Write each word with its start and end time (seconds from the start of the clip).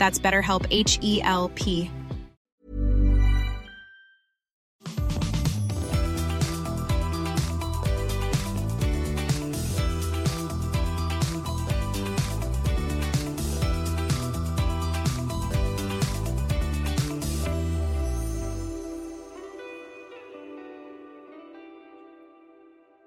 That's 0.00 0.18
BetterHelp 0.18 0.66
H 0.72 0.98
E 1.02 1.20
L 1.22 1.50
P. 1.54 1.90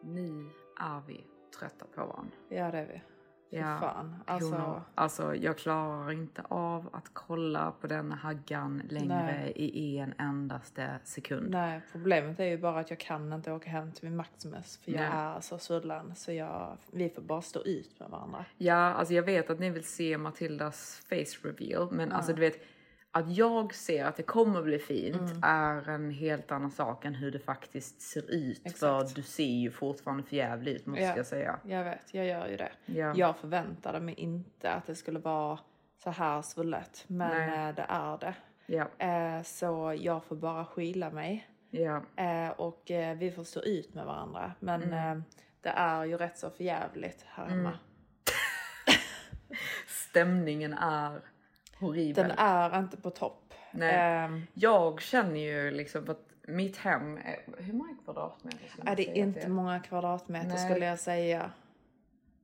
Nu 0.02 0.50
är 0.80 1.02
vi 1.08 1.26
trötta 1.60 1.86
på 1.96 2.06
varandra. 2.06 2.32
Ja 2.50 2.72
det 2.72 2.78
är 2.78 2.86
vi. 2.86 3.13
Ja, 3.56 3.80
fan. 3.80 4.16
Alltså... 4.26 4.56
Alltså, 4.56 4.82
alltså 4.96 5.36
jag 5.36 5.58
klarar 5.58 6.12
inte 6.12 6.44
av 6.48 6.90
att 6.94 7.10
kolla 7.14 7.74
på 7.82 7.88
den 7.88 8.12
haggan 8.12 8.82
längre 8.90 9.26
Nej. 9.26 9.52
i 9.56 9.98
en 9.98 10.14
endaste 10.18 11.00
sekund. 11.04 11.50
nej, 11.50 11.82
problemet 11.92 12.40
är 12.40 12.46
ju 12.46 12.58
bara 12.58 12.80
att 12.80 12.90
jag 12.90 13.00
kan 13.00 13.34
inte 13.34 13.52
åka 13.52 13.70
hem 13.70 13.92
till 13.92 14.04
min 14.04 14.16
Maximus 14.16 14.78
för 14.78 14.92
jag 14.92 15.02
Nej. 15.02 15.10
är 15.14 15.42
så 15.42 15.58
svullen 15.58 16.16
så 16.16 16.32
jag, 16.32 16.78
vi 16.92 17.10
får 17.10 17.22
bara 17.22 17.42
stå 17.42 17.64
ut 17.64 18.00
med 18.00 18.10
varandra. 18.10 18.46
Ja, 18.58 18.76
alltså 18.76 19.14
jag 19.14 19.24
vet 19.24 19.50
att 19.50 19.60
ni 19.60 19.70
vill 19.70 19.84
se 19.84 20.18
Matildas 20.18 21.02
face 21.10 21.48
reveal, 21.48 21.92
men 21.92 22.12
alltså 22.12 22.34
du 22.34 22.40
vet 22.40 22.66
att 23.16 23.38
jag 23.38 23.74
ser 23.76 24.06
att 24.06 24.16
det 24.18 24.24
kommer 24.24 24.62
bli 24.62 24.80
fint 24.80 25.16
Mm. 25.16 25.40
är 25.44 25.90
en 25.90 26.12
helt 26.12 26.52
annan 26.52 26.72
sak 26.72 27.06
än 27.06 27.16
hur 27.16 27.32
det 27.32 27.40
faktiskt 27.40 28.02
ser 28.02 28.32
ut. 28.32 28.62
För 28.62 28.70
Exakt. 28.70 29.16
du 29.16 29.22
ser 29.22 29.44
ju 29.46 29.72
fortfarande 29.72 30.24
för 30.24 30.36
jävligt 30.36 30.76
ut 30.76 30.86
måste 30.86 31.04
Ja. 31.04 31.18
jag 31.18 31.26
säga. 31.26 31.60
Jag 31.64 31.84
vet, 31.84 32.14
jag 32.14 32.26
gör 32.26 32.48
ju 32.48 32.58
det. 32.58 32.72
Ja. 32.86 33.14
Jag 33.16 33.38
förväntade 33.38 34.00
mig 34.00 34.16
inte 34.16 34.72
att 34.72 34.86
det 34.86 34.96
skulle 34.96 35.20
vara 35.20 35.60
så 36.04 36.10
här 36.10 36.42
svullet 36.42 37.04
men 37.08 37.48
Nej. 37.50 37.70
eh, 37.70 37.76
det 37.76 37.86
är 37.90 38.18
det. 38.18 38.36
Ja, 38.66 38.90
Eh, 39.06 39.44
så 39.44 39.98
jag 40.02 40.24
får 40.24 40.36
bara 40.36 40.66
skyla 40.66 41.10
mig 41.10 41.48
eh, 42.16 42.50
och 42.50 42.92
eh, 42.92 43.18
vi 43.18 43.32
får 43.32 43.44
stå 43.44 43.62
ut 43.62 43.94
med 43.94 44.06
varandra. 44.06 44.52
Men 44.60 44.84
Mm. 44.84 45.24
det 45.62 45.70
är 45.70 46.06
ju 46.06 46.18
rätt 46.18 46.38
så 46.38 46.50
förjävligt 46.50 47.26
här 47.28 47.46
hemma. 47.46 47.74
stämningen 49.88 50.74
är 50.74 51.22
horribel. 51.84 52.28
Den 52.28 52.38
är 52.38 52.80
inte 52.80 52.98
på 52.98 53.10
topp. 53.10 53.54
Nej. 53.72 53.96
Ehm, 53.96 54.42
Jag 54.54 55.02
känner 55.02 55.40
ju 55.40 55.72
liksom 55.72 56.10
att 56.10 56.20
mitt 56.48 56.78
hem 56.78 57.18
är... 57.18 57.40
Hur 57.58 57.74
många 57.74 57.96
kvadratmeter 58.04 58.68
skulle 58.70 58.92
är 58.92 58.96
det 58.96 59.04
säga 59.04 59.16
inte 59.16 59.40
det 59.40 59.48
många 59.50 59.80
kvadratmeter 59.80 60.48
Nej. 60.48 60.70
skulle 60.72 60.86
jag 60.86 61.00
säga. 61.00 61.52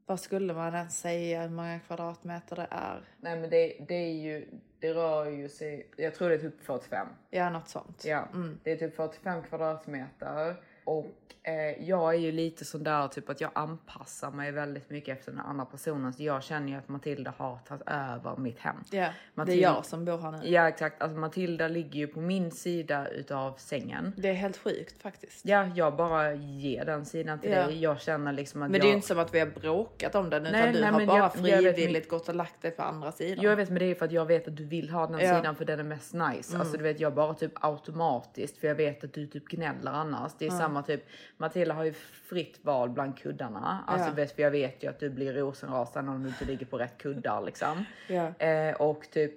Vad 0.05 0.19
skulle 0.19 0.53
man 0.53 0.75
ens 0.75 1.00
säga 1.00 1.41
hur 1.41 1.50
många 1.50 1.79
kvadratmeter 1.79 2.55
det 2.55 2.67
är? 2.72 3.01
Nej 3.17 3.39
men 3.39 3.50
det, 3.50 3.85
det 3.88 3.95
är 3.95 4.13
ju... 4.13 4.47
Det 4.79 4.94
rör 4.94 5.25
ju 5.25 5.50
sig... 5.50 5.91
Jag 5.97 6.16
tror 6.16 6.29
det 6.29 6.35
är 6.35 6.39
typ 6.39 6.63
45. 6.63 7.07
Ja, 7.29 7.50
något 7.50 7.67
sånt. 7.69 8.06
Ja, 8.06 8.27
det 8.63 8.71
är 8.71 8.75
typ 8.77 8.95
45 8.95 9.44
kvadratmeter. 9.44 10.56
Och 10.89 11.05
eh, 11.44 11.83
jag 11.89 12.13
är 12.13 12.19
ju 12.19 12.31
lite 12.31 12.66
sån 12.66 12.83
där 12.83 13.07
typ 13.07 13.29
att 13.29 13.41
jag 13.41 13.51
anpassar 13.55 14.31
mig 14.31 14.51
väldigt 14.51 14.89
mycket 14.89 15.17
efter 15.17 15.31
den 15.31 15.41
andra 15.41 15.66
personen. 15.66 16.13
Så 16.13 16.23
jag 16.23 16.44
känner 16.44 16.67
ju 16.67 16.75
att 16.75 16.88
Matilda 16.89 17.33
har 17.38 17.57
tagit 17.67 17.83
över 17.88 18.38
mitt 18.38 18.59
hem. 18.59 18.75
Ja, 18.91 19.00
det 19.01 19.13
Matilda- 19.35 19.69
är 19.69 19.73
jag 19.75 19.85
som 19.85 20.05
bor 20.05 20.17
här 20.17 20.31
nu. 20.31 20.39
Ja 20.44 20.67
exakt, 20.67 21.01
alltså 21.01 21.17
Matilda 21.17 21.67
ligger 21.67 22.00
ju 22.00 22.07
på 22.07 22.19
min 22.22 22.51
sida 22.51 23.07
utav 23.07 23.53
sängen. 23.57 24.13
Det 24.17 24.29
är 24.29 24.33
helt 24.33 24.57
sjukt 24.57 25.01
faktiskt. 25.01 25.45
Ja, 25.45 25.66
jag 25.75 25.95
bara 25.95 26.33
ger 26.33 26.85
den 26.85 27.06
sidan 27.06 27.39
till 27.39 27.51
Ja. 27.51 27.66
dig. 27.67 27.81
Jag 27.81 28.01
känner 28.01 28.33
liksom 28.33 28.61
att 28.61 28.71
Men 28.71 28.77
jag... 28.79 28.85
det 28.85 28.88
är 28.88 28.89
ju 28.89 28.95
inte 28.95 29.07
som 29.07 29.19
att 29.19 29.33
vi 29.33 29.39
har 29.39 29.47
bråkat 29.47 30.16
om 30.16 30.29
den 30.29 30.41
utan 30.45 30.51
Nej, 30.59 30.73
du 30.73 30.81
nej, 30.81 30.89
har 30.91 31.06
bara 31.06 31.17
jag- 31.17 31.50
jag 31.50 31.61
vet, 31.61 31.75
frivilligt 31.75 32.09
gått 32.09 32.29
och 32.29 32.35
lagt 32.35 32.61
dig 32.61 32.71
på 32.71 32.83
andra 32.83 33.11
sidan. 33.11 33.44
Jag 33.44 33.56
vet 33.56 33.69
men 33.69 33.79
det 33.79 33.85
är 33.85 33.95
för 33.95 34.06
att 34.06 34.11
jag 34.11 34.25
vet 34.25 34.47
att 34.47 34.57
du 34.57 34.66
vill 34.66 34.89
ha 34.89 35.07
den 35.07 35.19
Ja. 35.19 35.35
sidan 35.35 35.56
för 35.56 35.66
den 35.66 35.79
är 35.79 35.83
mest 35.83 36.13
nice. 36.13 36.57
Alltså 36.57 36.77
du 36.77 36.83
vet 36.83 37.00
jag 37.00 37.13
bara 37.13 37.33
typ 37.33 37.51
automatiskt 37.61 38.57
för 38.57 38.67
jag 38.67 38.75
vet 38.75 39.03
att 39.03 39.13
du 39.13 39.27
typ 39.27 39.45
gnäller 39.47 39.91
annars. 39.91 40.31
Det 40.39 40.45
är 40.45 40.50
samma 40.51 40.78
typ 40.81 41.06
Matilda 41.38 41.73
har 41.73 41.84
ju 41.84 41.94
fritt 41.94 42.59
val 42.62 42.90
bland 42.90 43.17
kuddarna. 43.17 43.84
Alltså 43.88 44.22
Ja. 44.22 44.28
jag 44.35 44.51
vet 44.51 44.84
ju 44.84 44.88
att 44.90 45.00
du 45.00 45.09
blir 45.09 45.34
rosenrasande 45.34 46.12
om 46.12 46.23
du 46.23 46.29
inte 46.29 46.45
ligger 46.45 46.66
på 46.66 46.78
rätt 46.78 46.97
kuddar 46.97 47.41
liksom. 47.41 47.85
Ja. 48.07 48.45
Eh, 48.45 48.75
och 48.75 49.07
typ 49.12 49.34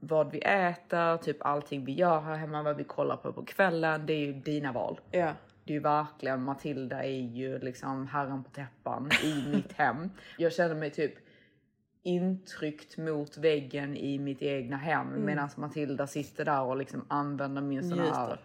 vad 0.00 0.30
vi 0.30 0.38
äter, 0.38 1.16
typ 1.16 1.36
allting 1.40 1.84
vi 1.84 1.92
gör 1.92 2.20
här 2.20 2.36
hemma, 2.36 2.62
vad 2.62 2.76
vi 2.76 2.84
kollar 2.84 3.16
på 3.16 3.32
på 3.32 3.44
kvällen. 3.44 4.06
Det 4.06 4.12
är 4.12 4.26
ju 4.26 4.32
dina 4.32 4.72
val. 4.72 5.00
Ja. 5.10 5.32
Det 5.64 5.72
är 5.72 5.74
ju 5.74 5.80
verkligen, 5.82 6.42
Matilda 6.42 7.04
är 7.04 7.20
ju 7.20 7.58
liksom 7.58 8.06
herren 8.06 8.44
på 8.44 8.50
täppan 8.50 9.10
i 9.24 9.44
mitt 9.54 9.72
hem. 9.72 10.10
Jag 10.38 10.52
känner 10.52 10.74
mig 10.74 10.90
typ 10.90 11.14
intryckt 12.02 12.96
mot 12.98 13.36
väggen 13.36 13.96
i 13.96 14.18
mitt 14.18 14.42
egna 14.42 14.76
hem 14.76 15.08
Mm. 15.08 15.24
medan 15.24 15.48
Matilda 15.56 16.06
sitter 16.06 16.44
där 16.44 16.62
och 16.62 16.76
liksom 16.76 17.04
använder 17.08 17.62
min 17.62 17.88
sån 17.90 17.98
här. 17.98 18.38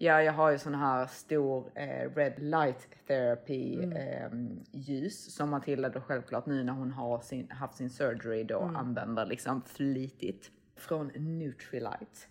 Ja, 0.00 0.22
jag 0.22 0.32
har 0.32 0.50
ju 0.50 0.58
sån 0.58 0.74
här 0.74 1.06
stor 1.06 1.70
eh, 1.74 2.14
red 2.14 2.34
light 2.38 2.88
therapy 3.06 3.74
Mm. 3.82 3.92
eh, 3.96 4.56
ljus 4.72 5.34
som 5.34 5.50
Matilda 5.50 5.88
då 5.88 6.00
självklart 6.00 6.46
nu 6.46 6.64
när 6.64 6.72
hon 6.72 6.90
har 6.90 7.20
sin, 7.20 7.50
haft 7.50 7.74
sin 7.74 7.90
surgery 7.90 8.44
då 8.44 8.60
Mm. 8.62 8.76
använder 8.76 9.26
liksom 9.26 9.62
flitigt. 9.62 10.50
Från 10.76 11.06
Nutrilite. 11.14 12.26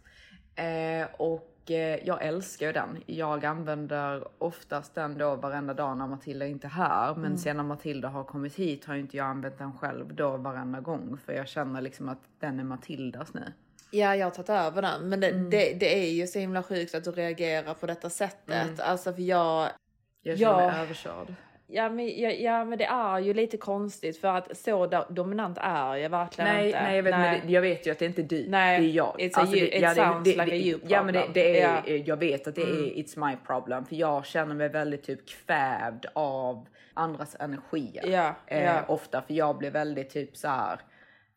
Eh, 0.56 1.07
och 1.17 1.72
eh, 1.72 2.00
jag 2.07 2.23
älskar 2.25 2.66
ju 2.67 2.72
den. 2.73 3.03
Jag 3.06 3.45
använder 3.45 4.27
oftast 4.38 4.95
den 4.95 5.17
då 5.17 5.35
varenda 5.35 5.73
dag 5.73 5.97
när 5.97 6.07
Matilda 6.07 6.47
inte 6.47 6.67
är 6.67 6.72
här. 6.72 7.16
Men 7.16 7.25
Mm. 7.25 7.38
sen 7.38 7.57
när 7.57 7.63
Matilda 7.63 8.07
har 8.07 8.23
kommit 8.23 8.56
hit 8.56 8.85
har 8.85 8.95
inte 8.95 9.17
jag 9.17 9.27
använt 9.27 9.57
den 9.57 9.73
själv 9.77 10.16
då 10.16 10.38
varenda 10.38 10.79
gång. 10.81 11.17
För 11.17 11.33
jag 11.33 11.47
känner 11.47 11.81
liksom 11.81 12.09
att 12.09 12.22
den 12.39 12.59
är 12.59 12.63
Matildas 12.63 13.33
nu. 13.33 13.53
Ja, 13.92 14.16
jag 14.16 14.25
har 14.25 14.31
tagit 14.31 14.50
över 14.50 14.81
den. 14.81 15.09
Men 15.09 15.20
det, 15.20 15.28
Mm. 15.30 15.50
det, 15.50 15.74
det 15.74 16.00
är 16.06 16.12
ju 16.12 16.28
så 16.28 16.40
himla 16.40 16.64
sjukt 16.64 16.96
att 16.96 17.03
du 17.03 17.12
reagerar 17.12 17.74
på 17.74 17.86
detta 17.86 18.09
sättet. 18.09 18.80
Alltså 18.80 19.14
för 19.14 19.22
jag... 19.22 19.70
Jag 20.22 20.40
känner 20.40 20.52
Ja. 20.62 20.68
mig 20.72 20.81
överkörd. 20.81 21.34
Ja 21.70 21.90
men, 21.90 22.20
ja, 22.22 22.30
ja 22.30 22.66
men 22.66 22.78
det 22.78 22.86
är 22.86 23.20
ju 23.20 23.34
lite 23.34 23.58
konstigt 23.58 24.22
för 24.22 24.28
att 24.28 24.58
så 24.58 24.86
do- 24.88 25.14
dominant 25.14 25.58
är 25.62 25.96
jag 25.96 26.09
verkligen 26.09 26.53
Nej, 26.53 26.66
inte. 26.68 26.81
nej, 26.84 26.96
jag 26.96 27.03
vet, 27.03 27.12
Men 27.16 27.48
det, 27.48 27.52
jag 27.53 27.62
vet 27.62 27.88
ju 27.88 27.92
att 27.92 28.00
det 28.00 28.06
inte 28.06 28.22
är 28.22 28.24
du. 28.24 28.46
Nej, 28.50 28.80
det 28.80 28.86
är 28.86 28.90
jag. 28.90 29.16
it's 29.20 29.40
a 29.40 29.46
you- 29.46 29.75
it 29.75 29.81
det, 29.81 29.96
sounds 29.96 30.28
like 30.28 30.42
a 30.42 30.56
you 30.56 30.80
Ja, 30.88 31.04
men 31.04 31.14
det, 31.14 31.19
problem. 31.22 31.34
det 31.34 31.62
är, 31.62 31.81
Ja. 31.86 31.95
jag 32.06 32.18
vet 32.18 32.48
att 32.48 32.56
det 32.56 32.62
är 32.62 32.66
it's 32.95 33.30
my 33.30 33.36
problem. 33.48 33.86
För 33.86 33.95
jag 33.95 34.25
känner 34.25 34.56
mig 34.56 34.69
väldigt 34.69 35.04
typ 35.04 35.19
kvävd 35.30 36.06
av 36.13 36.68
andras 36.94 37.36
energier. 37.40 38.07
Ja, 38.07 38.36
eh, 38.48 38.63
ja. 38.63 38.81
Ofta, 38.88 39.22
för 39.22 39.33
jag 39.33 39.57
blir 39.57 39.72
väldigt 39.72 40.10
typ 40.10 40.38
så 40.38 40.48
här. 40.48 40.80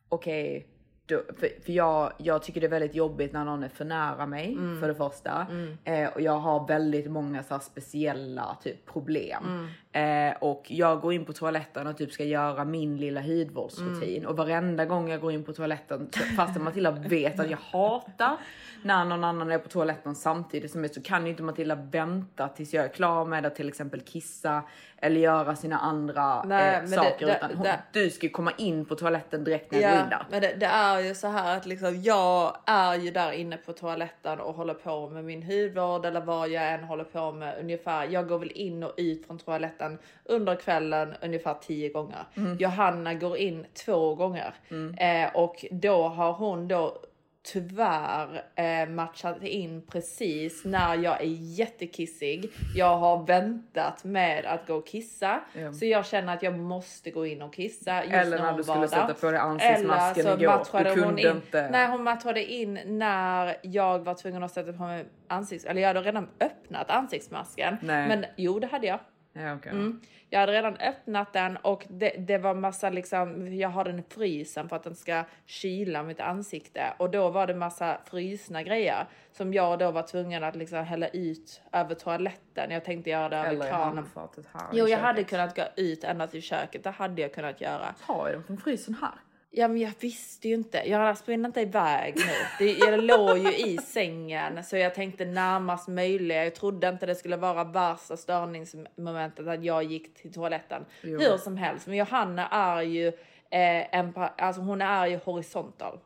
okej, 0.09 0.67
då- 1.15 1.33
för, 1.39 1.49
för 1.65 1.71
jag, 1.73 2.13
jag 2.17 2.43
tycker 2.43 2.61
det 2.61 2.67
är 2.67 2.71
väldigt 2.71 2.95
jobbigt 2.95 3.33
när 3.33 3.45
någon 3.45 3.63
är 3.63 3.69
för 3.69 3.85
nära 3.85 4.25
mig 4.25 4.53
Mm. 4.53 4.79
för 4.81 4.87
det 4.87 4.95
första. 4.95 5.47
Eh, 5.83 6.09
och 6.09 6.21
jag 6.21 6.37
har 6.39 6.67
väldigt 6.67 7.11
många 7.11 7.43
så 7.43 7.59
speciella 7.59 8.57
typ 8.63 8.85
problem. 8.85 9.67
Mm. 9.93 10.31
Eh, 10.31 10.37
och 10.39 10.63
jag 10.67 11.01
går 11.01 11.13
in 11.13 11.25
på 11.25 11.33
toaletten 11.33 11.87
och 11.87 11.97
typ 11.97 12.11
ska 12.11 12.23
göra 12.23 12.65
min 12.65 12.97
lilla 12.97 13.21
Mm. 13.21 13.37
hudvårdsrutin. 13.37 14.25
Och 14.25 14.37
varenda 14.37 14.85
gång 14.85 15.09
jag 15.09 15.21
går 15.21 15.31
in 15.31 15.43
på 15.43 15.53
toaletten, 15.53 16.09
fastän 16.37 16.63
Matilda 16.63 16.91
vet 16.91 17.39
att 17.39 17.49
jag 17.49 17.57
hatar 17.71 18.37
när 18.83 19.05
någon 19.05 19.23
annan 19.23 19.51
är 19.51 19.57
på 19.57 19.69
toaletten 19.69 20.15
samtidigt 20.15 20.71
som 20.71 20.81
mig 20.81 20.89
så 20.93 21.01
kan 21.01 21.23
ju 21.25 21.29
inte 21.31 21.43
Matilda 21.43 21.75
vänta 21.75 22.47
tills 22.47 22.73
jag 22.73 22.85
är 22.85 22.89
klar 22.89 23.25
med 23.25 23.45
att 23.45 23.55
till 23.55 23.67
exempel 23.67 24.01
kissa 24.01 24.63
eller 24.97 25.21
göra 25.21 25.55
sina 25.55 25.77
andra 25.79 26.43
Nej, 26.43 26.75
eh, 26.75 26.81
men 26.81 26.89
det- 26.91 26.95
saker. 26.97 27.25
det- 27.27 27.35
utan 27.37 27.51
hon, 27.55 27.63
det- 27.63 27.79
du 27.91 28.09
ska 28.09 28.25
ju 28.25 28.29
komma 28.31 28.51
in 28.57 28.85
på 28.85 28.95
toaletten 28.95 29.43
direkt 29.43 29.71
när 29.71 29.79
jag 29.81 29.91
går 29.91 29.99
in 29.99 30.05
Ja, 30.11 30.17
där. 30.17 30.25
men 30.31 30.41
det, 30.41 30.53
det 30.59 30.65
är 30.65 30.99
ju 30.99 31.15
så 31.15 31.27
här 31.27 31.57
att 31.57 31.65
liksom, 31.65 32.01
jag 32.01 32.57
är 32.65 32.95
ju 32.95 33.11
där 33.11 33.31
inne 33.31 33.57
på 33.57 33.73
toaletten 33.73 34.39
och 34.39 34.53
håller 34.55 34.73
på 34.73 35.09
med 35.09 35.23
min 35.25 35.43
hudvård 35.43 36.05
eller 36.05 36.21
vad 36.21 36.49
jag 36.49 36.73
än 36.73 36.83
håller 36.83 37.03
på 37.03 37.31
med 37.31 37.55
ungefär. 37.59 38.07
Jag 38.07 38.27
går 38.27 38.39
väl 38.39 38.51
in 38.51 38.83
och 38.83 38.93
ut 38.97 39.27
från 39.27 39.37
toaletten 39.37 39.80
under 40.25 40.55
kvällen 40.55 41.13
ungefär 41.21 41.53
tio 41.53 41.89
gånger. 41.89 42.25
Johanna 42.59 43.13
går 43.13 43.37
in 43.37 43.65
två 43.85 44.15
gånger 44.15 44.53
eh, 44.97 45.35
och 45.35 45.65
då 45.71 46.07
har 46.07 46.33
hon 46.33 46.67
då 46.67 46.97
tyvärr 47.43 48.43
eh, 48.55 48.89
matchat 48.89 49.43
in 49.43 49.81
precis 49.91 50.65
när 50.65 50.95
jag 50.95 51.21
är 51.21 51.25
jättekissig. 51.59 52.49
Jag 52.75 52.97
har 52.97 53.25
väntat 53.25 54.03
med 54.03 54.45
att 54.45 54.67
gå 54.67 54.75
och 54.75 54.87
kissa 54.87 55.39
Ja. 55.53 55.73
så 55.73 55.85
jag 55.85 56.05
känner 56.05 56.33
att 56.33 56.43
jag 56.43 56.59
måste 56.59 57.11
gå 57.11 57.25
in 57.25 57.41
och 57.41 57.53
kissa. 57.53 58.03
Just 58.03 58.13
Eller 58.15 58.37
när 58.39 58.45
hon 58.47 58.57
du 58.57 58.63
skulle 58.63 58.87
sätta 58.87 59.13
på 59.13 59.31
dig 59.31 59.39
ansiktsmasken 59.39 60.25
Eller 60.25 60.37
så 60.37 60.43
igår. 60.43 60.57
matchade 60.57 60.89
Du 60.89 60.93
kunde 60.95 61.07
hon 61.09 61.19
in. 61.19 61.27
inte. 61.27 61.69
Nej, 61.71 61.87
hon 61.87 62.03
matchade 62.03 62.51
in 62.53 62.79
när 62.85 63.57
jag 63.61 63.99
var 63.99 64.13
tvungen 64.13 64.43
att 64.43 64.51
sätta 64.51 64.73
på 64.73 64.83
mig 64.83 65.05
ansikts... 65.27 65.65
Eller 65.65 65.81
jag 65.81 65.87
hade 65.87 66.01
redan 66.01 66.29
öppnat 66.39 66.89
ansiktsmasken. 66.89 67.77
Nej. 67.81 68.07
Men 68.07 68.25
jo, 68.37 68.59
det 68.59 68.67
hade 68.67 68.87
jag. 68.87 68.99
Ja, 69.33 69.53
okej. 69.55 69.71
Mm. 69.71 70.01
Jag 70.29 70.39
hade 70.39 70.51
redan 70.51 70.77
öppnat 70.77 71.33
den 71.33 71.57
och 71.57 71.85
det, 71.89 72.09
det 72.09 72.37
var 72.37 72.53
massa 72.53 72.89
liksom, 72.89 73.55
jag 73.57 73.69
har 73.69 73.83
den 73.83 73.99
i 73.99 74.03
frysen 74.09 74.69
för 74.69 74.75
att 74.75 74.83
den 74.83 74.95
ska 74.95 75.23
kyla 75.45 76.03
mitt 76.03 76.19
ansikte 76.19 76.93
och 76.97 77.09
då 77.11 77.29
var 77.29 77.47
det 77.47 77.55
massa 77.55 77.97
frysna 78.05 78.63
grejer 78.63 79.05
som 79.31 79.53
jag 79.53 79.79
då 79.79 79.91
var 79.91 80.03
tvungen 80.03 80.43
att 80.43 80.55
liksom 80.55 80.77
hälla 80.85 81.07
ut 81.07 81.61
över 81.71 81.95
toaletten. 81.95 82.71
Jag 82.71 82.85
tänkte 82.85 83.09
göra 83.09 83.29
det 83.29 83.37
över 83.37 83.49
Eller 83.49 83.69
kranen. 83.69 84.05
här 84.53 84.67
Jo, 84.71 84.77
jag 84.77 84.89
köket. 84.89 85.03
hade 85.03 85.23
kunnat 85.23 85.55
gå 85.55 85.63
ut 85.75 86.03
ända 86.03 86.27
till 86.27 86.41
köket. 86.41 86.83
Det 86.83 86.89
hade 86.91 87.21
jag 87.21 87.33
kunnat 87.33 87.61
göra. 87.61 87.95
Jag 88.07 88.15
dem 88.33 88.43
från 88.43 88.57
frysen 88.57 88.93
här? 89.01 89.11
Ja, 89.53 89.67
men 89.67 89.77
jag 89.77 89.91
visste 89.99 90.47
ju 90.47 90.53
inte. 90.53 90.77
Jag 90.77 91.17
sprang 91.17 91.45
inte 91.45 91.61
iväg 91.61 92.15
nu. 92.15 92.33
Det, 92.59 92.71
jag 92.71 93.03
låg 93.03 93.37
ju 93.37 93.57
i 93.57 93.77
sängen 93.77 94.63
så 94.63 94.77
jag 94.77 94.95
tänkte 94.95 95.25
närmast 95.25 95.87
möjliga. 95.87 96.43
Jag 96.43 96.55
trodde 96.55 96.89
inte 96.89 97.05
det 97.05 97.15
skulle 97.15 97.37
vara 97.37 97.63
värsta 97.63 98.17
störningsmomentet 98.17 99.47
att 99.47 99.63
jag 99.63 99.83
gick 99.83 100.13
till 100.13 100.33
toaletten. 100.33 100.85
Jo. 101.01 101.19
Hur 101.19 101.37
som 101.37 101.57
helst, 101.57 101.87
men 101.87 101.97
Johanna 101.97 102.47
är 102.47 102.81
ju 102.81 103.07
eh, 103.07 103.95
en, 103.99 104.13
alltså 104.37 104.61
hon 104.61 104.81
är 104.81 105.07
ju 105.07 105.19
horisontal. 105.25 105.99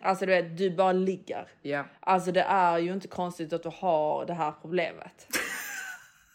Alltså 0.00 0.26
du 0.26 0.32
vet, 0.32 0.58
du 0.58 0.70
bara 0.70 0.92
ligger. 0.92 1.48
Ja. 1.62 1.84
Alltså 2.00 2.32
det 2.32 2.42
är 2.42 2.78
ju 2.78 2.92
inte 2.92 3.08
konstigt 3.08 3.52
att 3.52 3.62
du 3.62 3.70
har 3.74 4.26
det 4.26 4.34
här 4.34 4.52
problemet. 4.62 5.26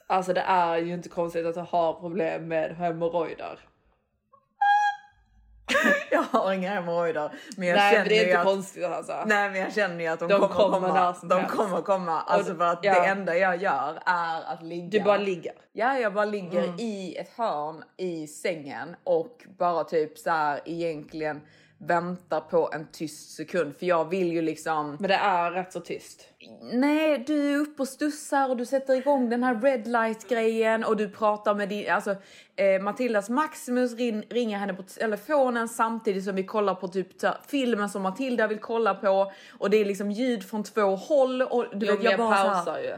Alltså 0.08 0.34
det 0.34 0.42
är 0.42 0.78
ju 0.78 0.94
inte 0.94 1.10
konstigt 1.10 1.46
att 1.46 1.54
du 1.54 1.60
har 1.62 1.94
problem 1.94 2.48
med 2.48 2.76
hemorrojder. 2.76 3.60
Jag 6.32 6.40
har 6.40 6.54
inga 6.54 6.70
hemorrojder. 6.74 7.32
Men 7.58 7.68
jag 7.68 7.76
Nej, 7.76 7.92
känner 7.92 8.04
men 8.06 8.10
det 8.10 8.20
är 8.20 8.24
inte 8.28 8.40
att... 8.40 8.46
konstigt 8.46 8.86
alltså. 8.86 9.24
Nej 9.26 9.50
men 9.50 9.60
jag 9.62 9.74
känner 9.74 10.00
ju 10.00 10.08
att 10.08 10.20
de, 10.20 10.28
De 10.28 10.40
kommer, 10.40 10.48
kommer 10.56 10.88
komma. 10.88 11.16
De 11.24 11.40
helst. 11.40 11.56
kommer 11.56 11.82
komma. 11.82 12.22
Alltså 12.22 12.56
för 12.56 12.64
att 12.64 12.80
ja. 12.82 12.94
det 13.02 13.08
enda 13.08 13.38
jag 13.38 13.62
gör 13.62 14.00
är 14.06 14.54
att 14.54 14.64
ligga. 14.64 15.00
Du 15.00 15.00
bara 15.06 15.18
ligger. 15.18 15.54
Ja, 15.74 16.00
jag 16.00 16.14
bara 16.14 16.26
ligger 16.26 16.64
Mm. 16.64 16.80
i 16.80 17.16
ett 17.16 17.30
hörn 17.38 17.84
i 17.98 18.28
sängen 18.28 18.96
och 19.04 19.46
bara 19.58 19.84
typ 19.84 20.18
så 20.18 20.30
här 20.30 20.62
egentligen 20.66 21.42
väntar 21.88 22.40
på 22.40 22.70
en 22.74 22.88
tyst 22.92 23.36
sekund. 23.36 23.76
För 23.80 23.86
jag 23.86 24.10
vill 24.10 24.32
ju 24.32 24.42
liksom 24.42 24.98
Men 25.00 25.10
det 25.10 25.16
är 25.16 25.52
rätt 25.52 25.74
så 25.74 25.80
tyst. 25.80 26.28
Nej, 26.62 27.24
du 27.28 27.54
är 27.54 27.58
uppe 27.58 27.82
och 27.82 27.88
stussar 27.88 28.50
och 28.50 28.58
du 28.58 28.66
sätter 28.66 28.94
igång 28.96 29.30
den 29.30 29.44
här 29.44 29.62
red 29.62 29.88
light 29.88 30.30
grejen 30.30 30.84
och 30.84 30.98
du 30.98 31.10
pratar 31.10 31.56
med 31.56 31.70
din, 31.70 31.92
alltså 31.92 32.16
eh, 32.56 32.82
Matildas 32.82 33.30
Maximus 33.30 33.94
rin, 33.94 34.24
ringer 34.30 34.58
henne 34.58 34.74
på 34.74 34.84
telefonen 34.84 35.68
samtidigt 35.68 36.24
som 36.24 36.36
vi 36.36 36.44
kollar 36.44 36.76
på 36.76 36.88
typ 36.88 37.08
filmen 37.48 37.90
som 37.90 38.02
Matilda 38.02 38.48
vill 38.48 38.60
kolla 38.60 38.94
på 38.94 39.32
och 39.60 39.70
det 39.70 39.78
är 39.78 39.86
liksom 39.86 40.12
ljud 40.12 40.44
från 40.50 40.64
två 40.64 40.96
håll 40.96 41.42
och 41.42 41.66
du 41.74 41.86
Jo, 41.86 41.92
vet 41.92 42.04
men 42.04 42.12
jag 42.12 42.20
bara 42.20 42.36
pausar 42.36 42.78
ju. 42.78 42.94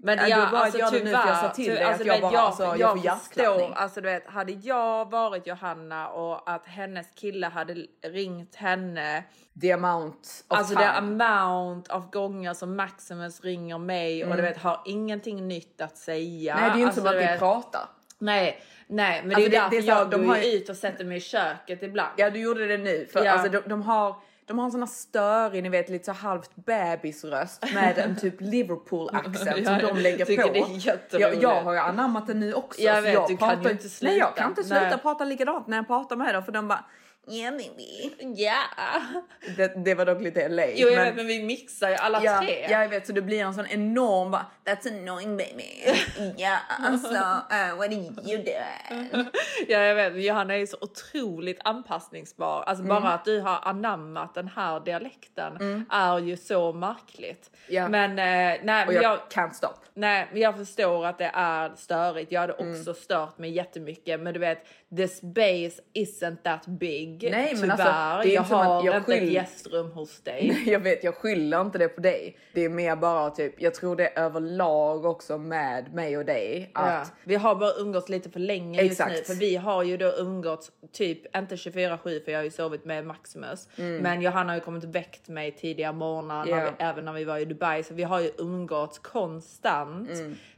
Men 0.00 0.18
Ja, 0.18 0.26
ja, 0.28 0.36
du 0.36 0.42
har 0.42 0.50
bara 0.50 0.60
alltså, 0.62 0.78
gör 0.78 0.90
det 0.90 1.04
nu 1.04 1.10
för 1.10 1.10
jag 1.12 1.22
tyvärr, 1.24 1.40
sa 1.42 1.48
till 1.48 1.64
ty- 1.64 1.70
dig 1.70 1.82
att 1.82 1.88
alltså, 1.90 2.06
jag 2.06 2.16
du 2.16 2.20
vet, 2.20 2.32
bara, 2.32 2.40
alltså, 2.42 2.76
jag 2.76 2.90
får 2.90 3.04
hjärtklappning. 3.04 3.72
alltså 3.76 4.00
du 4.00 4.08
vet, 4.08 4.26
hade 4.26 4.52
jag 4.52 5.10
varit 5.10 5.46
Johanna 5.46 6.08
och 6.08 6.50
att 6.50 6.66
hennes 6.66 7.06
kille 7.14 7.46
hade 7.46 7.74
ringt 8.04 8.54
henne, 8.54 9.24
the 9.60 9.72
amount 9.72 10.16
of 10.48 10.58
alltså 10.58 10.74
time. 10.74 10.86
the 10.86 10.90
amount 10.92 11.88
av 11.90 12.10
gånger 12.10 12.54
som 12.54 12.76
Maximus 12.76 13.40
ringer 13.44 13.78
mig 13.78 14.24
och 14.24 14.36
du 14.36 14.42
vet 14.42 14.58
har 14.58 14.80
ingenting 14.84 15.48
nytt 15.48 15.80
att 15.80 15.96
säga. 15.96 16.52
Mm. 16.54 16.62
Nej, 16.64 16.70
det 16.70 16.74
är 16.76 16.78
ju 16.78 16.82
inte 16.82 16.88
alltså, 16.88 17.00
som 17.00 17.08
att 17.10 17.14
vi 17.14 17.26
vet, 17.26 17.38
pratar. 17.38 17.88
Nej, 18.18 18.62
nej, 18.86 19.22
men 19.24 19.34
Alltså, 19.36 19.50
det 19.50 19.56
är 19.56 19.70
det- 19.70 19.76
ju 19.76 19.82
det 19.82 19.88
är 19.88 19.92
därför 19.92 20.04
så- 20.04 20.10
jag 20.16 20.20
de 20.20 20.26
går 20.26 20.34
har 20.34 20.54
ut 20.56 20.68
och 20.68 20.76
sätter 20.76 21.04
mig 21.04 21.16
i 21.16 21.20
köket 21.20 21.82
ibland. 21.82 22.10
Ja, 22.16 22.30
du 22.30 22.40
gjorde 22.40 22.66
det 22.66 22.78
nu. 22.78 23.08
För 23.12 23.24
Ja. 23.24 23.32
alltså, 23.32 23.48
de, 23.48 23.68
de 23.68 23.82
har 23.82 24.16
de 24.48 24.58
har 24.58 24.64
en 24.64 24.70
sån 24.70 24.80
här 24.80 24.86
störig, 24.86 25.62
ni 25.62 25.68
vet 25.68 25.88
lite 25.90 26.04
så 26.04 26.12
halvt 26.12 26.50
bebisröst 26.56 27.64
med 27.74 27.98
en 27.98 28.16
typ 28.16 28.34
Liverpool 28.40 29.08
accent 29.12 29.66
som 29.66 29.78
de 29.78 29.98
lägger 29.98 30.24
på. 30.24 30.52
det 30.52 30.58
är 30.60 30.86
jätteroligt. 30.86 31.42
jag, 31.42 31.42
jag 31.42 31.62
har 31.62 31.72
ju 31.72 31.78
anammat 31.78 32.26
det 32.26 32.34
nu 32.34 32.54
också. 32.54 32.80
Jag 32.80 33.02
vet, 33.02 33.14
jag 33.14 33.28
du 33.28 33.36
kan 33.36 33.48
ju 33.50 33.56
pratar- 33.56 33.70
inte 33.70 33.88
Nej, 34.02 34.18
jag 34.18 34.28
sluta. 34.28 34.32
kan 34.42 34.50
inte 34.50 34.64
sluta 34.64 34.80
Nej. 34.88 34.98
prata 35.02 35.24
likadant 35.24 35.66
när 35.66 35.76
jag 35.76 35.86
pratar 35.86 36.16
med 36.16 36.34
dem 36.34 36.42
för 36.44 36.52
de 36.52 36.68
bara 36.68 36.84
Yeah 37.30 37.52
baby. 37.56 38.10
Ja! 38.36 38.56
Det, 39.56 39.84
det 39.84 39.94
var 39.94 40.06
dock 40.06 40.20
lite 40.22 40.48
LA. 40.48 40.66
Jo, 40.66 40.88
jag 40.88 41.04
vet, 41.04 41.16
men 41.16 41.26
vi 41.26 41.42
mixar 41.42 41.88
ju 41.90 41.94
alla 41.94 42.24
ja, 42.24 42.38
tre. 42.40 42.66
ja, 42.70 42.82
jag 42.82 42.88
vet 42.88 43.06
så 43.06 43.12
det 43.12 43.22
blir 43.22 43.40
en 43.40 43.54
sån 43.54 43.66
enorm 43.66 44.30
bara 44.30 44.46
That's 44.64 44.88
annoying 45.00 45.36
baby. 45.36 45.64
Ja, 46.36 46.56
alltså 46.80 47.08
uh, 47.14 47.76
what 47.76 47.86
are 47.86 47.94
you 47.94 48.10
doing? 48.44 49.26
Ja, 49.68 49.78
jag 49.78 49.94
vet. 49.94 50.24
Johanna 50.24 50.56
är 50.56 50.66
så 50.66 50.76
otroligt 50.80 51.58
anpassningsbar. 51.64 52.62
Alltså 52.62 52.84
Mm. 52.84 53.02
bara 53.02 53.12
att 53.12 53.24
du 53.24 53.40
har 53.40 53.58
anammat 53.62 54.34
den 54.34 54.48
här 54.56 54.80
dialekten 54.80 55.84
är 55.90 56.18
ju 56.18 56.36
så 56.36 56.72
märkligt. 56.72 57.50
Ja. 57.68 57.88
Men, 57.88 58.10
eh, 58.10 58.60
nej, 58.64 58.86
Och 58.86 58.92
men 58.92 58.94
jag, 58.94 59.04
jag, 59.04 59.18
can't 59.30 59.52
stop. 59.52 59.74
nej, 59.94 60.28
men 60.32 60.40
jag 60.40 60.56
förstår 60.56 61.06
att 61.06 61.18
det 61.18 61.30
är 61.34 61.72
störigt. 61.76 62.32
Jag 62.32 62.40
hade 62.40 62.52
Mm. 62.52 62.70
också 62.80 62.94
stört 62.94 63.38
mig 63.38 63.50
jättemycket. 63.50 64.20
Men 64.20 64.34
du 64.34 64.40
vet, 64.40 64.66
the 64.96 65.08
space 65.08 65.82
isn't 65.94 66.36
that 66.42 66.66
big. 66.66 67.17
Nej, 67.22 67.54
men 67.54 67.60
Tyvärr. 67.62 67.70
alltså, 67.72 68.28
det 68.28 68.32
är 68.32 68.34
jag 68.34 68.42
har 68.42 68.84
jag 68.86 68.96
inte 68.96 69.14
ett 69.14 69.30
gästrum 69.32 69.90
hos 69.92 70.20
dig. 70.20 70.62
Jag 70.66 70.80
vet, 70.80 71.04
jag 71.04 71.14
skyller 71.14 71.60
inte 71.60 71.78
det 71.78 71.88
på 71.88 72.00
dig. 72.00 72.36
Det 72.54 72.64
är 72.64 72.68
mer 72.68 72.96
bara 72.96 73.30
typ, 73.30 73.60
jag 73.62 73.74
tror 73.74 73.96
det 73.96 74.08
är 74.08 74.22
överlag 74.24 75.04
också 75.04 75.38
med 75.38 75.94
mig 75.94 76.16
och 76.18 76.24
dig. 76.24 76.70
Att 76.74 77.08
Ja. 77.08 77.14
Vi 77.24 77.34
har 77.34 77.54
bara 77.54 77.72
umgåtts 77.78 78.08
lite 78.08 78.30
för 78.30 78.40
länge 78.40 78.82
just 78.82 78.92
Exakt. 79.00 79.12
nu. 79.12 79.22
För 79.22 79.34
vi 79.34 79.56
har 79.56 79.82
ju 79.82 79.96
då 79.96 80.06
umgåtts 80.18 80.70
typ, 80.92 81.36
inte 81.36 81.54
24-7 81.56 82.24
för 82.24 82.32
jag 82.32 82.38
har 82.38 82.44
ju 82.44 82.50
sovit 82.50 82.84
med 82.84 83.06
Maximus. 83.06 83.68
Men 83.76 84.22
Johanna 84.22 84.50
har 84.50 84.54
ju 84.54 84.60
kommit 84.60 84.84
och 84.84 84.94
väckt 84.94 85.28
mig 85.28 85.52
tidiga 85.52 85.92
morgnar, 85.92 86.46
Mm. 86.46 86.64
Vi, 86.64 86.84
även 86.84 87.04
när 87.04 87.12
vi 87.12 87.24
var 87.24 87.38
i 87.38 87.44
Dubai. 87.44 87.82
Så 87.82 87.94
vi 87.94 88.02
har 88.02 88.20
ju 88.20 88.30
umgåtts 88.38 88.98
konstant 88.98 90.10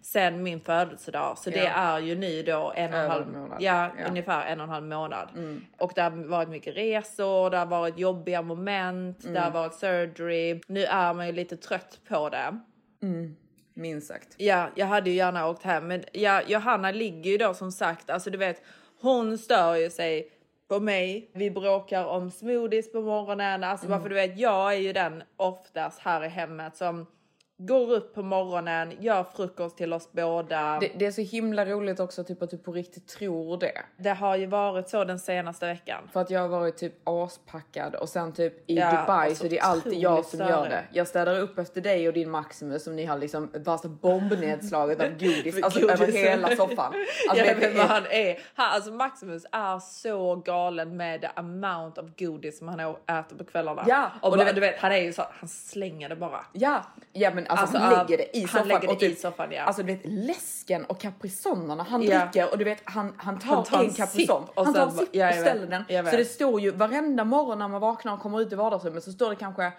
sen 0.02 0.42
min 0.42 0.60
födelsedag. 0.60 1.38
Så 1.38 1.50
det 1.50 1.58
Mm. 1.60 1.72
Ja. 1.76 1.78
är 1.96 1.98
ju 2.00 2.14
nu 2.14 2.42
då 2.42 2.72
en 2.76 2.92
och 2.94 2.98
en 3.00 3.10
halv 3.10 3.26
månad. 3.32 3.56
Ja. 3.60 3.84
Mm. 3.90 4.10
ungefär 4.10 4.46
en 4.46 4.60
och 4.60 4.64
en 4.64 4.70
halv 4.70 4.86
månad. 4.86 5.28
Och 5.78 5.92
det 5.94 6.00
har 6.00 6.10
varit 6.40 6.48
mycket 6.50 6.76
resor, 6.76 7.50
det 7.50 7.56
har 7.56 7.66
varit 7.66 7.98
jobbiga 7.98 8.42
moment, 8.42 9.22
det 9.22 9.28
Mm. 9.28 9.42
har 9.42 9.50
varit 9.50 9.74
surgery. 9.74 10.60
Nu 10.66 10.84
är 10.84 11.14
man 11.14 11.26
ju 11.26 11.32
lite 11.32 11.56
trött 11.56 12.00
på 12.08 12.28
det. 12.28 12.58
minst 13.74 14.06
sagt. 14.08 14.34
Ja, 14.36 14.68
jag 14.74 14.86
hade 14.86 15.10
ju 15.10 15.16
gärna 15.16 15.48
åkt 15.48 15.62
hem, 15.62 15.86
men 15.86 16.04
ja, 16.12 16.42
Johanna 16.46 16.90
ligger 16.90 17.30
ju 17.30 17.38
då 17.38 17.54
som 17.54 17.72
sagt, 17.72 18.10
alltså 18.10 18.30
du 18.30 18.38
vet, 18.38 18.62
hon 19.00 19.38
stör 19.38 19.74
ju 19.74 19.90
sig 19.90 20.28
på 20.68 20.80
mig. 20.80 21.30
Vi 21.34 21.50
bråkar 21.50 22.04
om 22.04 22.30
smoothies 22.30 22.92
på 22.92 23.00
morgonen, 23.00 23.64
alltså 23.64 23.88
bara 23.88 24.00
för 24.00 24.08
du 24.08 24.14
vet, 24.14 24.38
jag 24.38 24.74
är 24.74 24.78
ju 24.78 24.92
den 24.92 25.22
oftast 25.36 25.98
här 26.00 26.24
i 26.24 26.28
hemmet 26.28 26.76
som 26.76 27.06
går 27.66 27.92
upp 27.92 28.14
på 28.14 28.22
morgonen, 28.22 28.92
gör 29.00 29.24
frukost 29.36 29.76
till 29.76 29.92
oss 29.92 30.12
båda. 30.12 30.78
Det, 30.80 30.86
Det, 30.86 30.92
det 30.98 31.06
är 31.06 31.10
så 31.10 31.20
himla 31.20 31.64
roligt 31.66 32.00
också 32.00 32.24
typ 32.24 32.42
att 32.42 32.50
du 32.50 32.58
på 32.58 32.72
riktigt 32.72 33.08
tror 33.08 33.62
det. 33.96 34.10
har 34.10 34.36
ju 34.36 34.46
varit 34.46 34.88
så 34.88 35.04
den 35.04 35.18
senaste 35.18 35.66
veckan. 35.66 36.08
För 36.12 36.20
att 36.20 36.30
jag 36.30 36.40
har 36.40 36.48
varit 36.48 36.76
typ 36.76 36.94
aspackad 37.04 37.94
och 37.94 38.08
sen 38.08 38.32
typ 38.32 38.70
i 38.70 38.74
Ja, 38.76 38.90
Dubai 38.90 39.28
alltså 39.28 39.42
så 39.42 39.48
det 39.48 39.58
är 39.58 39.62
alltid 39.62 39.94
jag 39.94 40.24
som 40.24 40.38
gör 40.40 40.68
det. 40.68 40.84
Jag 40.92 41.06
städar 41.08 41.38
upp 41.40 41.58
efter 41.58 41.80
dig 41.80 42.08
och 42.08 42.14
din 42.14 42.30
Maximus 42.30 42.84
som 42.84 42.96
ni 42.96 43.04
har 43.04 43.18
liksom 43.18 43.50
värsta 43.54 43.88
bombnedslaget 43.88 45.00
av 45.00 45.08
godis, 45.18 45.62
alltså 45.62 45.80
Godis. 45.80 46.00
över 46.00 46.12
hela 46.12 46.56
soffan. 46.56 46.94
Alltså, 47.30 47.44
jag 47.46 47.56
det 47.56 47.66
vet 47.68 47.76
vad 47.78 47.86
han 47.86 48.06
är. 48.10 48.38
Han, 48.54 48.74
alltså 48.74 48.90
Maximus 48.92 49.46
är 49.52 49.78
så 49.78 50.36
galen 50.36 50.96
med 50.96 51.20
the 51.20 51.28
amount 51.34 52.00
of 52.00 52.06
godis 52.18 52.58
som 52.58 52.68
han 52.68 52.80
äter 52.80 53.36
på 53.38 53.44
kvällarna. 53.44 53.84
Ja, 53.88 54.10
och, 54.22 54.32
och 54.32 54.38
bara, 54.38 54.44
det- 54.46 54.52
du 54.52 54.60
vet, 54.60 54.78
han 54.78 54.92
är 54.92 54.96
ju 54.96 55.12
så, 55.12 55.22
han 55.30 55.48
slänger 55.48 56.08
det 56.08 56.16
bara. 56.16 56.44
Ja, 56.52 56.82
ja 57.12 57.30
men 57.34 57.46
alltså, 57.50 57.62
Alltså, 57.76 57.78
han 57.78 58.06
lägger 58.06 58.18
det 58.18 58.36
i 58.36 58.40
soffan. 58.42 58.68
lägger 58.68 58.80
det 58.80 58.88
och 58.88 58.98
typ, 59.00 59.12
i 59.18 59.20
soffan, 59.20 59.52
ja. 59.52 59.62
Alltså 59.62 59.82
du 59.82 59.92
vet 59.92 60.00
läsken 60.04 60.84
och 60.84 61.00
caprisonnerna 61.00 61.82
han 61.90 62.02
Ja. 62.02 62.18
dricker 62.24 62.50
och 62.52 62.58
du 62.58 62.64
vet 62.64 62.80
han, 62.84 63.14
han 63.16 63.38
tar, 63.38 63.54
Han 63.54 63.64
tar 63.64 63.84
en 63.84 63.90
caprison. 63.90 64.44
och 64.54 64.64
Han 64.64 64.74
tar 64.74 64.82
en 64.82 64.90
sipp 64.90 65.00
och 65.00 65.06
ställer 65.08 65.66
vet, 65.66 65.88
den. 65.88 66.10
Så 66.10 66.16
det 66.16 66.24
står 66.24 66.60
ju 66.60 66.70
varenda 66.70 67.24
morgon 67.24 67.58
när 67.58 67.68
man 67.68 67.80
vaknar 67.80 68.12
och 68.14 68.20
kommer 68.20 68.40
ut 68.40 68.52
i 68.52 68.56
vardagsrummet 68.56 69.04
så 69.04 69.12
står 69.12 69.30
det 69.30 69.36
kanske 69.36 69.72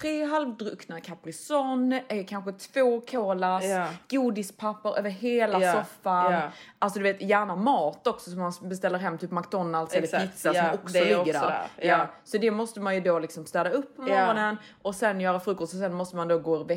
tre 0.00 0.24
halvdruckna 0.24 1.00
Caprisonne, 1.00 2.02
eh, 2.08 2.26
kanske 2.26 2.52
två 2.52 3.00
colas, 3.00 3.64
Ja. 3.64 3.86
godispapper 4.10 4.98
över 4.98 5.10
hela 5.10 5.60
Ja, 5.60 5.72
soffan. 5.72 6.32
ja. 6.32 6.40
Alltså 6.78 6.98
du 6.98 7.02
vet 7.02 7.22
gärna 7.22 7.56
mat 7.56 8.06
också 8.06 8.30
som 8.30 8.38
man 8.40 8.52
beställer 8.62 8.98
hem, 8.98 9.18
typ 9.18 9.30
McDonalds 9.30 9.94
eller 9.94 10.04
Exakt, 10.04 10.22
pizza 10.32 10.54
ja, 10.54 10.64
som 10.64 10.74
också 10.74 10.92
det 10.92 11.04
ligger 11.04 11.18
också 11.20 11.32
där. 11.32 11.68
där, 11.76 11.88
ja. 11.88 12.06
Så 12.24 12.38
det 12.38 12.50
måste 12.50 12.80
man 12.80 12.94
ju 12.94 13.00
då 13.00 13.18
liksom 13.18 13.46
städa 13.46 13.70
upp 13.70 13.96
på 13.96 14.02
morgonen 14.02 14.56
och 14.82 14.94
sen 14.94 15.20
göra 15.20 15.40
frukost 15.40 15.72
och 15.74 15.78
sen 15.80 15.94
måste 15.94 16.16
man 16.16 16.28
då 16.28 16.38
gå 16.38 16.52
och 16.52 16.70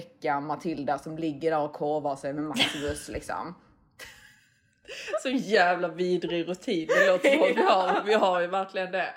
Matilda 0.46 0.98
som 0.98 1.18
ligger 1.18 1.52
där 1.52 1.60
och 1.60 1.74
korvar 1.74 2.16
sig 2.16 2.34
med 2.34 2.44
Maximus 2.44 3.10
liksom. 3.10 3.56
Så 5.24 5.30
jävla 5.30 5.88
vidrig 5.88 6.48
rutin. 6.48 6.88
Det 6.88 7.12
låter 7.12 7.30
som 7.38 7.48
vi 7.56 7.62
har, 7.64 8.02
vi 8.06 8.14
har 8.14 8.42
ju 8.42 8.48
verkligen 8.48 8.92
det. 8.92 9.14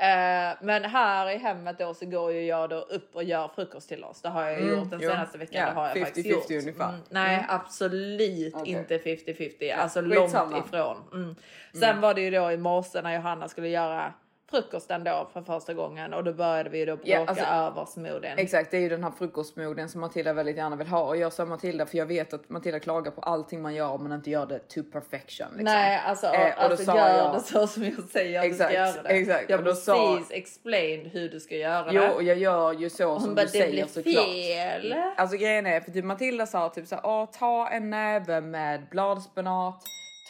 Eh, 0.00 0.56
men 0.62 0.84
här 0.84 1.30
i 1.30 1.36
hemmet 1.38 1.78
då 1.78 1.94
så 1.94 2.06
går 2.06 2.32
ju 2.32 2.46
jag 2.46 2.70
då 2.70 2.76
upp 2.76 3.14
och 3.14 3.24
gör 3.24 3.48
frukost 3.48 3.88
till 3.88 4.04
oss. 4.04 4.22
Det 4.22 4.28
har 4.28 4.42
jag 4.42 4.60
Mm, 4.60 4.78
gjort 4.78 4.90
den 4.90 5.00
jo. 5.02 5.10
senaste 5.10 5.38
veckan. 5.38 5.60
Ja, 5.60 5.66
det 5.66 5.72
har 5.74 5.86
jag 5.88 5.96
50-50 5.96 6.04
faktiskt 6.04 6.28
gjort. 6.28 6.50
ungefär. 6.50 6.88
Mm, 6.88 7.00
nej, 7.10 7.34
Mm. 7.34 7.46
absolut 7.48 8.54
Okej. 8.54 8.72
inte 8.72 8.98
50-50. 8.98 9.72
Alltså 9.76 10.00
skitsamma. 10.02 10.50
långt 10.50 10.66
ifrån. 10.66 10.96
Mm. 11.12 11.36
Sen 11.80 12.00
var 12.00 12.14
det 12.14 12.20
ju 12.20 12.30
då 12.30 12.50
i 12.52 12.56
morse 12.56 13.02
när 13.02 13.14
Johanna 13.14 13.48
skulle 13.48 13.68
göra 13.68 14.12
frukosten 14.50 15.04
då 15.04 15.28
för 15.32 15.42
första 15.42 15.74
gången 15.74 16.14
och 16.14 16.24
då 16.24 16.32
började 16.32 16.70
vi 16.70 16.84
då 16.84 16.96
bråka 16.96 17.10
Ja, 17.10 17.24
alltså- 17.26 17.44
över 17.44 17.84
smoothien. 17.84 18.38
Exakt, 18.38 18.70
det 18.70 18.76
är 18.76 18.80
ju 18.80 18.88
den 18.88 19.04
här 19.04 19.10
frukostmoden 19.10 19.88
som 19.88 20.00
Matilda 20.00 20.32
väldigt 20.32 20.56
gärna 20.56 20.76
vill 20.76 20.86
ha 20.86 21.02
och 21.02 21.16
jag 21.16 21.32
sa 21.32 21.44
Matilda 21.44 21.86
för 21.86 21.98
jag 21.98 22.06
vet 22.06 22.32
att 22.34 22.48
Matilda 22.48 22.80
klagar 22.80 23.10
på 23.10 23.20
allting 23.20 23.62
man 23.62 23.74
gör 23.74 23.88
om 23.90 24.02
man 24.02 24.12
inte 24.12 24.30
gör 24.30 24.46
det 24.46 24.58
to 24.58 24.82
perfection. 24.92 25.46
Liksom. 25.48 25.64
Nej, 25.64 26.00
alltså, 26.06 26.26
Eh, 26.26 26.56
och 26.56 26.62
alltså 26.62 26.92
gör 26.96 27.08
jag- 27.16 27.34
det 27.34 27.40
så 27.40 27.66
som 27.66 27.84
jag 27.84 28.02
säger 28.12 28.38
att 28.38 28.44
Exakt, 28.46 28.70
du 28.70 28.74
ska 28.76 28.84
göra 28.86 29.02
det. 29.02 29.08
exakt. 29.08 29.50
Jag 29.50 29.58
har 29.58 29.64
då 29.64 29.74
sa- 29.74 30.14
precis 30.16 30.30
explained 30.32 31.06
hur 31.06 31.28
du 31.28 31.40
ska 31.40 31.54
göra 31.56 31.88
Jo, 31.92 32.00
det. 32.00 32.10
och 32.14 32.22
jag 32.22 32.38
gör 32.38 32.72
ju 32.72 32.90
så 32.90 33.04
Hon 33.12 33.20
som 33.20 33.34
bara, 33.34 33.40
du 33.40 33.46
det 33.46 33.52
säger 33.52 33.70
blir 33.72 33.86
såklart. 33.86 34.24
fel. 34.24 34.94
Alltså 35.16 35.36
grejen 35.36 35.66
är, 35.66 35.80
för 35.80 35.90
typ 35.90 36.04
Matilda 36.04 36.46
sa 36.46 36.68
typ 36.68 36.86
såhär, 36.86 37.06
"Åh, 37.06 37.26
ta 37.38 37.68
en 37.68 37.90
näve 37.90 38.40
med 38.40 38.86
bladspenat, 38.90 39.82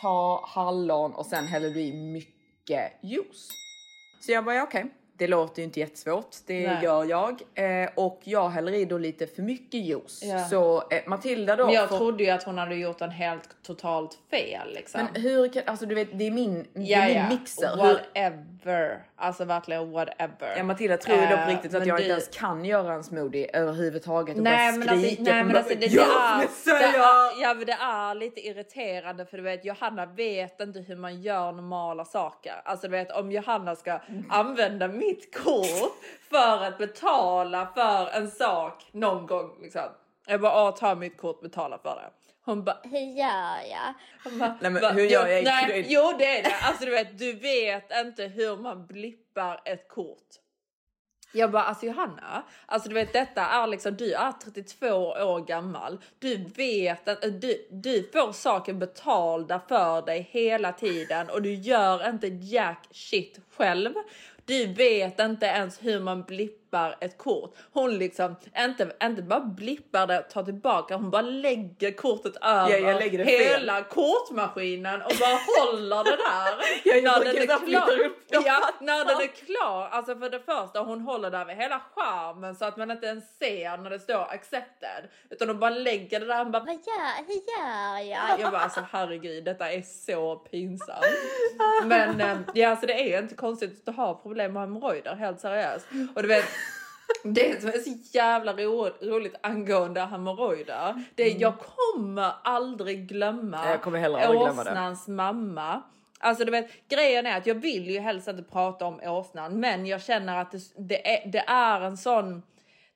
ta 0.02 0.44
hallon 0.48 1.14
och 1.14 1.26
sen 1.26 1.44
häller 1.46 1.68
du 1.68 1.80
i 1.80 1.92
mycket 1.92 2.92
juice. 3.02 3.48
Så 4.26 4.32
jag 4.32 4.44
bara, 4.44 4.54
ja, 4.54 4.62
okej. 4.62 4.86
Det 5.18 5.26
låter 5.26 5.58
ju 5.58 5.64
inte 5.64 5.80
jättesvårt, 5.80 6.36
det 6.46 6.66
Nej. 6.72 6.84
gör 6.84 7.04
jag. 7.04 7.42
Eh, 7.54 7.88
och 7.94 8.20
jag 8.24 8.48
häller 8.48 8.72
i 8.74 8.84
då 8.84 8.98
lite 8.98 9.26
för 9.26 9.42
mycket 9.42 9.80
juice. 9.80 10.22
Ja. 10.24 10.44
Så 10.44 10.82
eh, 10.90 11.02
Matilda 11.06 11.56
då 11.56 11.64
Men 11.66 11.74
jag 11.74 11.88
får- 11.88 11.98
trodde 11.98 12.24
ju 12.24 12.30
att 12.30 12.42
hon 12.42 12.58
hade 12.58 12.74
gjort 12.74 13.00
en 13.00 13.10
helt 13.10 13.48
totalt 13.62 14.18
fel 14.30 14.74
liksom. 14.74 15.08
Men 15.12 15.22
hur 15.22 15.48
kan, 15.52 15.62
alltså 15.66 15.86
du 15.86 15.94
vet, 15.94 16.18
det 16.18 16.26
är 16.26 16.30
min, 16.30 16.66
det 16.72 16.82
ja, 16.82 16.98
är 16.98 17.06
min 17.08 17.16
ja. 17.16 17.28
mixer. 17.28 17.70
Hur, 17.76 17.76
Whatever. 17.76 19.02
Alltså 19.18 19.44
verkligen 19.44 19.90
whatever. 19.90 20.54
ja, 20.56 20.62
Matilda 20.62 20.96
tror 20.96 21.16
ju 21.18 21.22
då 21.26 21.36
på 21.36 21.42
Eh, 21.42 21.46
riktigt 21.48 21.74
att 21.74 21.86
jag 21.86 21.96
du- 21.96 22.02
inte 22.02 22.12
ens 22.12 22.28
kan 22.28 22.64
göra 22.64 22.92
en 22.94 23.04
smoothie 23.04 23.50
överhuvudtaget 23.52 24.36
och 24.36 24.42
Nej 24.42 24.72
bara 24.72 24.78
men, 24.78 24.88
alltså, 24.88 25.06
skrika 25.06 25.22
nej 25.22 25.32
på 25.32 25.36
men 25.44 25.46
mig. 25.48 25.56
alltså 25.56 25.74
det, 25.74 25.80
det, 25.80 25.86
är, 25.86 26.38
det, 26.92 26.98
är, 26.98 27.42
ja, 27.42 27.54
men 27.54 27.66
det 27.66 27.72
är 27.72 28.14
lite 28.14 28.40
irriterande 28.46 29.26
för 29.26 29.36
du 29.36 29.42
vet 29.42 29.64
Johanna 29.64 30.06
vet 30.06 30.60
inte 30.60 30.80
hur 30.80 30.96
man 30.96 31.22
gör 31.22 31.52
normala 31.52 32.04
saker. 32.04 32.54
Alltså 32.64 32.86
du 32.86 32.90
vet 32.90 33.10
om 33.12 33.32
Johanna 33.32 33.76
ska 33.76 34.00
använda 34.28 34.88
mitt 34.88 35.36
kort 35.44 35.92
för 36.30 36.64
att 36.64 36.78
betala 36.78 37.66
för 37.74 38.08
en 38.18 38.30
sak 38.30 38.84
någon 38.92 39.26
gång 39.26 39.50
liksom. 39.62 39.82
Jag 40.26 40.40
bara 40.40 40.64
"Åh, 40.68 40.74
ta 40.74 40.94
mitt 40.94 41.18
kort 41.18 41.40
betala 41.40 41.78
för 41.78 41.90
det. 41.94 42.10
Hon 42.46 42.64
bara 42.64 42.80
hur 42.82 42.98
gör 43.18 43.70
jag? 43.70 43.94
Hon 44.24 44.38
bara, 44.38 44.56
Nej, 44.60 44.70
men 44.70 44.82
"Va? 44.82 44.88
hur 44.90 45.04
gör 45.04 45.26
jag 45.26 45.44
Nej, 45.44 45.64
krydd?" 45.66 45.86
jo 45.88 46.12
det 46.18 46.38
är 46.38 46.42
det. 46.42 46.54
Alltså 46.62 46.84
du 46.84 46.90
vet 46.90 47.18
du 47.18 47.32
vet 47.32 47.90
inte 48.06 48.24
hur 48.24 48.56
man 48.56 48.86
blippar 48.86 49.60
ett 49.64 49.88
kort. 49.88 50.26
Jag 51.32 51.50
bara 51.50 51.62
alltså 51.62 51.86
Johanna, 51.86 52.42
alltså 52.66 52.88
du 52.88 52.94
vet 52.94 53.12
detta 53.12 53.40
är 53.42 53.66
liksom 53.66 53.96
du 53.96 54.12
är 54.12 54.32
32 54.32 54.86
år 55.06 55.40
gammal. 55.46 55.98
Du 56.18 56.36
vet 56.56 57.08
att 57.08 57.22
du, 57.22 57.66
du 57.70 58.10
får 58.12 58.32
saker 58.32 58.72
betalda 58.72 59.60
för 59.68 60.02
dig 60.02 60.28
hela 60.30 60.72
tiden 60.72 61.30
och 61.30 61.42
du 61.42 61.54
gör 61.54 62.08
inte 62.08 62.26
jack 62.26 62.88
shit 62.90 63.40
själv. 63.56 63.94
Du 64.44 64.66
vet 64.66 65.20
inte 65.20 65.46
ens 65.46 65.82
hur 65.84 66.00
man 66.00 66.22
blippar 66.22 66.65
ett 67.00 67.18
kort. 67.18 67.54
Hon 67.72 67.98
liksom 67.98 68.36
inte, 68.58 68.92
inte 69.02 69.22
bara 69.22 69.40
blippar 69.40 70.06
det, 70.06 70.22
tar 70.22 70.42
tillbaka, 70.42 70.96
hon 70.96 71.10
bara 71.10 71.22
lägger 71.22 71.92
kortet 71.92 72.36
över 72.42 72.78
Ja, 72.78 72.98
det 72.98 73.10
fel. 73.10 73.26
hela 73.26 73.82
kortmaskinen 73.82 75.02
och 75.02 75.12
bara 75.20 75.38
håller 75.46 76.04
det 76.04 76.10
där. 76.16 76.56
Ja, 76.84 76.94
jag 76.94 77.04
när 77.04 77.32
den 77.32 77.42
är 77.42 77.66
klar. 77.66 78.10
Ja, 78.28 78.68
när 78.80 79.04
den 79.04 79.20
är 79.20 79.26
klar. 79.26 79.88
Alltså 79.92 80.16
för 80.16 80.30
det 80.30 80.40
första, 80.40 80.80
hon 80.80 81.00
håller 81.00 81.30
där 81.30 81.44
med 81.44 81.56
hela 81.56 81.80
skärmen 81.94 82.56
så 82.56 82.64
att 82.64 82.76
man 82.76 82.90
inte 82.90 83.06
ens 83.06 83.38
ser 83.38 83.76
när 83.76 83.90
det 83.90 83.98
står 83.98 84.22
accepted. 84.22 85.08
Utan 85.30 85.48
hon 85.48 85.58
bara 85.60 85.70
lägger 85.70 86.20
det 86.20 86.26
där 86.26 86.40
och 86.40 86.50
bara 86.50 86.62
vad 86.64 86.74
gör, 86.74 87.26
hur 87.26 87.34
gör 87.34 88.10
jag? 88.10 88.40
Jag 88.40 88.52
bara 88.52 88.60
alltså 88.62 88.80
herregud, 88.92 89.44
detta 89.44 89.72
är 89.72 89.82
så 89.82 90.36
pinsamt. 90.36 91.04
Men 91.84 92.20
eh, 92.20 92.36
ja, 92.54 92.68
alltså 92.68 92.86
det 92.86 93.14
är 93.14 93.22
inte 93.22 93.34
konstigt 93.34 93.88
att 93.88 93.96
har 93.96 94.14
problem 94.14 94.52
med 94.52 94.62
hemorrojder, 94.62 95.14
helt 95.14 95.40
seriöst. 95.40 95.86
Och 96.14 96.22
du 96.22 96.28
vet, 96.28 96.44
det 97.22 97.60
som 97.60 97.70
är 97.70 97.78
så 97.78 97.90
jävla 98.12 98.52
ro, 98.52 98.88
roligt 99.00 99.34
angående 99.40 100.00
hemorrojder, 100.00 101.04
det 101.14 101.22
är 101.22 101.40
jag 101.40 101.54
kommer 101.58 102.32
aldrig 102.42 103.08
glömma 103.08 103.70
Jag 103.70 103.82
kommer 103.82 103.98
heller 103.98 104.18
aldrig 104.18 104.40
glömma 104.40 104.64
det. 104.64 104.70
åsnans 104.70 105.08
mamma. 105.08 105.82
Alltså 106.18 106.44
du 106.44 106.50
vet, 106.50 106.88
grejen 106.88 107.26
är 107.26 107.36
att 107.36 107.46
jag 107.46 107.54
vill 107.54 107.90
ju 107.90 108.00
helst 108.00 108.28
inte 108.28 108.42
prata 108.42 108.84
om 108.84 109.00
åsnan, 109.00 109.60
men 109.60 109.86
jag 109.86 110.02
känner 110.02 110.40
att 110.40 110.50
det, 110.50 110.58
det, 110.76 111.08
är, 111.08 111.30
det 111.30 111.44
är 111.46 111.80
en 111.80 111.96
sån, 111.96 112.42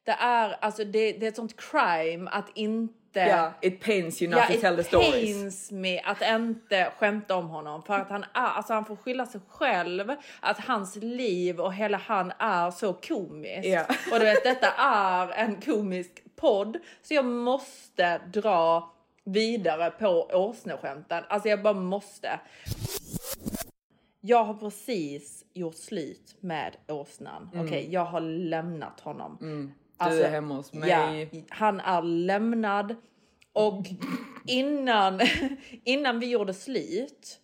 det 0.05 0.13
är 0.13 0.57
alltså 0.61 0.85
det, 0.85 1.13
det 1.13 1.27
är 1.27 1.29
ett 1.29 1.37
sånt 1.37 1.57
crime 1.57 2.31
att 2.33 2.47
inte 2.55 3.00
Ja, 3.13 3.53
it 3.61 3.81
pains 3.85 4.23
you 4.23 4.31
not 4.31 4.41
Ja, 4.41 4.47
to 4.47 4.53
it 4.53 4.61
tell 4.61 4.77
the 4.77 4.85
stories. 4.85 5.13
pains 5.13 5.71
me 5.71 6.01
att 6.01 6.23
inte 6.23 6.93
skämta 6.99 7.37
om 7.37 7.49
honom 7.49 7.83
för 7.83 7.95
att 7.95 8.11
han 8.11 8.23
är, 8.23 8.29
alltså 8.35 8.73
han 8.73 8.85
får 8.85 8.97
skylla 8.97 9.27
sig 9.27 9.41
själv 9.49 10.13
att 10.41 10.59
hans 10.59 10.97
liv 10.97 11.61
och 11.61 11.75
hela 11.75 11.99
han 11.99 12.33
är 12.39 12.71
så 12.71 12.93
komiskt. 12.93 13.69
Ja. 13.69 13.85
Och 14.13 14.19
du 14.19 14.25
vet, 14.25 14.45
detta 14.45 14.73
är 14.79 15.29
en 15.33 15.61
komisk 15.61 16.23
podd 16.37 16.79
så 17.03 17.15
jag 17.15 17.25
måste 17.25 18.19
dra 18.19 18.93
vidare 19.25 19.91
på 19.91 20.31
åsneskämten. 20.33 21.25
Alltså 21.29 21.49
jag 21.49 21.63
bara 21.63 21.75
måste. 21.75 22.41
Jag 24.21 24.45
har 24.45 24.55
precis 24.55 25.45
gjort 25.55 25.75
slut 25.75 26.37
med 26.41 26.77
åsnan. 26.89 27.51
Okej, 27.55 27.89
jag 27.91 28.05
har 28.05 28.21
lämnat 28.21 29.01
honom. 29.01 29.37
Du 29.41 29.73
Alltså, 30.01 30.23
är 30.23 30.31
hemma 30.31 30.55
hos 30.55 30.73
mig. 30.73 30.91
Ja, 31.33 31.41
han 31.49 31.81
är 31.81 32.03
lämnad 32.03 32.97
och 33.53 33.87
innan, 34.47 35.21
innan 35.85 36.21
vi 36.21 36.31
gjorde 36.31 36.55
slut 36.55 37.41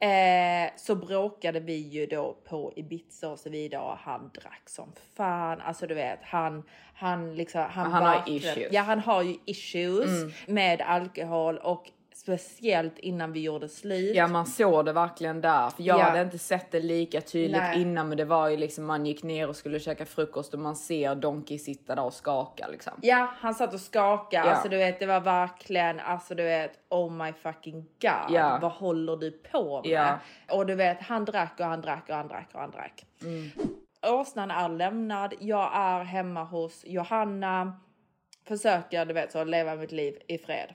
eh, 0.00 0.72
så 0.76 0.94
bråkade 0.94 1.60
vi 1.60 1.76
ju 1.76 2.06
då 2.06 2.36
på 2.44 2.72
Ibiza 2.76 3.28
och 3.28 3.38
så 3.38 3.50
vidare 3.50 3.82
och 3.82 3.96
han 3.96 4.30
drack 4.34 4.68
som 4.68 4.92
fan. 5.16 5.60
Alltså 5.60 5.86
du 5.86 5.94
vet, 5.94 6.18
han, 6.22 6.62
han 6.94 7.34
liksom, 7.34 7.66
han, 7.70 7.92
Han 7.92 8.04
har 8.04 8.22
issues. 8.26 8.72
Ja, 8.72 8.82
han 8.82 8.98
har 8.98 9.22
ju 9.22 9.36
issues 9.44 10.34
med 10.46 10.80
alkohol 10.80 11.58
och 11.58 11.90
speciellt 12.14 12.98
innan 12.98 13.32
vi 13.32 13.40
gjorde 13.40 13.68
slut. 13.68 14.16
Ja 14.16 14.26
man 14.28 14.46
såg 14.46 14.84
det 14.84 14.92
verkligen 14.92 15.40
där. 15.40 15.70
För 15.70 15.82
jag 15.82 15.98
Ja. 15.98 16.02
hade 16.04 16.22
inte 16.22 16.38
sett 16.38 16.70
det 16.70 16.80
lika 16.80 17.20
tydligt 17.20 17.62
Nej. 17.62 17.80
innan 17.82 18.08
men 18.08 18.16
det 18.18 18.24
var 18.24 18.48
ju 18.48 18.56
liksom 18.56 18.84
man 18.84 19.06
gick 19.06 19.22
ner 19.22 19.48
och 19.48 19.56
skulle 19.56 19.80
käka 19.80 20.06
frukost 20.06 20.54
och 20.54 20.60
man 20.60 20.76
ser 20.76 21.14
Donkey 21.14 21.58
sitta 21.58 21.94
där 21.94 22.04
och 22.04 22.14
skaka 22.14 22.68
liksom. 22.68 22.92
Ja, 23.02 23.28
han 23.38 23.54
satt 23.54 23.74
och 23.74 23.80
skakade. 23.80 24.46
Ja. 24.48 24.52
Alltså 24.52 24.68
du 24.68 24.76
vet, 24.76 24.98
det 25.00 25.06
var 25.06 25.20
verkligen, 25.20 26.00
alltså 26.00 26.34
du 26.34 26.42
vet, 26.42 26.72
oh 26.88 27.12
my 27.12 27.32
fucking 27.32 27.80
god. 27.82 28.30
Ja. 28.36 28.58
Vad 28.62 28.72
håller 28.72 29.16
du 29.16 29.30
på 29.30 29.82
med? 29.82 29.90
Ja. 29.90 30.18
Och 30.56 30.66
du 30.66 30.74
vet, 30.74 31.00
han 31.02 31.24
drack 31.24 31.54
och 31.60 31.66
han 31.66 31.80
drack 31.80 32.04
och 32.08 32.14
han 32.14 32.28
drack 32.28 32.48
och 32.52 32.60
han 32.60 32.70
drack. 32.70 33.04
Åsnan 34.06 34.50
är 34.50 34.68
lämnad. 34.68 35.34
Jag 35.40 35.70
är 35.74 36.04
hemma 36.04 36.44
hos 36.44 36.84
Johanna. 36.86 37.80
Försöker, 38.48 39.04
du 39.04 39.14
vet, 39.14 39.32
så 39.32 39.44
leva 39.44 39.74
mitt 39.74 39.92
liv 39.92 40.18
i 40.28 40.38
fred. 40.38 40.68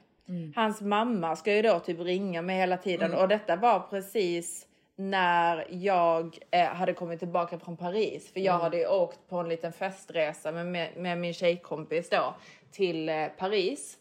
Hans 0.55 0.81
mamma 0.81 1.35
ska 1.35 1.55
ju 1.55 1.61
då 1.61 1.79
typ 1.79 1.99
ringa 1.99 2.41
mig 2.41 2.57
hela 2.57 2.77
tiden 2.77 3.13
och 3.13 3.27
detta 3.27 3.55
var 3.55 3.79
precis 3.79 4.67
när 4.95 5.67
jag 5.69 6.37
eh, 6.51 6.65
hade 6.65 6.93
kommit 6.93 7.19
tillbaka 7.19 7.59
från 7.59 7.77
Paris. 7.77 8.33
För 8.33 8.39
jag 8.39 8.59
hade 8.59 8.77
ju 8.77 8.87
åkt 8.87 9.19
på 9.29 9.37
en 9.37 9.49
liten 9.49 9.73
festresa 9.73 10.51
med, 10.51 10.65
med, 10.65 10.97
med 10.97 11.17
min 11.17 11.33
tjejkompis 11.33 12.09
då 12.09 12.35
till 12.71 13.09
eh, 13.09 13.27
Paris. 13.27 13.97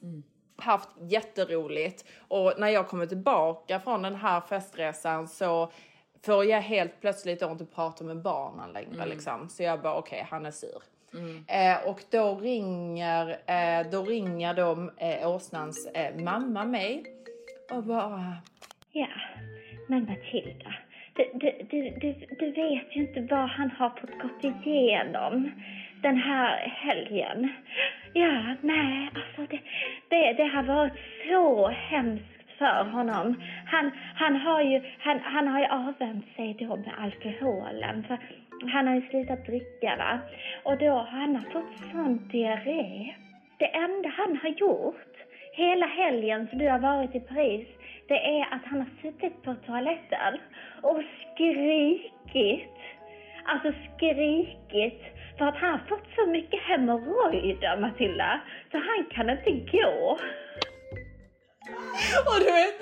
Haft 0.58 0.88
jätteroligt 1.00 2.04
och 2.28 2.52
när 2.58 2.68
jag 2.68 2.88
kommer 2.88 3.06
tillbaka 3.06 3.80
från 3.80 4.02
den 4.02 4.14
här 4.14 4.40
festresan 4.40 5.28
så 5.28 5.70
får 6.22 6.44
jag 6.44 6.60
helt 6.60 7.00
plötsligt 7.00 7.42
inte 7.42 7.64
prata 7.64 8.04
med 8.04 8.22
barnen 8.22 8.72
längre 8.72 9.06
liksom. 9.06 9.48
Så 9.48 9.62
jag 9.62 9.82
bara 9.82 9.94
okej, 9.94 10.26
han 10.30 10.46
är 10.46 10.50
sur. 10.50 10.82
Eh, 11.48 11.88
och 11.88 12.00
då 12.10 12.34
ringer, 12.34 13.28
eh, 13.28 13.90
då 13.90 14.02
ringer 14.02 14.54
då 14.54 14.90
eh, 14.98 15.28
åsnans 15.28 15.86
eh, 15.94 16.24
mamma 16.24 16.64
mig 16.64 17.04
och 17.72 17.84
bara 17.84 18.36
Ja, 18.92 19.08
men 19.88 20.04
Matilda, 20.04 20.74
du, 21.14 21.30
du, 21.34 21.66
du, 21.70 21.90
du, 21.90 22.26
du 22.38 22.46
vet 22.52 22.96
ju 22.96 23.00
inte 23.00 23.34
vad 23.34 23.48
han 23.48 23.70
har 23.70 23.90
fått 23.90 24.18
gått 24.22 24.44
igenom. 24.66 25.50
den 26.02 26.16
här 26.16 26.56
helgen. 26.68 27.48
Ja, 28.12 28.54
nej, 28.60 29.10
alltså 29.14 29.46
det, 29.50 29.60
det, 30.08 30.32
det 30.32 30.48
har 30.48 30.62
varit 30.62 30.92
så 31.28 31.68
hemskt 31.68 32.24
för 32.58 32.84
honom. 32.84 33.34
Han, 33.66 33.90
han, 34.14 34.36
har 34.36 34.62
ju, 34.62 34.82
han, 34.98 35.20
han 35.20 35.48
har 35.48 35.60
ju 35.60 35.66
avvänt 35.66 36.26
sig 36.36 36.56
då 36.58 36.76
med 36.76 36.92
alkoholen. 36.98 38.04
För 38.08 38.18
han 38.72 38.86
har 38.86 38.94
ju 38.94 39.08
slutat 39.08 39.46
dricka 39.46 39.96
va. 39.96 40.18
Och 40.62 40.78
då 40.78 40.90
har 40.90 41.04
han 41.04 41.44
fått 41.52 41.90
sån 41.92 42.28
diarré. 42.28 43.14
Det 43.58 43.74
enda 43.74 44.08
han 44.08 44.36
har 44.36 44.48
gjort 44.48 45.16
hela 45.52 45.86
helgen 45.86 46.48
som 46.48 46.58
du 46.58 46.68
har 46.68 46.78
varit 46.78 47.14
i 47.14 47.20
Paris, 47.20 47.68
det 48.08 48.38
är 48.38 48.42
att 48.54 48.64
han 48.64 48.78
har 48.78 48.88
suttit 49.02 49.42
på 49.42 49.54
toaletten 49.54 50.38
och 50.82 51.02
skrikit. 51.20 52.76
Alltså 53.44 53.72
skrikit. 53.96 55.02
För 55.38 55.44
att 55.44 55.56
han 55.56 55.70
har 55.70 55.86
fått 55.88 56.06
så 56.16 56.26
mycket 56.26 56.60
hemorrojder, 56.60 57.76
Matilda, 57.80 58.40
så 58.70 58.76
han 58.76 59.06
kan 59.10 59.30
inte 59.30 59.50
gå. 59.50 60.18
Och 62.28 62.38
du 62.40 62.52
vet, 62.52 62.80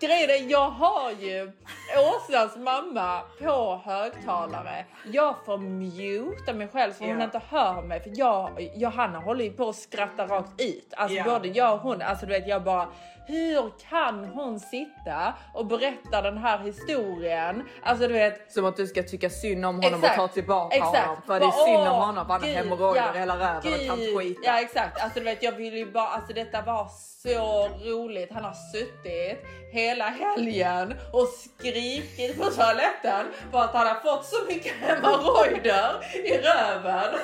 grejen 0.00 0.30
är, 0.30 0.50
jag 0.50 0.70
har 0.70 1.10
ju 1.10 1.52
Åsas 1.98 2.56
mamma 2.56 3.20
på 3.42 3.80
högtalare. 3.84 4.84
Jag 5.12 5.34
får 5.46 5.58
muta 5.58 6.52
mig 6.52 6.68
själv 6.68 6.92
så 6.92 7.04
hon 7.04 7.18
Ja. 7.18 7.24
inte 7.24 7.40
hör 7.50 7.82
mig. 7.82 8.00
För 8.02 8.12
jag, 8.14 8.70
Johanna 8.74 9.18
håller 9.18 9.44
ju 9.44 9.52
på 9.52 9.68
att 9.68 9.76
skratta 9.76 10.26
rakt 10.26 10.60
ut. 10.60 10.94
Alltså 10.96 11.16
Ja. 11.16 11.24
både 11.24 11.48
jag 11.48 11.74
och 11.74 11.80
hon. 11.80 12.02
Alltså 12.02 12.26
du 12.26 12.32
vet, 12.32 12.48
jag 12.48 12.64
bara, 12.64 12.88
hur 13.26 13.72
kan 13.90 14.24
hon 14.24 14.60
sitta 14.60 15.34
och 15.54 15.66
berätta 15.66 16.22
den 16.22 16.38
här 16.38 16.58
historien? 16.58 17.62
Alltså 17.82 18.08
du 18.08 18.12
vet, 18.14 18.52
Som 18.52 18.64
att 18.64 18.76
du 18.76 18.86
ska 18.86 19.02
tycka 19.02 19.30
synd 19.30 19.66
om 19.66 19.74
honom 19.74 19.94
Exakt. 20.00 20.18
och 20.20 20.28
ta 20.28 20.34
tillbaka 20.34 20.76
Exakt. 20.76 20.98
honom. 21.06 21.22
För 21.26 21.40
det 21.40 21.46
är 21.46 21.66
synd 21.66 21.88
om 21.88 21.96
honom 22.06 22.26
för 22.26 22.32
han 22.32 22.42
har 22.42 22.48
hemorrojder 22.48 23.10
ja, 23.14 23.18
hela 23.20 23.36
röven 23.36 23.72
och 23.72 23.86
kan 23.86 23.96
skita. 24.18 24.40
Ja 24.44 24.60
exakt, 24.60 25.02
alltså 25.02 25.18
du 25.18 25.24
vet 25.24 25.42
jag 25.42 25.52
vill 25.52 25.76
ju 25.76 25.92
bara, 25.92 26.08
alltså 26.08 26.32
detta 26.32 26.62
var 26.62 26.88
så 27.22 27.68
roligt. 27.84 28.32
Han 28.32 28.44
har 28.44 28.54
suttit 28.72 29.44
hela 29.88 30.04
helgen 30.04 30.94
och 31.12 31.28
skrikit 31.28 32.38
på 32.38 32.50
toaletten 32.50 33.26
för 33.52 33.58
att 33.58 33.74
han 33.74 33.86
har 33.86 33.94
fått 33.94 34.24
så 34.26 34.36
mycket 34.48 34.72
hemorrojder 34.72 36.04
i 36.14 36.38
röven. 36.38 37.14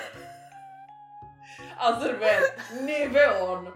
Alltså 1.77 2.09
du 2.09 2.17
vet, 2.17 2.43
nivån. 2.81 3.67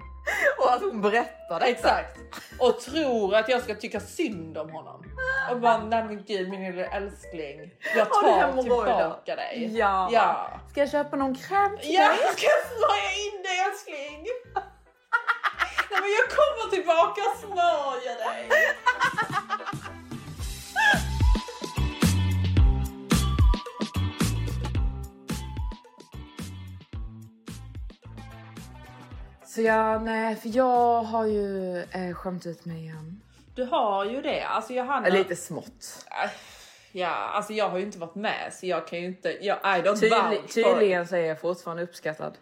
Och 0.59 0.73
att 0.73 0.81
hon 0.81 1.03
berättar 1.03 1.61
detta. 1.61 1.67
Exakt. 1.67 2.19
Och 2.59 2.81
tror 2.81 3.35
att 3.35 3.49
jag 3.49 3.63
ska 3.63 3.75
tycka 3.75 4.01
synd 4.01 4.59
om 4.59 4.71
honom. 4.71 5.05
Och 5.51 5.61
bara, 5.61 5.79
nej 5.79 6.05
men 6.05 6.25
gud 6.25 6.49
min 6.49 6.71
lilla 6.71 6.87
älskling. 6.87 7.71
Jag 7.97 8.09
tar 8.13 8.63
tillbaka 8.63 9.37
dig. 9.37 9.71
Ja. 9.79 10.09
Ja. 10.13 10.61
Ska 10.71 10.81
jag 10.81 10.91
köpa 10.91 11.17
någon 11.17 11.35
kräm 11.35 11.79
till 11.79 11.95
Ja, 11.95 12.09
dig? 12.09 12.19
jag 12.21 12.33
ska 12.39 12.47
smörja 12.77 13.11
in 13.27 13.43
dig 13.43 13.59
älskling. 13.71 14.27
Nej 15.91 16.01
men 16.01 16.11
jag 16.19 16.27
kommer 16.39 16.71
tillbaka 16.71 17.21
och 17.31 17.39
smörjer 17.39 18.17
dig. 18.25 18.49
Så 29.45 29.63
ja, 29.63 29.99
nej, 29.99 30.37
för 30.37 30.57
jag 30.57 31.03
har 31.03 31.27
ju 31.27 31.79
eh, 31.79 32.15
skämt 32.15 32.47
ut 32.47 32.65
mig 32.65 32.79
igen. 32.79 33.21
Du 33.55 33.65
har 33.65 34.05
ju 34.05 34.23
det. 34.23 34.43
Alltså 34.43 34.73
Johanna. 34.73 35.09
Lite 35.09 35.37
smått. 35.37 36.07
Äh, 36.25 36.31
Ja, 36.97 37.09
alltså 37.09 37.53
jag 37.53 37.69
har 37.69 37.79
ju 37.79 37.85
inte 37.85 37.99
varit 37.99 38.15
med 38.15 38.53
så 38.53 38.67
jag 38.67 38.87
kan 38.87 38.99
ju 39.01 39.07
inte. 39.07 39.39
Jag, 39.41 39.57
I 39.57 39.83
don't 39.83 40.31
vouch 40.31 40.45
it. 40.45 40.55
tydligen 40.55 41.09
så 41.09 41.17
är 41.17 41.21
jag 41.21 41.41
fortfarande 41.41 41.83
uppskattad. 41.83 42.39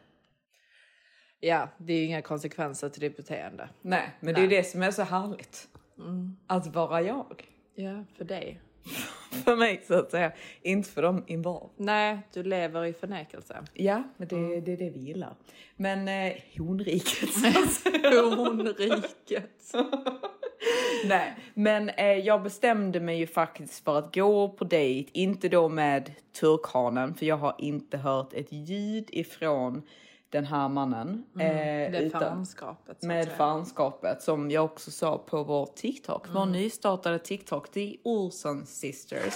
Ja, 1.47 1.69
det 1.79 1.93
är 1.93 1.99
ju 1.99 2.05
inga 2.05 2.23
konsekvenser 2.23 2.89
till 2.89 3.01
ditt 3.01 3.17
beteende. 3.17 3.69
Nej, 3.83 4.11
men 4.21 4.35
det 4.35 4.41
är 4.41 4.43
ju 4.43 4.49
det 4.49 4.65
som 4.65 4.83
är 4.83 4.91
så 4.91 5.03
härligt. 5.03 5.69
Att 6.47 6.67
vara 6.67 7.03
jag. 7.03 7.45
Ja, 7.75 8.05
för 8.17 8.25
dig. 8.25 8.61
För 9.45 9.57
mig 9.57 9.83
så 9.87 9.95
att 9.95 10.11
säga. 10.11 10.33
Inte 10.63 10.91
för 10.91 11.03
dem 11.03 11.25
involved. 11.27 11.71
Nej, 11.77 12.19
du 12.33 12.43
lever 12.43 12.85
i 12.85 12.93
förnekelse. 12.93 13.65
Ja, 13.73 14.03
men 14.17 14.29
det, 14.29 14.61
det 14.61 14.73
är 14.73 14.77
det 14.77 14.91
vi 14.91 14.99
gillar. 14.99 15.35
Men 15.77 16.09
eh, 16.09 16.33
honriket. 16.59 17.29
Honriket. 18.37 19.75
Nej, 21.05 21.37
men 21.55 21.89
eh, 21.89 22.07
jag 22.07 22.43
bestämde 22.43 23.01
mig 23.01 23.19
ju 23.19 23.27
faktiskt 23.27 23.85
för 23.85 23.99
att 23.99 24.15
gå 24.15 24.49
på 24.49 24.65
dejt, 24.65 25.11
inte 25.13 25.49
då 25.49 25.69
med 25.69 26.11
turkhanen, 26.41 27.15
för 27.15 27.27
jag 27.27 27.37
har 27.37 27.55
inte 27.59 27.97
hört 27.97 28.33
ett 28.33 28.53
ljud 28.53 29.09
ifrån 29.13 29.83
den 30.35 30.45
här 30.47 30.69
mannen. 30.69 31.25
eh, 31.39 31.47
Det 31.93 31.99
utan- 31.99 32.21
fanskapet. 32.21 33.03
med 33.03 33.29
fanskapet 33.37 34.23
som 34.23 34.51
jag 34.51 34.65
också 34.65 34.91
sa 34.91 35.19
på 35.19 35.43
vår 35.43 35.67
TikTok. 35.67 36.27
Vår 36.35 36.47
nystartade 36.47 37.19
TikTok, 37.19 37.71
The 37.73 37.97
Olsen 38.05 38.67
Sisters. 38.67 39.35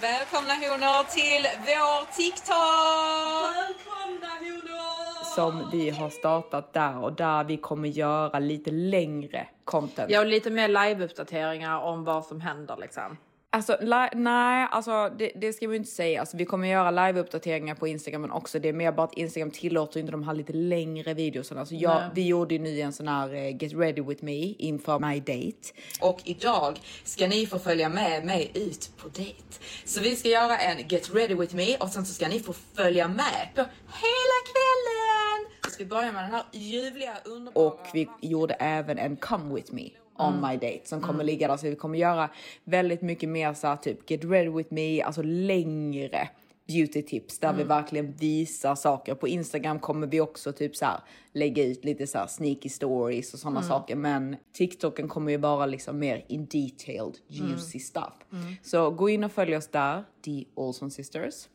Välkomna 0.00 0.52
honor 0.54 1.04
till 1.10 1.46
vår 1.66 2.12
TikTok! 2.16 3.56
Välkomna 3.56 4.28
honor! 4.40 5.24
Som 5.34 5.70
vi 5.72 5.90
har 5.90 6.10
startat 6.10 6.72
där 6.72 6.98
och 7.04 7.12
där 7.12 7.44
vi 7.44 7.56
kommer 7.56 7.88
göra 7.88 8.38
lite 8.38 8.70
längre 8.70 9.48
content. 9.64 10.10
Ja, 10.10 10.20
och 10.20 10.26
lite 10.26 10.50
mer 10.50 10.68
live-uppdateringar 10.68 11.80
om 11.80 12.04
vad 12.04 12.24
som 12.26 12.40
händer 12.40 12.76
liksom. 12.80 13.16
Alltså, 13.54 13.76
nej, 14.14 14.68
alltså 14.70 15.10
det, 15.18 15.32
det 15.34 15.52
ska 15.52 15.68
vi 15.68 15.76
inte 15.76 15.90
säga. 15.90 16.20
Alltså, 16.20 16.36
vi 16.36 16.44
kommer 16.44 16.68
göra 16.68 16.90
live-uppdateringar 16.90 17.74
på 17.74 17.86
Instagram 17.86 18.20
men 18.20 18.30
också. 18.30 18.58
Det 18.58 18.68
är 18.68 18.72
mer 18.72 18.92
bara 18.92 19.04
att 19.04 19.14
Instagram 19.14 19.50
tillåter 19.50 20.00
inte 20.00 20.12
de 20.12 20.22
här 20.22 20.34
lite 20.34 20.52
längre 20.52 21.14
videorna. 21.14 21.60
Alltså, 21.60 21.74
jag, 21.74 22.00
Nej. 22.00 22.10
vi 22.14 22.26
gjorde 22.26 22.54
ju 22.54 22.60
nu 22.60 22.80
en 22.80 22.92
sån 22.92 23.08
här 23.08 23.34
eh, 23.34 23.56
get 23.56 23.72
ready 23.74 24.02
with 24.02 24.24
me 24.24 24.54
inför 24.58 24.98
my 24.98 25.20
date. 25.20 25.72
Och 26.00 26.20
idag 26.24 26.80
ska 27.04 27.28
ni 27.28 27.46
få 27.46 27.58
följa 27.58 27.88
med 27.88 28.24
mig 28.24 28.50
ut 28.54 28.90
på 28.96 29.08
dejt. 29.08 29.42
Så 29.84 30.00
vi 30.00 30.16
ska 30.16 30.28
göra 30.28 30.58
en 30.58 30.88
get 30.88 31.14
ready 31.14 31.34
with 31.34 31.56
me 31.56 31.76
och 31.76 31.88
sen 31.88 32.06
så 32.06 32.14
ska 32.14 32.28
ni 32.28 32.40
få 32.40 32.52
följa 32.52 33.08
med 33.08 33.48
på 33.54 33.60
hela 33.86 34.38
kvällen. 34.52 35.52
Så 35.64 35.70
ska 35.70 35.84
vi 35.84 35.90
börja 35.90 36.12
med 36.12 36.24
den 36.24 36.30
här 36.30 36.44
ljuvliga 36.52 37.16
underbara... 37.24 37.66
Och 37.66 37.80
vi 37.92 38.08
gjorde 38.20 38.54
även 38.54 38.98
en 38.98 39.16
come 39.16 39.54
with 39.54 39.74
me 39.74 39.88
on 40.18 40.40
my 40.40 40.56
date 40.56 40.80
som 40.84 41.00
kommer 41.00 41.24
ligga 41.24 41.48
där. 41.48 41.56
Så 41.56 41.66
vi 41.66 41.76
kommer 41.76 41.98
göra 41.98 42.30
väldigt 42.64 43.02
mycket 43.02 43.28
mer 43.28 43.54
så 43.54 43.66
här, 43.66 43.76
typ 43.76 44.10
get 44.10 44.24
ready 44.24 44.48
with 44.48 44.72
me, 44.74 45.02
alltså 45.02 45.22
längre 45.22 46.28
beauty 46.66 47.02
tips 47.02 47.38
där 47.38 47.52
vi 47.52 47.62
verkligen 47.62 48.12
visar 48.12 48.74
saker. 48.74 49.14
På 49.14 49.28
Instagram 49.28 49.78
kommer 49.78 50.06
vi 50.06 50.20
också 50.20 50.52
typ 50.52 50.76
så 50.76 50.84
här 50.84 51.00
lägga 51.32 51.64
ut 51.64 51.84
lite 51.84 52.06
så 52.06 52.18
här 52.18 52.26
sneaky 52.26 52.68
stories 52.68 53.34
och 53.34 53.40
sådana 53.40 53.62
saker. 53.62 53.96
Men 53.96 54.36
TikToken 54.52 55.08
kommer 55.08 55.32
ju 55.32 55.38
vara 55.38 55.66
liksom 55.66 55.98
mer 55.98 56.24
in 56.28 56.46
detailed 56.46 57.18
juicy 57.26 57.78
stuff. 57.78 58.14
Så 58.62 58.90
gå 58.90 59.08
in 59.08 59.24
och 59.24 59.32
följ 59.32 59.56
oss 59.56 59.68
där, 59.68 60.04
The 60.24 60.44
Olsen 60.54 60.90
Sisters. 60.90 61.48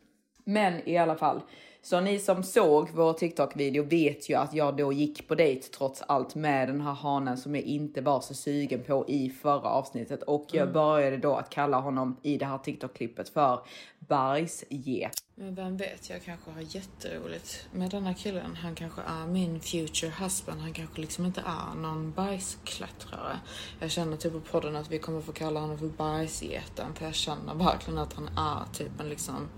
Men 0.44 0.88
i 0.88 0.96
alla 0.98 1.16
fall, 1.16 1.40
så 1.88 2.00
ni 2.00 2.18
som 2.18 2.42
såg 2.42 2.88
vår 2.94 3.12
TikTok-video 3.12 3.84
vet 3.84 4.28
ju 4.28 4.34
att 4.34 4.54
jag 4.54 4.76
då 4.76 4.92
gick 4.92 5.28
på 5.28 5.34
dejt 5.34 5.68
trots 5.68 6.02
allt 6.02 6.34
med 6.34 6.68
den 6.68 6.80
här 6.80 6.92
hanen 6.92 7.38
som 7.38 7.54
jag 7.54 7.64
inte 7.64 8.00
var 8.00 8.20
så 8.20 8.34
sugen 8.34 8.82
på 8.82 9.08
i 9.08 9.30
förra 9.30 9.68
avsnittet 9.68 10.22
och 10.22 10.46
jag 10.52 10.72
började 10.72 11.16
då 11.16 11.34
att 11.34 11.50
kalla 11.50 11.80
honom 11.80 12.16
i 12.22 12.38
det 12.38 12.46
här 12.46 12.58
TikTok-klippet 12.58 13.28
för 13.28 13.60
bajsget. 13.98 15.12
Men 15.34 15.54
vem 15.54 15.76
vet, 15.76 16.10
jag 16.10 16.22
kanske 16.22 16.50
har 16.50 16.60
jätteroligt 16.60 17.68
med 17.72 17.90
denna 17.90 18.14
killen. 18.14 18.56
Han 18.56 18.74
kanske 18.74 19.00
är 19.02 19.26
min 19.26 19.60
future 19.60 20.12
husband. 20.20 20.60
Han 20.60 20.72
kanske 20.72 21.00
liksom 21.00 21.26
inte 21.26 21.40
är 21.40 21.80
någon 21.80 22.12
bajsklättrare. 22.12 23.40
Jag 23.80 23.90
känner 23.90 24.16
typ 24.16 24.32
på 24.32 24.40
podden 24.40 24.76
att 24.76 24.90
vi 24.90 24.98
kommer 24.98 25.20
få 25.20 25.32
kalla 25.32 25.60
honom 25.60 25.78
för 25.78 25.86
bajsgeten 25.86 26.94
för 26.94 27.04
jag 27.04 27.14
känner 27.14 27.54
verkligen 27.54 27.98
att 27.98 28.12
han 28.12 28.28
är 28.28 28.74
typ 28.74 29.00
en 29.00 29.08
liksom 29.08 29.48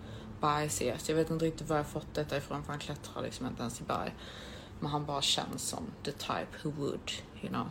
bajsget. 0.41 1.09
Jag 1.09 1.17
vet 1.17 1.31
inte 1.31 1.45
riktigt 1.45 1.69
var 1.69 1.77
jag 1.77 1.87
fått 1.87 2.15
detta 2.15 2.37
ifrån 2.37 2.63
för 2.65 2.73
han 2.73 2.81
klättrar 2.81 3.23
liksom 3.23 3.47
inte 3.47 3.61
ens 3.61 3.81
i 3.81 3.85
berg. 3.85 4.15
Men 4.81 4.91
han 4.91 5.07
bara 5.07 5.23
känns 5.23 5.63
som 5.69 5.85
the 6.05 6.13
type 6.13 6.47
who 6.63 6.71
would, 6.71 7.11
you 7.43 7.49
know. 7.49 7.67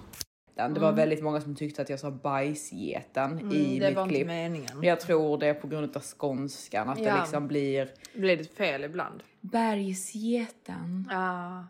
Det 0.73 0.79
var 0.79 0.91
väldigt 0.91 1.23
många 1.23 1.41
som 1.41 1.55
tyckte 1.55 1.81
att 1.81 1.89
jag 1.89 1.99
sa 1.99 2.11
bajsgeten 2.11 3.39
i 3.39 3.41
Mm, 3.41 3.79
det 3.79 3.87
mitt 3.87 3.95
var 3.95 4.03
inte 4.03 4.15
klipp. 4.15 4.27
meningen. 4.27 4.83
Jag 4.83 4.99
tror 4.99 5.37
det 5.37 5.47
är 5.47 5.53
på 5.53 5.67
grund 5.67 5.95
av 5.97 6.01
skånskan, 6.01 6.89
att 6.89 6.97
det 6.97 7.03
Ja. 7.03 7.19
liksom 7.21 7.47
blir 7.47 7.89
Det 8.13 8.19
blir 8.19 8.37
lite 8.37 8.55
fel 8.55 8.83
ibland. 8.83 9.23
bergsgeten. 9.41 11.07
Ja. 11.11 11.63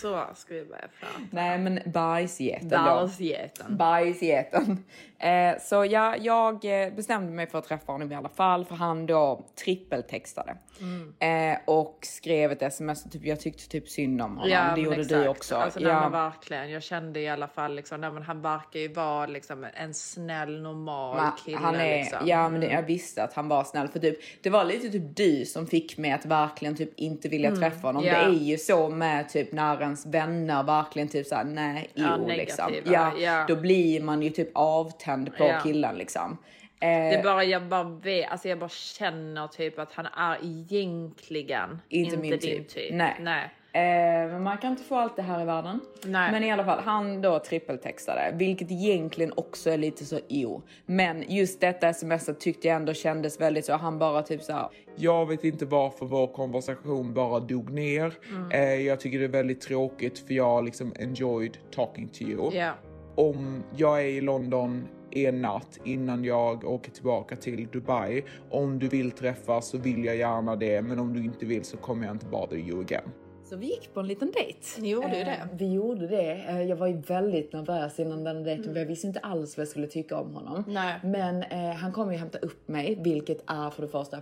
Så 0.00 0.26
ska 0.34 0.54
vi 0.54 0.64
börja 0.64 0.88
prata. 1.00 1.12
Nej 1.30 1.58
men 1.58 1.80
bajsgeten 1.86 2.68
då. 2.68 2.76
Bajsgeten. 2.76 3.76
Bajsgeten. 3.76 4.84
Eh, 5.22 5.58
så 5.60 5.84
ja, 5.84 6.16
jag 6.16 6.84
eh, 6.84 6.92
bestämde 6.92 7.32
mig 7.32 7.46
för 7.46 7.58
att 7.58 7.64
träffa 7.64 7.92
honom 7.92 8.12
i 8.12 8.14
alla 8.14 8.28
fall 8.28 8.64
för 8.64 8.74
han 8.74 9.06
då 9.06 9.46
trippeltextade. 9.64 10.56
Eh, 11.18 11.58
och 11.64 11.98
skrev 12.02 12.52
ett 12.52 12.62
sms 12.62 13.04
och 13.04 13.12
typ, 13.12 13.24
jag 13.24 13.40
tyckte 13.40 13.68
typ 13.68 13.88
synd 13.88 14.22
om 14.22 14.36
honom. 14.36 14.50
det 14.50 14.72
men 14.72 14.80
gjorde 14.80 14.96
du 14.96 15.02
exakt. 15.02 15.28
också. 15.28 15.56
Alltså, 15.56 15.80
ja. 15.80 16.00
men 16.00 16.12
verkligen. 16.12 16.70
Jag 16.70 16.82
kände 16.82 17.20
i 17.20 17.28
alla 17.28 17.48
fall 17.48 17.74
liksom, 17.74 18.00
nej, 18.00 18.10
men 18.12 18.22
han 18.22 18.42
verkar 18.42 18.80
ju 18.80 18.92
vara 18.92 19.26
liksom 19.26 19.66
en 19.74 19.94
snäll, 19.94 20.62
normal 20.62 21.16
Men 21.16 21.32
kille. 21.44 21.58
han 21.58 21.74
är, 21.74 21.98
liksom. 21.98 22.18
ja 22.28 22.48
men 22.48 22.60
det, 22.60 22.66
jag 22.66 22.82
visste 22.82 23.24
att 23.24 23.34
han 23.34 23.48
var 23.48 23.64
snäll 23.64 23.88
för 23.88 23.98
typ 23.98 24.18
det 24.42 24.50
var 24.50 24.64
lite 24.64 24.88
typ 24.88 25.16
du 25.16 25.44
som 25.44 25.66
fick 25.66 25.98
mig 25.98 26.12
att 26.12 26.26
verkligen 26.26 26.76
typ 26.76 26.98
inte 26.98 27.28
vilja 27.28 27.56
träffa 27.56 27.86
honom. 27.86 28.04
ja. 28.04 28.12
Det 28.12 28.24
är 28.24 28.30
ju 28.30 28.58
så 28.58 28.88
med 28.88 29.28
typ 29.28 29.51
när 29.52 29.82
ens 29.82 30.06
vänner 30.06 30.62
verkligen 30.62 31.08
typ 31.08 31.26
såhär 31.26 31.44
nej, 31.44 31.90
Ja, 31.94 32.16
jo 32.18 32.26
liksom. 32.28 32.74
Ja, 32.84 33.12
ja. 33.18 33.44
då 33.48 33.56
blir 33.56 34.00
man 34.00 34.22
ju 34.22 34.30
typ 34.30 34.50
avtänd 34.54 35.36
på 35.36 35.44
Ja. 35.44 35.60
killen 35.62 35.96
liksom. 35.98 36.38
Eh, 36.80 36.88
Det 36.88 37.14
är 37.14 37.22
bara, 37.22 37.44
jag 37.44 37.62
bara 37.62 37.84
vet, 37.84 38.30
alltså 38.30 38.48
jag 38.48 38.58
bara 38.58 38.68
känner 38.68 39.46
typ 39.48 39.78
att 39.78 39.92
han 39.92 40.06
är 40.06 40.38
egentligen 40.42 41.80
Inte 41.88 42.14
inte, 42.14 42.16
min 42.16 42.30
din 42.30 42.40
typ. 42.40 42.68
typ. 42.68 42.94
Nej. 42.94 43.16
Nej. 43.20 43.50
Eh, 43.74 43.82
men 44.30 44.42
man 44.42 44.58
kan 44.58 44.70
inte 44.70 44.82
få 44.82 44.96
allt 44.96 45.16
det 45.16 45.22
här 45.22 45.42
i 45.42 45.44
världen. 45.44 45.80
Nej. 46.06 46.32
Men 46.32 46.44
i 46.44 46.52
alla 46.52 46.64
fall, 46.64 46.80
han 46.84 47.22
då 47.22 47.38
trippeltextade, 47.38 48.34
vilket 48.34 48.70
egentligen 48.70 49.32
också 49.36 49.70
är 49.70 49.78
lite 49.78 50.04
så 50.04 50.18
jo. 50.28 50.62
Men 50.86 51.24
just 51.28 51.60
detta 51.60 51.92
smset 51.92 52.40
tyckte 52.40 52.68
jag 52.68 52.76
ändå 52.76 52.94
kändes 52.94 53.40
väldigt 53.40 53.64
så, 53.64 53.72
han 53.72 53.98
bara 53.98 54.22
typ 54.22 54.42
så 54.42 54.52
här, 54.52 54.68
Jag 54.96 55.26
vet 55.26 55.44
inte 55.44 55.64
varför 55.64 56.06
vår 56.06 56.26
konversation 56.26 57.14
bara 57.14 57.40
dog 57.40 57.70
ner. 57.70 58.14
Eh, 58.52 58.60
jag 58.60 59.00
tycker 59.00 59.18
det 59.18 59.24
är 59.24 59.28
väldigt 59.28 59.60
tråkigt 59.60 60.18
för 60.18 60.34
jag 60.34 60.44
har 60.44 60.62
liksom 60.62 60.92
enjoyed 60.98 61.58
talking 61.74 62.08
to 62.08 62.22
you. 62.22 62.54
Ja. 62.54 62.72
Om 63.14 63.62
jag 63.76 64.00
är 64.00 64.06
i 64.06 64.20
London 64.20 64.88
en 65.10 65.42
natt 65.42 65.80
innan 65.84 66.24
jag 66.24 66.64
åker 66.64 66.90
tillbaka 66.90 67.36
till 67.36 67.68
Dubai. 67.72 68.24
Om 68.50 68.78
du 68.78 68.88
vill 68.88 69.10
träffas 69.10 69.68
så 69.68 69.78
vill 69.78 70.04
jag 70.04 70.16
gärna 70.16 70.56
det, 70.56 70.82
men 70.82 70.98
om 70.98 71.12
du 71.12 71.24
inte 71.24 71.46
vill 71.46 71.64
så 71.64 71.76
kommer 71.76 72.06
jag 72.06 72.14
inte 72.14 72.26
bother 72.26 72.56
you 72.56 72.80
again. 72.80 73.10
Så 73.52 73.58
vi 73.58 73.66
gick 73.66 73.94
på 73.94 74.00
en 74.00 74.06
liten 74.06 74.30
dejt. 74.30 74.58
Ni 74.78 74.90
gjorde 74.90 75.18
ju 75.18 75.24
det. 75.24 75.30
Eh, 75.30 75.46
vi 75.52 75.72
gjorde 75.72 76.06
det. 76.06 76.32
Eh, 76.32 76.62
jag 76.62 76.76
var 76.76 76.86
ju 76.86 77.00
väldigt 77.00 77.52
nervös 77.52 78.00
innan 78.00 78.24
den 78.24 78.42
dejten 78.42 78.72
för 78.72 78.80
jag 78.80 78.86
visste 78.86 79.06
inte 79.06 79.20
alls 79.20 79.56
vad 79.56 79.62
jag 79.62 79.68
skulle 79.68 79.86
tycka 79.86 80.16
om 80.16 80.34
honom. 80.34 80.64
Nej. 80.68 81.00
Men 81.02 81.42
eh, 81.42 81.74
han 81.74 81.92
kom 81.92 82.12
ju 82.12 82.18
hämta 82.18 82.38
upp 82.38 82.68
mig, 82.68 82.98
vilket 83.04 83.42
är 83.46 83.70
för 83.70 83.82
det 83.82 83.88
första 83.88 84.18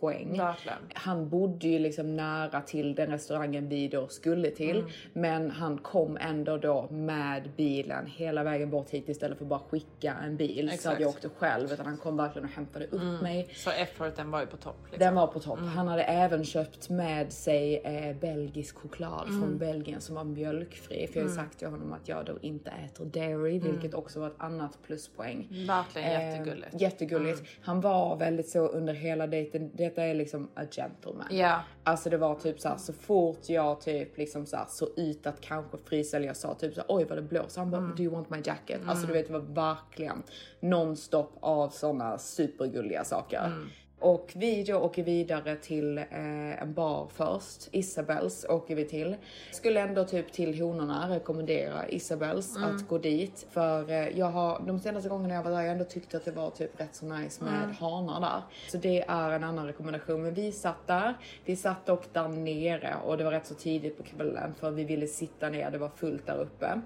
pluspoäng. 0.00 0.38
Verkligen. 0.38 0.78
Han 0.94 1.28
bodde 1.28 1.68
ju 1.68 1.78
liksom 1.78 2.16
nära 2.16 2.60
till 2.60 2.94
den 2.94 3.10
restaurangen 3.10 3.68
vi 3.68 3.88
då 3.88 4.08
skulle 4.08 4.50
till. 4.50 4.76
Mm. 4.76 4.90
Men 5.12 5.50
han 5.50 5.78
kom 5.78 6.16
ändå 6.20 6.56
då 6.56 6.88
med 6.90 7.50
bilen 7.56 8.06
hela 8.06 8.42
vägen 8.44 8.70
bort 8.70 8.90
hit 8.90 9.08
istället 9.08 9.38
för 9.38 9.44
att 9.44 9.48
bara 9.48 9.60
skicka 9.70 10.16
en 10.24 10.36
bil 10.36 10.68
så 10.68 10.74
Exakt. 10.74 10.94
att 10.94 11.00
jag 11.00 11.08
åkte 11.08 11.28
själv. 11.28 11.72
Utan 11.72 11.86
han 11.86 11.96
kom 11.96 12.16
verkligen 12.16 12.48
och 12.48 12.54
hämtade 12.54 12.86
upp 12.86 13.22
mig. 13.22 13.48
Så 13.54 13.70
efforten 13.70 14.30
var 14.30 14.40
ju 14.40 14.46
på 14.46 14.56
topp. 14.56 14.76
Liksom. 14.84 14.98
Den 15.06 15.14
var 15.14 15.26
på 15.26 15.40
topp. 15.40 15.58
Mm. 15.58 15.68
Han 15.70 15.88
hade 15.88 16.02
även 16.02 16.44
köpt 16.44 16.88
med 16.90 17.32
sig 17.32 17.76
eh, 17.84 18.16
belgisk 18.16 18.76
choklad 18.76 19.28
Mm. 19.28 19.40
från 19.40 19.58
Belgien 19.58 20.00
som 20.00 20.14
var 20.14 20.24
mjölkfri. 20.24 21.06
För 21.06 21.16
jag 21.20 21.24
har 21.24 21.30
ju 21.30 21.36
sagt 21.36 21.58
till 21.58 21.68
honom 21.68 21.92
att 21.92 22.08
jag 22.08 22.24
då 22.26 22.38
inte 22.42 22.70
äter 22.70 23.04
dairy, 23.04 23.58
vilket 23.58 23.94
också 23.94 24.20
var 24.20 24.26
ett 24.26 24.34
annat 24.38 24.78
pluspoäng. 24.86 25.48
Mm. 25.50 25.66
Verkligen 25.66 26.08
Eh, 26.08 26.28
jättegulligt. 26.30 26.68
Mm. 26.72 26.78
jättegulligt. 26.82 27.42
Han 27.60 27.80
var 27.80 28.16
väldigt 28.16 28.48
så 28.48 28.68
under 28.68 28.94
hela 28.94 29.26
dejten. 29.26 29.70
Detta 29.88 30.04
är 30.04 30.14
liksom 30.14 30.48
a 30.54 30.62
gentleman. 30.70 31.26
Ja. 31.30 31.60
Alltså 31.84 32.10
det 32.10 32.16
var 32.16 32.34
typ 32.34 32.60
så 32.60 32.68
här, 32.68 32.76
så 32.76 32.92
fort 32.92 33.48
jag 33.48 33.80
typ 33.80 34.18
liksom 34.18 34.46
så 34.46 34.56
här, 34.56 34.66
så 34.68 34.88
ut 34.96 35.26
att 35.26 35.40
kanske 35.40 35.78
frysa 35.78 36.16
eller 36.16 36.26
jag 36.26 36.36
sa 36.36 36.54
typ 36.54 36.74
så 36.74 36.80
här, 36.80 36.86
oj 36.88 37.04
vad 37.04 37.18
det 37.18 37.22
blåser. 37.22 37.60
Han 37.60 37.70
bara, 37.70 37.82
Mm. 37.82 37.96
do 37.96 38.02
you 38.02 38.12
want 38.14 38.30
my 38.30 38.38
jacket? 38.44 38.80
Alltså 38.86 39.06
du 39.06 39.12
vet 39.12 39.26
det 39.26 39.32
var 39.32 39.40
verkligen 39.40 40.22
nonstop 40.60 41.32
av 41.40 41.68
såna 41.68 42.18
supergulliga 42.18 43.04
saker. 43.04 43.44
Mm. 43.46 43.68
Och 44.00 44.32
vi 44.34 44.62
då 44.64 44.76
åker 44.76 45.02
vidare 45.02 45.56
till 45.56 45.98
eh, 45.98 46.62
en 46.62 46.74
bar 46.74 47.08
först. 47.14 47.68
Isabels 47.72 48.44
åker 48.48 48.74
vi 48.74 48.84
till. 48.84 49.16
Skulle 49.52 49.80
ändå 49.80 50.04
typ 50.04 50.32
till 50.32 50.60
honorna 50.62 51.08
rekommendera 51.16 51.88
Isabels 51.88 52.56
Mm. 52.56 52.76
att 52.76 52.88
gå 52.88 52.98
dit. 52.98 53.46
För 53.50 53.90
eh, 53.90 54.08
jag 54.18 54.26
har 54.26 54.62
de 54.66 54.80
senaste 54.80 55.08
gångerna 55.08 55.34
jag 55.34 55.42
var 55.42 55.50
där 55.50 55.60
jag 55.60 55.72
ändå 55.72 55.84
tyckt 55.84 56.14
att 56.14 56.24
det 56.24 56.30
var 56.30 56.50
typ 56.50 56.80
rätt 56.80 56.94
så 56.94 57.06
nice 57.06 57.44
med 57.44 57.62
Mm. 57.62 57.74
hanar 57.76 58.20
där. 58.20 58.42
Så 58.70 58.76
det 58.76 59.04
är 59.08 59.30
en 59.30 59.44
annan 59.44 59.66
rekommendation. 59.66 60.22
Men 60.22 60.34
vi 60.34 60.52
satt 60.52 60.86
där. 60.86 61.14
Vi 61.44 61.56
satt 61.56 61.86
dock 61.86 62.12
där 62.12 62.28
nere 62.28 62.96
och 63.04 63.18
det 63.18 63.24
var 63.24 63.30
rätt 63.30 63.46
så 63.46 63.54
tidigt 63.54 63.96
på 63.96 64.02
kvällen 64.02 64.54
för 64.60 64.70
vi 64.70 64.84
ville 64.84 65.06
sitta 65.06 65.48
ner. 65.48 65.70
Det 65.70 65.78
var 65.78 65.88
fullt 65.88 66.26
där 66.26 66.40
uppe. 66.40 66.80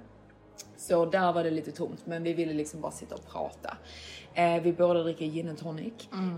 Så 0.77 1.07
där 1.07 1.33
var 1.33 1.45
det 1.45 1.51
lite 1.51 1.73
tomt, 1.73 2.07
men 2.07 2.23
vi 2.23 2.33
ville 2.33 2.53
liksom 2.53 2.81
bara 2.81 2.93
sitta 2.93 3.15
och 3.15 3.27
prata. 3.33 3.77
Eh, 4.35 4.63
vi 4.63 4.73
båda 4.73 5.03
dricker 5.03 5.25
gin 5.27 5.49
and 5.49 5.59
tonic 5.59 5.93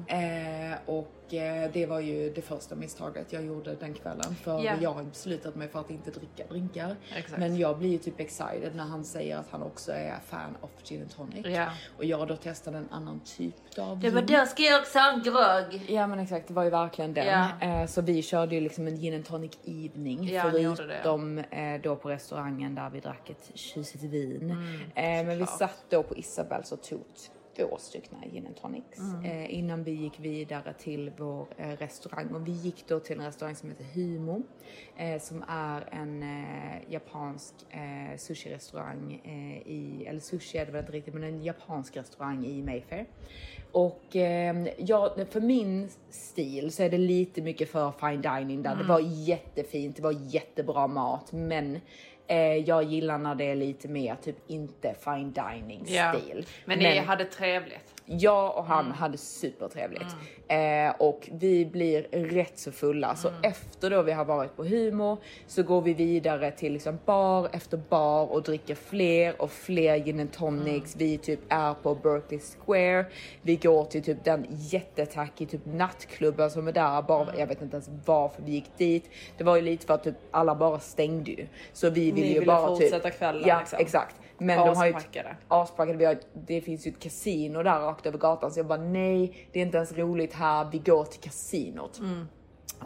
eh, 0.07 0.79
och 0.87 1.35
eh, 1.35 1.71
det 1.73 1.87
var 1.87 2.01
ju 2.01 2.31
det 2.31 2.43
första 2.43 2.75
misstaget 2.75 3.33
jag 3.33 3.45
gjorde 3.45 3.75
den 3.75 3.95
kvällen 3.95 4.35
för 4.35 4.65
Ja. 4.65 4.73
jag 4.81 4.93
har 4.93 5.03
beslutat 5.05 5.55
mig 5.55 5.69
för 5.69 5.81
att 5.81 5.91
inte 5.91 6.11
dricka 6.11 6.45
drinkar. 6.51 6.97
Exakt. 7.17 7.39
Men 7.39 7.57
jag 7.57 7.79
blir 7.79 7.89
ju 7.91 7.99
typ 7.99 8.21
excited 8.21 8.73
när 8.77 8.85
han 8.85 9.05
säger 9.05 9.37
att 9.37 9.47
han 9.51 9.63
också 9.63 9.93
är 9.93 10.15
fan 10.27 10.57
of 10.61 10.71
gin 10.85 11.01
and 11.03 11.11
tonic 11.17 11.47
Ja. 11.57 11.67
och 11.99 12.05
jag 12.05 12.29
då 12.29 12.37
testade 12.37 12.79
en 12.79 12.89
annan 12.91 13.21
typ 13.21 13.55
av 13.79 13.99
Det 14.01 14.11
var 14.11 14.21
gin. 14.23 14.39
då 14.41 14.47
ska 14.47 14.63
jag 14.63 14.81
också 14.81 14.99
ha 14.99 15.13
en 15.13 15.23
grogg. 15.23 15.83
Ja 15.89 16.07
men 16.07 16.19
exakt, 16.19 16.49
det 16.49 16.55
var 16.55 16.65
ju 16.65 16.71
verkligen 16.71 17.15
den. 17.15 17.61
Eh, 17.61 17.87
så 17.87 18.01
vi 18.03 18.23
körde 18.23 18.55
ju 18.55 18.61
liksom 18.61 18.87
en 18.87 18.97
gin 18.97 19.15
and 19.15 19.25
tonic 19.25 19.53
evening. 19.65 20.31
Förutom 20.43 21.39
eh, 21.39 21.81
då 21.83 21.97
på 21.97 22.09
restaurangen 22.11 22.75
där 22.75 22.91
vi 22.91 23.01
drack 23.01 23.31
ett 23.31 23.51
tjusigt 23.55 24.05
vin. 24.05 24.24
Mm, 24.25 24.57
eh, 24.95 25.27
men 25.27 25.39
vi 25.39 25.47
satt 25.47 25.85
då 25.89 26.03
på 26.03 26.17
Isabels 26.17 26.73
och 26.73 26.83
tog 26.83 27.05
två 27.57 27.77
stycken 27.79 28.19
gin 28.33 28.47
and 28.47 28.57
tonics. 28.57 28.99
Mm. 28.99 29.25
Eh, 29.25 29.59
innan 29.59 29.85
vi 29.85 29.91
gick 29.91 30.21
vidare 30.21 30.75
till 30.79 31.13
vår 31.19 31.47
eh, 31.57 31.69
restaurang. 31.69 32.35
Och 32.35 32.49
vi 32.49 32.53
gick 32.53 32.89
då 32.89 33.01
till 33.01 33.19
en 33.19 33.27
restaurang 33.27 33.57
som 33.57 33.69
heter 33.69 33.85
Hymo. 33.85 34.43
Som 35.21 35.45
är 35.49 35.89
en 35.93 36.25
japansk 36.89 37.55
sushi-restaurang 38.17 39.13
i, 39.67 40.05
eller 40.07 40.21
sushi 40.21 40.59
är 40.59 40.67
det 40.67 40.73
väl 40.73 40.81
inte 40.81 40.93
riktigt, 40.93 41.15
men 41.15 41.25
en 41.25 41.43
japansk 41.43 41.97
restaurang 41.97 42.47
i 42.47 42.63
Mayfair. 42.63 43.07
Och 43.73 44.17
eh, 44.17 44.69
ja, 44.79 45.17
för 45.31 45.41
min 45.41 45.89
stil 46.11 46.73
så 46.73 46.83
är 46.83 46.91
det 46.91 46.99
lite 46.99 47.43
mycket 47.43 47.69
för 47.69 47.93
fine 48.01 48.23
dining 48.23 48.63
där. 48.63 48.73
Mm. 48.73 48.83
Det 48.83 48.93
var 48.93 49.01
jättefint, 49.01 49.97
det 49.97 50.03
var 50.03 50.35
jättebra 50.35 50.87
mat, 50.87 51.33
men 51.33 51.81
eh, 52.27 52.37
jag 52.57 52.83
gillar 52.85 53.19
när 53.19 53.35
det 53.35 53.45
är 53.45 53.55
lite 53.55 53.89
mer 53.89 54.17
typ 54.23 54.37
inte 54.47 54.95
fine 55.05 55.33
dining 55.33 55.85
Ja. 55.87 56.13
stil. 56.15 56.47
Men 56.65 56.79
ni 56.79 56.99
hade 56.99 57.25
trevligt. 57.25 57.94
Jag 58.07 58.51
och 58.57 58.65
Mm. 58.65 58.71
han 58.71 58.93
hade 58.93 59.19
supertrevligt. 59.19 60.17
Eh, 60.49 60.91
och 60.99 61.29
vi 61.33 61.67
blir 61.67 62.03
rätt 62.13 62.59
så 62.59 62.73
fulla. 62.73 63.17
Så 63.17 63.29
Mm. 63.29 63.41
efter 63.43 63.91
då 63.91 64.03
vi 64.03 64.13
har 64.13 64.25
varit 64.25 64.57
på 64.57 64.65
humor 64.65 65.19
så 65.47 65.63
går 65.63 65.81
vi 65.83 65.95
vidare 65.95 66.51
till 66.51 66.73
liksom 66.73 66.99
bar 67.05 67.49
efter 67.53 67.77
bar 67.77 68.33
och 68.33 68.43
dricker 68.43 68.75
fler 68.75 69.43
och 69.43 69.51
fler 69.51 69.97
gin 69.99 70.21
and 70.21 70.33
tonics. 70.33 70.95
Mm. 70.95 71.09
Vi 71.09 71.19
typ 71.19 71.41
är 71.49 71.75
på 71.75 71.95
Berkeley 71.95 72.41
Square. 72.41 73.07
Vi 73.43 73.57
går 73.57 73.85
till 73.85 74.03
typ 74.03 74.25
den 74.25 74.47
jättetacky 74.51 75.47
typ 75.47 75.67
nattklubben 75.67 76.51
som 76.51 76.69
är 76.69 76.73
där. 76.73 77.03
Bara, 77.03 77.23
Mm. 77.23 77.39
Jag 77.41 77.47
vet 77.47 77.63
inte 77.63 77.77
ens 77.77 77.91
varför 78.07 78.43
vi 78.43 78.53
gick 78.53 78.79
dit. 78.79 79.11
Det 79.39 79.45
var 79.45 79.57
ju 79.57 79.63
lite 79.63 79.87
för 79.87 79.95
att 79.95 80.05
typ 80.05 80.15
alla 80.31 80.55
bara 80.55 80.79
stängde 80.79 81.31
ju. 81.31 81.47
Så 81.73 81.91
vi 81.91 82.11
ville 82.13 82.27
ju 82.27 82.35
ville 82.35 82.47
bara 82.47 82.67
fortsätta 82.69 83.11
typ... 83.11 83.19
kvällen, 83.19 83.43
Ja, 83.49 83.59
liksom. 83.61 83.79
exakt. 83.79 84.17
Men 84.39 84.59
de 84.67 84.77
har 84.77 84.87
ju 84.87 84.95
Aspackade. 84.95 85.37
aspackade. 85.49 85.99
Vi 85.99 86.05
har, 86.05 86.17
det 86.33 86.61
finns 86.61 86.87
ju 86.87 86.91
ett 86.91 87.01
kasino 87.01 87.63
där 87.63 87.94
rakt 87.95 88.07
över 88.07 88.19
gatan 88.19 88.51
så 88.51 88.59
jag 88.59 88.67
bara 88.67 88.81
nej, 88.81 89.49
det 89.53 89.61
är 89.61 89.65
inte 89.65 89.77
ens 89.77 89.93
roligt 89.93 90.33
här. 90.33 90.69
Vi 90.73 90.79
går 90.79 91.05
till 91.05 91.21
kasinot. 91.21 92.01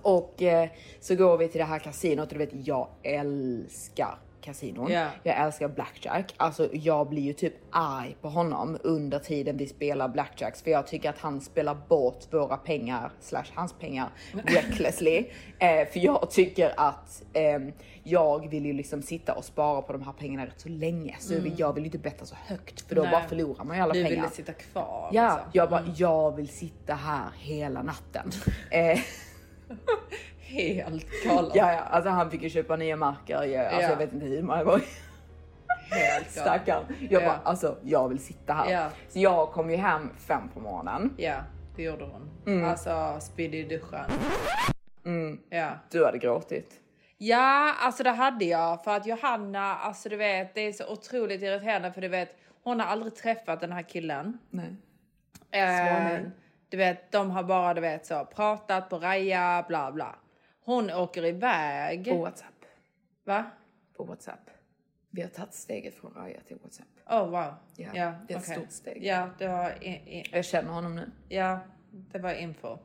Och 0.03 0.43
eh, 0.43 0.69
så 1.01 1.15
går 1.15 1.39
vi 1.39 1.49
till 1.49 1.59
det 1.59 1.65
här 1.65 1.79
kasinot 1.79 2.33
och 2.33 2.33
du 2.33 2.39
vet 2.39 2.67
jag 2.67 2.89
älskar 3.03 4.19
kasinon. 4.41 4.91
Ja. 4.93 5.07
Jag 5.23 5.37
älskar 5.37 5.69
blackjack. 5.69 6.35
Alltså 6.37 6.69
jag 6.73 7.09
blir 7.09 7.23
ju 7.23 7.33
typ 7.33 7.55
arg 7.71 8.17
på 8.21 8.29
honom 8.29 8.79
under 8.83 9.19
tiden 9.19 9.57
vi 9.57 9.67
spelar 9.67 10.09
blackjacks 10.09 10.63
för 10.63 10.71
jag 10.71 10.87
tycker 10.87 11.11
att 11.11 11.19
han 11.19 11.41
spelar 11.41 11.77
bort 11.89 12.33
våra 12.33 12.57
pengar 12.57 13.11
slash 13.21 13.45
hans 13.55 13.73
pengar 13.73 14.09
recklessly. 14.33 15.25
Eh, 15.61 15.89
för 15.89 16.01
jag 16.01 16.31
tycker 16.31 16.73
att 16.77 17.23
ehm, 17.33 17.73
jag 18.03 18.51
vill 18.51 18.67
ju 18.67 18.73
liksom 18.73 19.03
sitta 19.03 19.33
och 19.35 19.45
spara 19.45 19.83
på 19.83 19.93
de 19.93 20.03
här 20.03 20.13
pengarna 20.13 20.47
rätt 20.47 20.61
så 20.61 20.69
länge 20.69 21.17
så 21.19 21.35
jag 21.57 21.73
vill 21.73 21.83
ju 21.85 21.87
inte 21.87 21.99
betta 21.99 22.27
så 22.27 22.35
högt 22.47 22.81
för 22.81 22.95
då 22.95 23.03
Nej. 23.03 23.11
bara 23.11 23.29
förlorar 23.29 23.65
man 23.65 23.77
ju 23.77 23.83
alla 23.83 23.95
Du 23.95 24.05
pengar. 24.05 24.17
ville 24.17 24.31
sitta 24.31 24.53
kvar. 24.53 25.11
Ja, 25.13 25.35
liksom. 25.35 25.51
jag 25.53 25.71
bara, 25.71 25.85
jag 25.97 26.37
vill 26.37 26.49
sitta 26.49 26.95
här 26.95 27.27
hela 27.39 27.83
natten. 27.83 28.31
eh, 28.71 28.99
Helt 30.49 31.07
galet. 31.25 31.53
ja, 31.55 31.73
ja, 31.73 31.79
alltså 31.81 32.11
han 32.11 32.31
fick 32.31 32.43
ju 32.43 32.51
köpa 32.51 32.77
nya 32.77 32.97
marker. 32.97 33.43
Jag, 33.43 33.67
alltså, 33.67 33.83
Ja. 33.83 33.89
jag 33.91 33.97
vet 33.97 34.13
inte 34.13 34.27
hur 34.27 34.43
många 34.43 34.65
gånger. 34.65 34.83
Helt. 35.91 36.31
Stackarn. 36.31 36.85
Jag 37.11 37.23
Ja. 37.23 37.27
bara, 37.29 37.41
alltså 37.45 37.77
jag 37.85 38.09
vill 38.09 38.19
sitta 38.19 38.53
här. 38.53 38.71
Ja. 38.73 38.89
Så 39.09 39.19
jag 39.19 39.53
kom 39.53 39.71
ju 39.71 39.77
hem 39.77 40.11
fem 40.19 40.49
på 40.55 40.61
morgonen. 40.61 41.15
Ja, 41.17 41.37
det 41.77 41.83
gjorde 41.83 42.05
hon. 42.05 42.31
Mm. 42.47 42.69
Alltså 42.69 43.17
spydde 43.21 43.57
i 43.57 43.63
duschen. 43.63 44.05
Ja. 45.51 45.71
Du 45.91 46.05
hade 46.05 46.19
gråtit. 46.19 46.73
Ja, 47.19 47.75
alltså 47.81 48.03
det 48.03 48.11
hade 48.11 48.45
jag 48.45 48.85
för 48.85 48.97
att 48.97 49.07
Johanna, 49.07 49.75
alltså 49.77 50.09
du 50.09 50.17
vet, 50.17 50.55
det 50.55 50.61
är 50.61 50.73
så 50.73 50.93
otroligt 50.93 51.43
irriterande 51.43 51.93
för 51.93 52.01
du 52.01 52.09
vet, 52.09 52.29
hon 52.65 52.81
har 52.81 52.87
aldrig 52.87 53.17
träffat 53.17 53.61
den 53.61 53.73
här 53.73 53.83
killen. 53.83 54.39
Nej. 54.51 54.77
Eh, 55.51 56.19
du 56.69 56.77
vet, 56.77 57.13
de 57.13 57.31
har 57.31 57.43
bara 57.43 57.75
du 57.75 57.81
vet 57.81 58.07
så 58.07 58.25
pratat 58.25 58.91
på 58.91 58.99
raja, 58.99 59.65
bla 59.69 59.93
bla. 59.93 60.15
Hon 60.69 60.91
åker 60.91 61.25
iväg. 61.25 62.05
På 62.05 62.17
WhatsApp. 62.17 62.65
Va? 63.25 63.45
På 63.97 64.05
WhatsApp. 64.05 64.51
Vi 65.11 65.23
har 65.23 65.29
tagit 65.29 65.55
steget 65.55 65.95
från 65.95 66.15
Raja 66.15 66.41
till 66.47 66.57
WhatsApp. 66.63 66.87
Oh 67.07 67.25
wow. 67.25 67.55
Ja, 67.77 67.89
ja 67.95 68.15
det 68.29 68.35
är 68.35 68.39
ett 68.39 68.45
okej. 68.45 68.57
stort 68.57 68.71
steg. 68.73 69.05
Ja, 69.05 69.31
det 69.39 69.49
var 69.49 69.75
Jag 70.33 70.45
känner 70.45 70.73
honom 70.73 70.97
nu. 70.97 71.11
Ja, 71.29 71.61
det 71.91 72.19
var 72.19 72.33
info. 72.35 72.79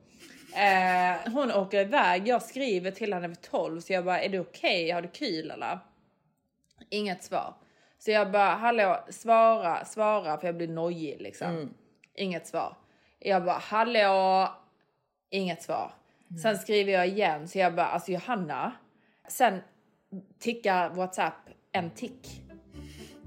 Eh, 0.56 1.34
hon 1.34 1.52
åker 1.52 1.82
iväg. 1.82 2.28
Jag 2.28 2.42
skriver 2.42 2.92
till 2.92 3.14
henne 3.14 3.28
vid 3.28 3.42
12 3.42 3.80
så 3.80 3.94
jag 3.94 4.06
bara, 4.06 4.22
är 4.22 4.30
du 4.30 4.40
okej? 4.40 4.92
Har 4.92 5.02
du 5.02 5.08
kul 5.08 5.52
eller? 5.52 5.80
Inget 6.90 7.24
svar. 7.24 7.56
Så 7.98 8.12
jag 8.12 8.32
bara, 8.32 8.56
hallå, 8.56 9.06
svara, 9.10 9.86
svara 9.86 10.38
för 10.38 10.48
jag 10.48 10.58
blir 10.58 10.68
nojig 10.68 11.22
liksom. 11.22 11.74
Inget 12.14 12.48
svar. 12.48 12.78
Jag 13.20 13.46
bara, 13.46 13.58
hallå, 13.58 14.50
inget 15.30 15.64
svar. 15.64 15.94
Sen 16.42 16.58
skriver 16.58 16.94
jag 16.94 17.08
igen 17.08 17.48
så 17.48 17.60
jag 17.60 17.76
bara, 17.76 17.88
alltså 17.88 18.12
Johanna. 18.12 18.72
Sen 19.28 19.60
tickar 20.40 20.90
WhatsApp 20.90 21.34
en 21.72 21.90
tick. 21.90 22.44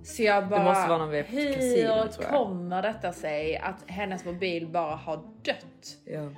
Så 0.04 0.22
jag 0.22 0.48
bara, 0.48 0.64
måste 0.64 0.88
vara 0.88 0.98
någon 0.98 1.10
hur 1.10 1.52
kasino, 1.52 2.12
tror 2.12 2.24
jag." 2.24 2.30
kommer 2.30 2.82
detta 2.82 3.12
sig 3.12 3.56
att 3.56 3.90
hennes 3.90 4.24
mobil 4.24 4.68
bara 4.68 4.96
har 4.96 5.16
dött? 5.42 5.96
Ja. 6.04 6.30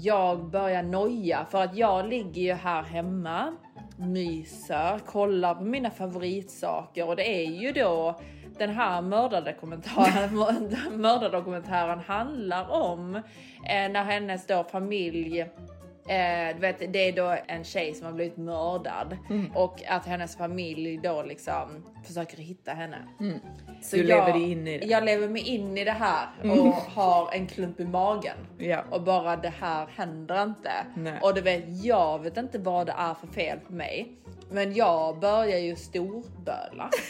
Jag 0.00 0.50
börjar 0.50 0.82
noja 0.82 1.46
för 1.50 1.62
att 1.62 1.76
jag 1.76 2.08
ligger 2.08 2.42
ju 2.42 2.52
här 2.52 2.82
hemma, 2.82 3.56
myser, 3.96 4.98
kollar 4.98 5.54
på 5.54 5.64
mina 5.64 5.90
favoritsaker 5.90 7.08
och 7.08 7.16
det 7.16 7.28
är 7.28 7.50
ju 7.50 7.72
då 7.72 8.20
den 8.58 8.70
här 8.70 9.02
mördardokumentären, 9.02 10.34
mördardokumentären 11.00 12.00
handlar 12.00 12.70
om 12.70 13.14
eh, 13.14 13.22
när 13.64 14.04
hennes 14.04 14.46
då 14.46 14.64
familj 14.64 15.46
Eh, 16.08 16.54
du 16.54 16.60
vet, 16.60 16.92
det 16.92 17.08
är 17.08 17.12
då 17.12 17.36
en 17.46 17.64
tjej 17.64 17.94
som 17.94 18.06
har 18.06 18.12
blivit 18.12 18.36
mördad 18.36 19.16
och 19.54 19.82
att 19.88 20.06
hennes 20.06 20.36
familj 20.36 21.00
då 21.02 21.22
liksom 21.22 21.84
försöker 22.06 22.36
hitta 22.36 22.72
henne. 22.72 22.98
Så 23.82 23.96
Du 23.96 24.02
lever 24.02 24.32
dig 24.32 24.50
in 24.50 24.68
i 24.68 24.78
det. 24.78 24.86
Jag 24.86 25.04
lever 25.04 25.28
mig 25.28 25.42
in 25.42 25.78
i 25.78 25.84
det 25.84 25.90
här 25.92 26.26
och 26.42 26.74
har 26.94 27.32
en 27.32 27.46
klump 27.46 27.80
i 27.80 27.84
magen. 27.84 28.36
Ja. 28.58 28.84
Och 28.90 29.02
bara 29.02 29.36
det 29.36 29.52
här 29.60 29.86
händer 29.86 30.42
inte. 30.42 30.72
Nej. 30.96 31.18
Och 31.22 31.34
du 31.34 31.40
vet, 31.40 31.84
jag 31.84 32.18
vet 32.22 32.36
inte 32.36 32.58
vad 32.58 32.86
det 32.86 32.94
är 32.98 33.14
för 33.14 33.26
fel 33.26 33.58
på 33.66 33.72
mig. 33.72 34.12
Men 34.50 34.74
jag 34.74 35.20
börjar 35.20 35.58
ju 35.58 35.76
storböla. 35.76 36.90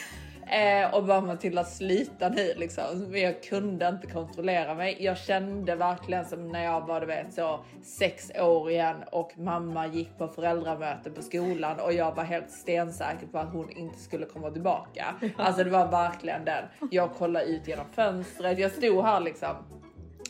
Eh, 0.47 0.95
och 0.95 1.05
bara 1.05 1.21
Matilda 1.21 1.65
sluta 1.65 2.29
nu 2.29 2.55
liksom. 2.57 2.85
Men 3.11 3.21
jag 3.21 3.43
kunde 3.43 3.89
inte 3.89 4.07
kontrollera 4.07 4.75
mig. 4.75 4.97
Jag 5.01 5.19
kände 5.19 5.75
verkligen 5.75 6.25
som 6.25 6.49
när 6.49 6.65
jag 6.65 6.87
var 6.87 7.01
du 7.01 7.07
vet 7.07 7.35
så 7.35 7.65
sex 7.83 8.33
år 8.41 8.71
igen 8.71 8.97
och 9.13 9.39
mamma 9.39 9.87
gick 9.87 10.19
på 10.19 10.29
föräldramöte 10.29 11.11
på 11.11 11.23
skolan 11.23 11.81
och 11.81 11.93
jag 11.93 12.15
var 12.15 12.25
helt 12.25 12.51
stensäker 12.51 13.27
på 13.27 13.39
att 13.39 13.53
hon 13.53 13.71
inte 13.71 13.99
skulle 13.99 14.27
komma 14.27 14.51
tillbaka. 14.51 15.15
Alltså 15.37 15.65
det 15.65 15.71
var 15.71 15.91
verkligen 15.91 16.45
den. 16.45 16.65
Jag 16.91 17.15
kollade 17.15 17.45
ut 17.45 17.69
genom 17.69 17.87
fönstret. 17.93 18.59
Jag 18.59 18.73
stod 18.73 19.05
här 19.05 19.21
liksom 19.21 19.57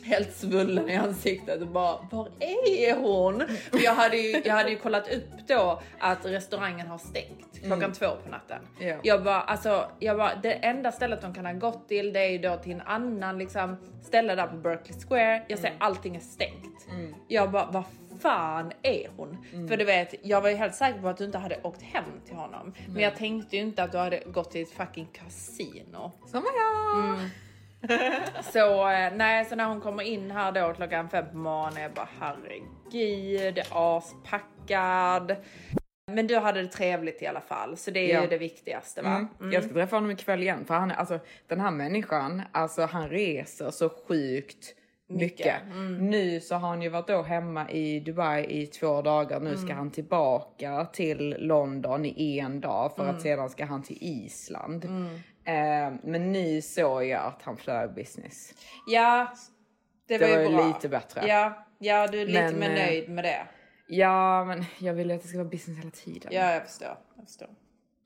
helt 0.05 0.35
svullen 0.35 0.89
i 0.89 0.95
ansiktet 0.95 1.61
och 1.61 1.67
bara 1.67 1.97
var 2.11 2.29
är 2.39 2.95
hon? 2.95 3.43
För 3.71 3.83
jag 3.83 3.95
hade 3.95 4.17
ju, 4.17 4.41
jag 4.45 4.53
hade 4.53 4.69
ju 4.69 4.77
kollat 4.77 5.13
upp 5.13 5.47
då 5.47 5.81
att 5.99 6.25
restaurangen 6.25 6.87
har 6.87 6.97
stängt 6.97 7.61
klockan 7.63 7.93
två 7.93 8.07
på 8.23 8.29
natten. 8.29 8.61
Ja. 8.79 8.95
Jag 9.03 9.23
bara 9.23 9.41
alltså, 9.41 9.89
jag 9.99 10.17
bara 10.17 10.35
det 10.35 10.53
enda 10.53 10.91
stället 10.91 11.21
de 11.21 11.33
kan 11.33 11.45
ha 11.45 11.53
gått 11.53 11.87
till 11.87 12.13
det 12.13 12.19
är 12.19 12.29
ju 12.29 12.37
då 12.37 12.57
till 12.57 12.71
en 12.71 12.81
annan 12.81 13.37
liksom 13.37 13.77
ställe 14.03 14.35
där 14.35 14.47
på 14.47 14.55
Berkeley 14.55 14.99
Square. 14.99 15.45
Jag 15.47 15.59
ser 15.59 15.73
allting 15.79 16.15
är 16.15 16.19
stängt. 16.19 16.87
Jag 17.27 17.51
bara 17.51 17.65
vad 17.71 17.83
fan 18.19 18.71
är 18.81 19.09
hon? 19.17 19.37
För 19.67 19.77
du 19.77 19.85
vet, 19.85 20.13
jag 20.21 20.41
var 20.41 20.49
ju 20.49 20.55
helt 20.55 20.75
säker 20.75 21.01
på 21.01 21.07
att 21.07 21.17
du 21.17 21.25
inte 21.25 21.37
hade 21.37 21.59
åkt 21.63 21.81
hem 21.81 22.03
till 22.25 22.35
honom. 22.35 22.73
Men 22.87 23.03
jag 23.03 23.15
tänkte 23.15 23.55
ju 23.55 23.61
inte 23.61 23.83
att 23.83 23.91
du 23.91 23.97
hade 23.97 24.23
gått 24.25 24.51
till 24.51 24.61
ett 24.61 24.71
fucking 24.71 25.07
kasino. 25.13 26.11
Som 26.27 26.43
jag. 26.57 27.19
Så 28.53 28.89
eh, 28.89 29.13
nej, 29.15 29.45
så 29.45 29.55
när 29.55 29.65
hon 29.65 29.81
kommer 29.81 30.03
in 30.03 30.31
här 30.31 30.51
då 30.51 30.73
klockan 30.73 31.09
fem 31.09 31.25
på 31.31 31.37
morgonen, 31.37 31.81
jag 31.83 31.91
bara 31.93 32.09
herregud, 32.19 33.59
aspackad. 33.71 35.35
Men 36.11 36.27
du 36.27 36.37
hade 36.37 36.61
det 36.61 36.67
trevligt 36.67 37.21
i 37.21 37.27
alla 37.27 37.41
fall, 37.41 37.77
så 37.77 37.91
det 37.91 37.99
är 38.11 38.13
Ja. 38.15 38.21
ju 38.21 38.27
det 38.27 38.37
viktigaste 38.37 39.01
va? 39.01 39.27
Mm. 39.39 39.51
Jag 39.53 39.63
ska 39.63 39.73
träffa 39.73 39.95
honom 39.95 40.11
ikväll 40.11 40.41
igen 40.41 40.65
för 40.65 40.73
han 40.73 40.91
är 40.91 40.95
alltså 40.95 41.19
den 41.47 41.59
här 41.61 41.71
människan, 41.71 42.41
alltså 42.51 42.81
han 42.85 43.09
reser 43.09 43.71
så 43.71 43.89
sjukt 44.07 44.73
mycket. 45.07 45.55
Nu 45.99 46.39
så 46.39 46.55
har 46.55 46.69
han 46.69 46.81
ju 46.81 46.89
varit 46.89 47.07
då 47.07 47.21
hemma 47.21 47.69
i 47.71 47.99
Dubai 47.99 48.45
i 48.61 48.67
två 48.67 49.01
dagar. 49.01 49.39
Nu 49.39 49.57
ska 49.57 49.73
han 49.73 49.91
tillbaka 49.91 50.85
till 50.85 51.35
London 51.39 52.05
i 52.05 52.39
en 52.39 52.61
dag 52.61 52.95
för 52.95 53.07
att 53.07 53.21
sedan 53.21 53.49
ska 53.49 53.65
han 53.65 53.83
till 53.83 53.97
Island. 54.01 54.85
Eh, 55.45 55.93
men 56.03 56.31
nu 56.31 56.61
såg 56.61 57.05
jag 57.05 57.25
att 57.25 57.41
han 57.41 57.57
flög 57.57 57.93
business. 57.93 58.53
Ja, 58.87 59.33
det 60.07 60.17
var 60.17 60.27
Det 60.27 60.35
var 60.35 60.43
ju 60.43 60.55
bra. 60.55 60.67
lite 60.67 60.89
bättre. 60.89 61.27
Ja, 61.27 61.65
ja 61.79 62.07
du 62.07 62.21
är 62.21 62.25
lite 62.25 62.41
Men, 62.41 62.59
mer 62.59 62.69
eh, 62.69 62.75
nöjd 62.75 63.09
med 63.09 63.23
det. 63.23 63.47
Ja, 63.87 64.45
men 64.45 64.65
jag 64.79 64.93
vill 64.93 65.09
ju 65.09 65.15
att 65.15 65.21
det 65.21 65.27
ska 65.27 65.37
vara 65.37 65.49
business 65.49 65.79
hela 65.79 65.91
tiden. 65.91 66.31
Ja, 66.33 66.53
jag 66.53 66.63
förstår. 66.67 66.97
Jag 67.15 67.25
förstår. 67.25 67.49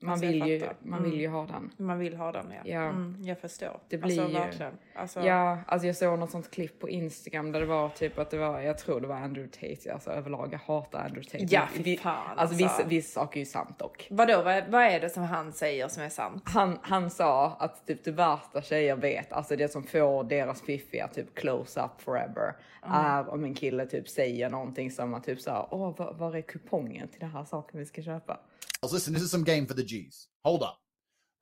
Man 0.02 0.12
alltså, 0.12 0.26
jag 0.26 0.32
vill 0.46 0.60
ju, 0.62 0.68
man 0.82 1.02
vill 1.02 1.20
ju 1.20 1.28
ha 1.28 1.46
den. 1.46 1.70
Man 1.76 1.98
vill 1.98 2.16
ha 2.16 2.32
den 2.32 2.46
ja. 2.50 2.60
Ja. 2.64 2.80
Mm, 2.80 3.16
jag 3.22 3.38
förstår. 3.38 3.80
Det 3.88 3.98
blir 3.98 4.20
alltså, 4.20 4.38
ju- 4.38 4.44
verkligen. 4.44 4.72
Alltså, 4.94 5.20
Ja, 5.20 5.58
alltså 5.66 5.86
jag 5.86 5.96
såg 5.96 6.18
något 6.18 6.30
sånt 6.30 6.50
klipp 6.50 6.78
på 6.80 6.88
Instagram 6.88 7.52
där 7.52 7.60
det 7.60 7.66
var 7.66 7.88
typ 7.88 8.18
att 8.18 8.30
det 8.30 8.38
var, 8.38 8.60
jag 8.60 8.78
tror 8.78 9.00
det 9.00 9.06
var 9.06 9.16
Andrew 9.16 9.50
Tate, 9.52 9.92
alltså 9.94 10.10
överlag 10.10 10.48
jag 10.52 10.58
hatar 10.58 10.98
Andrew 10.98 11.22
Tate. 11.30 11.44
Ja, 11.54 11.62
fy 11.72 11.96
fan, 11.96 12.16
Alltså, 12.28 12.40
alltså. 12.40 12.56
vissa, 12.56 12.88
vissa 12.88 13.20
saker 13.20 13.36
är 13.36 13.40
ju 13.40 13.46
sant 13.46 13.78
dock. 13.78 14.06
Vadå, 14.10 14.42
vad, 14.42 14.64
vad 14.68 14.82
är 14.82 15.00
det 15.00 15.10
som 15.10 15.22
han 15.22 15.52
säger 15.52 15.88
som 15.88 16.02
är 16.02 16.08
sant? 16.08 16.42
Han, 16.46 16.78
han 16.82 17.10
sa 17.10 17.56
att 17.58 17.86
typ 17.86 18.04
det 18.04 18.10
värsta 18.12 18.62
tjejer 18.62 18.96
vet, 18.96 19.32
alltså 19.32 19.56
det 19.56 19.68
som 19.68 19.82
får 19.82 20.24
deras 20.24 20.62
fiffiga 20.62 21.08
typ 21.08 21.34
close 21.34 21.80
up 21.80 22.02
forever, 22.02 22.54
är 22.82 23.30
om 23.30 23.44
en 23.44 23.54
kille 23.54 23.86
typ 23.86 24.08
säger 24.08 24.50
någonting 24.50 24.90
som 24.90 25.14
att 25.14 25.24
typ 25.24 25.40
såhär, 25.40 25.66
åh 25.70 25.96
var, 25.96 26.12
var 26.12 26.36
är 26.36 26.42
kupongen 26.42 27.08
till 27.08 27.20
den 27.20 27.30
här 27.30 27.44
saken 27.44 27.80
vi 27.80 27.86
ska 27.86 28.02
köpa? 28.02 28.38
Listen, 28.82 29.12
this 29.12 29.22
is 29.22 29.30
some 29.30 29.44
game 29.44 29.66
for 29.66 29.74
the 29.74 29.84
G's. 29.84 30.28
Hold 30.44 30.62
up. 30.62 30.78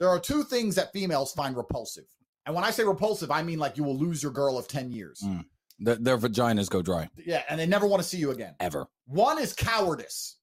There 0.01 0.09
are 0.09 0.19
two 0.19 0.43
things 0.43 0.75
that 0.75 0.93
females 0.93 1.33
find 1.33 1.57
repulsive. 1.57 2.05
And 2.47 2.55
when 2.55 2.65
I 2.65 2.71
say 2.71 2.85
repulsive, 2.85 3.31
I 3.31 3.43
mean 3.43 3.59
like 3.59 3.77
you 3.77 3.85
will 3.85 3.97
lose 3.97 4.23
your 4.23 4.33
girl 4.33 4.59
of 4.59 4.67
10 4.67 4.91
years. 4.91 5.23
Mm. 5.25 5.45
Their, 5.79 5.97
their 5.97 6.19
vaginas 6.19 6.69
go 6.69 6.83
dry. 6.83 7.09
Yeah, 7.25 7.43
and 7.49 7.61
they 7.61 7.67
never 7.67 7.87
want 7.87 8.03
to 8.03 8.09
see 8.09 8.19
you 8.19 8.33
again. 8.33 8.55
Ever. 8.59 8.89
One 9.07 9.39
is 9.39 9.53
cowardice. 9.53 10.39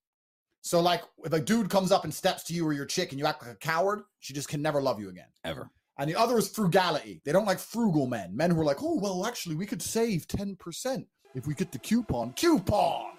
So, 0.62 0.80
like, 0.82 1.04
if 1.24 1.34
a 1.34 1.40
dude 1.40 1.70
comes 1.70 1.92
up 1.92 2.06
and 2.06 2.14
steps 2.14 2.44
to 2.46 2.54
you 2.54 2.66
or 2.66 2.74
your 2.74 2.86
chick 2.86 3.12
and 3.12 3.20
you 3.20 3.26
act 3.28 3.44
like 3.44 3.52
a 3.52 3.58
coward, 3.58 4.02
she 4.20 4.34
just 4.34 4.48
can 4.48 4.62
never 4.62 4.82
love 4.82 5.00
you 5.00 5.10
again. 5.10 5.28
Ever. 5.44 5.70
And 6.00 6.10
the 6.10 6.16
other 6.16 6.38
is 6.38 6.48
frugality. 6.48 7.22
They 7.24 7.32
don't 7.32 7.46
like 7.46 7.60
frugal 7.60 8.08
men. 8.08 8.36
Men 8.36 8.50
who 8.50 8.62
are 8.62 8.66
like, 8.66 8.82
oh, 8.82 8.98
well, 9.00 9.26
actually, 9.26 9.56
we 9.56 9.66
could 9.66 9.82
save 9.82 10.28
10% 10.28 11.06
if 11.36 11.46
we 11.46 11.54
get 11.54 11.72
the 11.72 11.80
coupon. 11.80 12.34
Coupon! 12.34 13.12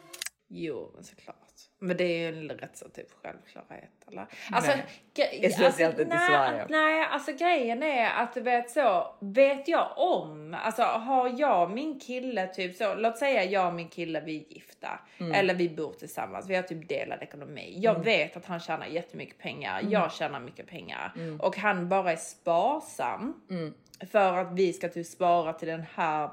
Jo, 0.51 0.91
men 0.95 1.05
såklart. 1.05 1.46
Men 1.79 1.97
det 1.97 2.05
är 2.05 2.19
ju 2.19 2.29
en 2.29 2.49
rätt 2.49 2.77
så 2.77 2.89
typ 2.89 3.07
självklarhet 3.23 3.91
eller? 4.09 4.27
Alltså, 4.53 4.71
Nej. 4.71 4.85
gre- 5.43 5.51
Speciellt 5.51 5.99
inte 5.99 6.15
i 6.15 6.17
nej, 6.19 6.29
Sverige. 6.29 6.67
Nej, 6.69 7.07
alltså 7.11 7.33
grejen 7.33 7.83
är 7.83 8.11
att 8.23 8.35
du 8.35 8.41
vet 8.41 8.71
så, 8.71 9.15
vet 9.21 9.69
jag 9.69 9.89
om, 9.97 10.57
alltså 10.65 10.83
har 10.83 11.35
jag 11.41 11.71
min 11.71 12.01
kille 12.01 12.47
typ 12.47 12.77
så, 12.77 12.95
låt 12.95 13.19
säga 13.19 13.45
jag 13.45 13.67
och 13.67 13.75
min 13.75 13.89
kille 13.89 14.21
vi 14.21 14.37
är 14.37 14.55
gifta 14.55 15.01
Mm. 15.19 15.33
eller 15.33 15.55
vi 15.55 15.69
bor 15.69 15.93
tillsammans, 15.93 16.49
vi 16.49 16.55
har 16.57 16.63
typ 16.63 16.89
delad 16.89 17.23
ekonomi. 17.23 17.75
Jag 17.77 18.05
vet 18.05 18.37
att 18.37 18.47
han 18.47 18.61
tjänar 18.61 18.87
jättemycket 18.87 19.39
pengar, 19.39 19.79
Mm. 19.81 19.93
jag 19.93 20.13
tjänar 20.13 20.41
mycket 20.41 20.67
pengar 20.67 21.13
och 21.41 21.57
han 21.57 21.89
bara 21.89 22.13
är 22.13 22.17
sparsam 22.17 23.43
Mm. 23.51 23.75
för 24.11 24.39
att 24.39 24.53
vi 24.53 24.73
ska 24.73 24.89
typ 24.89 25.07
spara 25.07 25.53
till 25.53 25.69
den 25.69 25.85
här, 25.95 26.31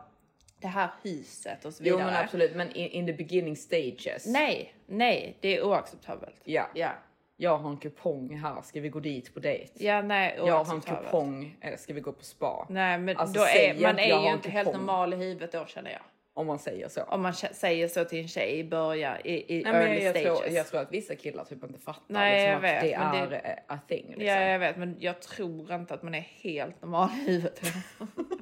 det 0.64 0.70
här 0.70 0.90
huset 1.04 1.66
och 1.66 1.74
så 1.74 1.84
Jo 1.86 1.96
vidare. 1.98 2.12
men 2.12 2.24
absolut, 2.24 2.56
men 2.56 2.72
in, 2.72 2.88
in 2.90 3.06
the 3.08 3.14
beginning 3.14 3.56
stages. 3.56 4.26
Nej, 4.26 4.74
nej, 4.88 5.38
det 5.40 5.58
är 5.58 5.64
oacceptabelt. 5.64 6.36
Ja. 6.44 6.70
Ja, 6.76 6.90
Jag 7.38 7.58
har 7.58 7.70
en 7.70 7.78
kupong 7.78 8.36
här, 8.38 8.62
ska 8.62 8.82
vi 8.82 8.90
gå 8.90 9.00
dit 9.00 9.34
på 9.34 9.40
dejt? 9.40 9.86
ja 9.86 10.02
nej, 10.02 10.34
Jag 10.38 10.64
har 10.64 10.76
en 10.76 10.82
kupong, 10.82 11.58
eller 11.62 11.78
ska 11.78 11.94
vi 11.94 12.02
gå 12.02 12.12
på 12.12 12.24
spa? 12.24 12.66
Nej, 12.70 12.98
men 12.98 13.18
Alltså, 13.18 13.40
då 13.40 13.46
är, 13.46 13.82
man 13.82 14.00
är 14.00 14.24
ju 14.28 14.34
inte 14.34 14.50
helt 14.50 14.74
normal 14.74 15.14
i 15.14 15.18
huvudet 15.18 15.52
då 15.52 15.66
känner 15.66 15.92
jag. 15.92 16.02
Om 16.36 16.48
man 16.48 16.60
säger 16.60 16.88
så. 16.88 17.02
Om 17.04 17.22
man 17.22 17.34
säger 17.34 17.88
så 17.88 18.06
till 18.06 18.20
en 18.20 18.28
tjej 18.28 18.60
i 18.60 18.64
början, 18.64 19.18
i, 19.24 19.58
i 19.60 19.64
Nej, 19.64 19.74
early 19.74 20.04
jag, 20.04 20.16
stages. 20.16 20.40
tror, 20.40 20.50
jag 20.52 20.68
tror 20.68 20.82
att 20.82 20.92
vissa 20.92 21.16
killar 21.16 21.44
typ 21.46 21.64
inte 21.64 21.80
fattar 21.80 22.02
Nej, 22.08 22.34
liksom, 22.34 22.50
jag 22.50 22.56
att 22.78 22.84
vet, 22.84 22.92
det 22.92 22.98
men 23.00 23.16
är 23.16 23.30
det- 23.30 23.38
eh, 23.38 23.76
a 23.76 23.80
thing. 23.88 24.06
Liksom. 24.08 24.26
Ja, 24.26 24.42
jag 24.42 24.60
vet, 24.60 24.78
men 24.78 24.96
jag 25.00 25.22
tror 25.22 25.74
inte 25.74 25.94
att 25.94 26.04
man 26.04 26.16
är 26.16 26.28
helt 26.42 26.82
normal 26.82 27.10
i 27.10 27.32
huvudet. 27.32 27.62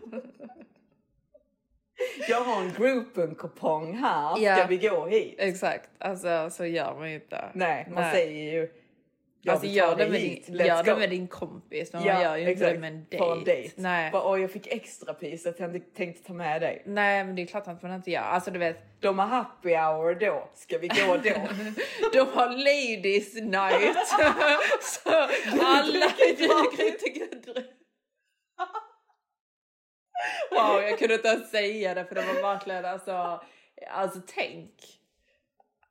Jag 2.29 2.41
har 2.41 2.61
en 2.61 2.73
groupen-kupong 2.77 3.93
här, 3.93 4.35
ska 4.35 4.43
Ja. 4.43 4.65
vi 4.69 4.77
gå 4.77 5.05
hit? 5.05 5.35
Exakt, 5.37 5.89
alltså 5.99 6.49
så 6.51 6.65
gör 6.65 6.95
man 6.95 7.09
ju 7.09 7.15
inte. 7.15 7.45
Nej, 7.53 7.87
man 7.91 8.11
säger 8.11 8.53
ju... 8.53 8.69
Jag 9.43 9.53
alltså 9.53 9.67
gör 9.67 9.95
det, 9.95 10.09
med 10.09 10.19
hit, 10.19 10.45
din, 10.47 10.55
let's 10.55 10.67
gör 10.67 10.83
det 10.83 10.95
med 10.95 11.09
din 11.09 11.27
kompis, 11.27 11.93
men 11.93 12.05
man 12.05 12.21
gör 12.21 12.37
ju 12.37 12.51
inte 12.51 12.73
det 12.73 12.79
med 12.79 12.93
en 13.11 13.17
På 13.19 13.25
en 13.31 13.43
dejt. 13.43 13.73
Nej. 13.75 14.11
Bara, 14.11 14.23
Åh, 14.23 14.41
jag 14.41 14.51
fick 14.51 14.67
extra 14.67 15.13
pris 15.13 15.45
att 15.45 15.59
jag 15.59 15.81
tänkte 15.97 16.27
ta 16.27 16.33
med 16.33 16.61
dig. 16.61 16.83
Nej, 16.85 17.23
men 17.23 17.35
det 17.35 17.41
är 17.41 17.45
klart 17.45 17.67
att 17.67 17.81
man 17.81 17.93
inte 17.93 18.11
gör. 18.11 18.21
Alltså 18.21 18.51
du 18.51 18.59
vet, 18.59 19.01
De 19.01 19.19
har 19.19 19.25
happy 19.25 19.69
hour 19.75 20.15
då, 20.15 20.49
ska 20.53 20.77
vi 20.77 20.87
gå 20.87 21.17
då? 21.17 21.21
de 22.13 22.19
har 22.19 22.49
ladies 22.49 23.33
night. 23.35 23.97
så 24.81 25.09
alla 25.65 26.05
grytegryte. 26.77 27.63
Wow, 30.51 30.81
jag 30.83 30.99
kunde 30.99 31.13
inte 31.13 31.27
ens 31.27 31.51
säga 31.51 31.93
det 31.93 32.05
för 32.05 32.15
det 32.15 32.21
var 32.21 32.41
verkligen 32.53 32.85
alltså, 32.85 33.41
alltså 33.91 34.19
tänk. 34.35 34.71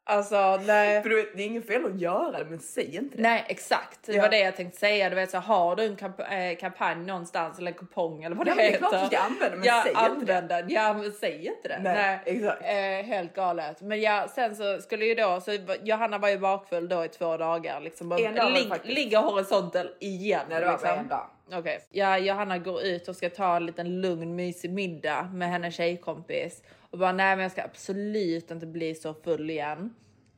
Alltså 0.04 0.56
nej. 0.66 1.02
För 1.02 1.08
du 1.10 1.16
vet, 1.16 1.36
det 1.36 1.42
är 1.42 1.46
inget 1.46 1.66
fel 1.66 1.84
att 1.86 2.00
göra 2.00 2.38
det, 2.38 2.44
men 2.44 2.58
säg 2.60 2.96
inte 2.96 3.16
det. 3.16 3.22
Nej 3.22 3.44
exakt, 3.48 3.98
det 4.06 4.12
Ja. 4.12 4.22
var 4.22 4.28
det 4.28 4.38
jag 4.38 4.56
tänkte 4.56 4.78
säga. 4.78 5.10
Du 5.10 5.16
vet 5.16 5.30
så 5.30 5.38
har 5.38 5.76
du 5.76 5.84
en 5.84 5.96
kamp- 5.96 6.50
eh, 6.52 6.56
kampanj 6.58 6.96
någonstans 7.06 7.58
eller 7.58 7.70
en 7.72 7.78
kupong 7.78 8.22
eller 8.24 8.36
vad 8.36 8.48
Ja, 8.48 8.54
det 8.54 8.56
men 8.56 8.64
det 8.64 8.68
är 8.68 8.72
heter. 8.72 8.88
klart 8.88 9.10
du 9.10 9.16
ska 9.16 9.24
använda, 9.24 9.56
men 9.56 9.64
ja, 9.66 9.82
säg 9.84 9.92
inte 10.10 10.40
det. 10.40 10.40
den. 10.48 10.68
Ja 10.70 10.92
men 10.92 11.12
säg 11.12 11.46
inte 11.46 11.68
det. 11.68 11.78
Nej, 11.82 12.20
exakt. 12.24 12.62
Eh, 12.64 13.06
helt 13.14 13.34
galet. 13.34 13.80
Men 13.82 14.00
ja, 14.00 14.28
sen 14.34 14.56
så 14.56 14.78
skulle 14.80 15.04
ju 15.04 15.14
då, 15.14 15.40
så 15.40 15.58
Johanna 15.82 16.18
var 16.18 16.28
ju 16.28 16.38
bakfull 16.38 16.88
då 16.88 17.04
i 17.04 17.08
två 17.08 17.36
dagar. 17.36 17.80
Liksom, 17.80 18.12
En 18.12 18.34
dag 18.34 18.52
det 18.52 18.60
lig- 18.60 18.80
ligger 18.84 19.18
horisontal 19.18 19.90
igen. 20.00 20.40
Nej, 20.48 20.60
det 20.60 20.66
var 20.66 20.72
liksom. 20.72 20.90
en 20.90 21.08
dag. 21.08 21.26
Okej. 21.52 21.86
Ja, 21.90 22.18
Johanna 22.18 22.58
går 22.58 22.82
ut 22.82 23.08
och 23.08 23.16
ska 23.16 23.30
ta 23.30 23.56
en 23.56 23.66
liten 23.66 24.00
lugn 24.00 24.36
mysig 24.36 24.70
middag 24.70 25.30
med 25.34 25.48
hennes 25.50 25.74
tjejkompis. 25.74 26.62
Och 26.90 26.98
bara 26.98 27.12
nej 27.12 27.36
men 27.36 27.42
jag 27.42 27.52
ska 27.52 27.62
absolut 27.62 28.50
inte 28.50 28.66
bli 28.66 28.94
så 28.94 29.14
full 29.14 29.50
igen. 29.50 29.94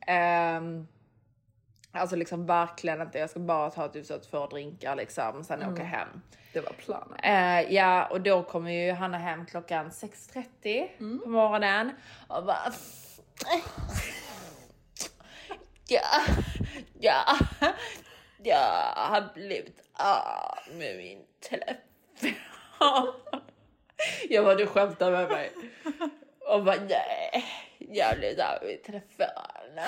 Ehm, 0.07 0.87
alltså 1.91 2.15
liksom 2.15 2.45
verkligen 2.45 3.01
inte. 3.01 3.17
Jag 3.19 3.29
ska 3.29 3.39
bara 3.39 3.69
ta 3.69 3.87
typ 3.87 4.05
så 4.05 4.17
två 4.19 4.47
drinkar 4.47 4.95
liksom. 4.95 5.43
Sen 5.43 5.61
Mm. 5.61 5.73
åka 5.73 5.83
hem. 5.83 6.07
Det 6.53 6.59
var 6.59 6.71
planen. 6.73 7.19
Eh, 7.23 7.73
ja, 7.73 8.05
och 8.05 8.21
då 8.21 8.43
kommer 8.43 8.71
ju 8.71 8.91
Hanna 8.91 9.17
hem 9.17 9.45
klockan 9.45 9.89
6.30 9.91 10.87
Mm. 10.99 11.19
på 11.23 11.29
morgonen 11.29 11.91
och 12.27 12.45
bara... 12.45 12.71
Ja, 15.87 16.01
ja, 16.99 17.23
jag 18.43 18.93
har 18.95 19.33
blivit 19.33 19.81
av 19.93 20.57
med 20.77 20.97
min 20.97 21.25
telefon. 21.49 23.13
Jag 24.29 24.45
bara, 24.45 24.55
du 24.55 24.67
skämtar 24.67 25.11
med 25.11 25.29
mig. 25.29 25.51
Och 26.39 26.63
bara, 26.63 26.75
nej, 26.75 27.45
jag 27.77 28.05
har 28.05 28.15
blivit 28.15 28.39
av 28.39 28.57
med 28.61 28.69
min 28.69 28.81
telefon. 28.81 29.79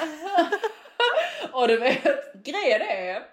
Och 1.51 1.67
du 1.67 1.77
vet, 1.77 2.33
grejen 2.33 2.81
är 2.81 3.23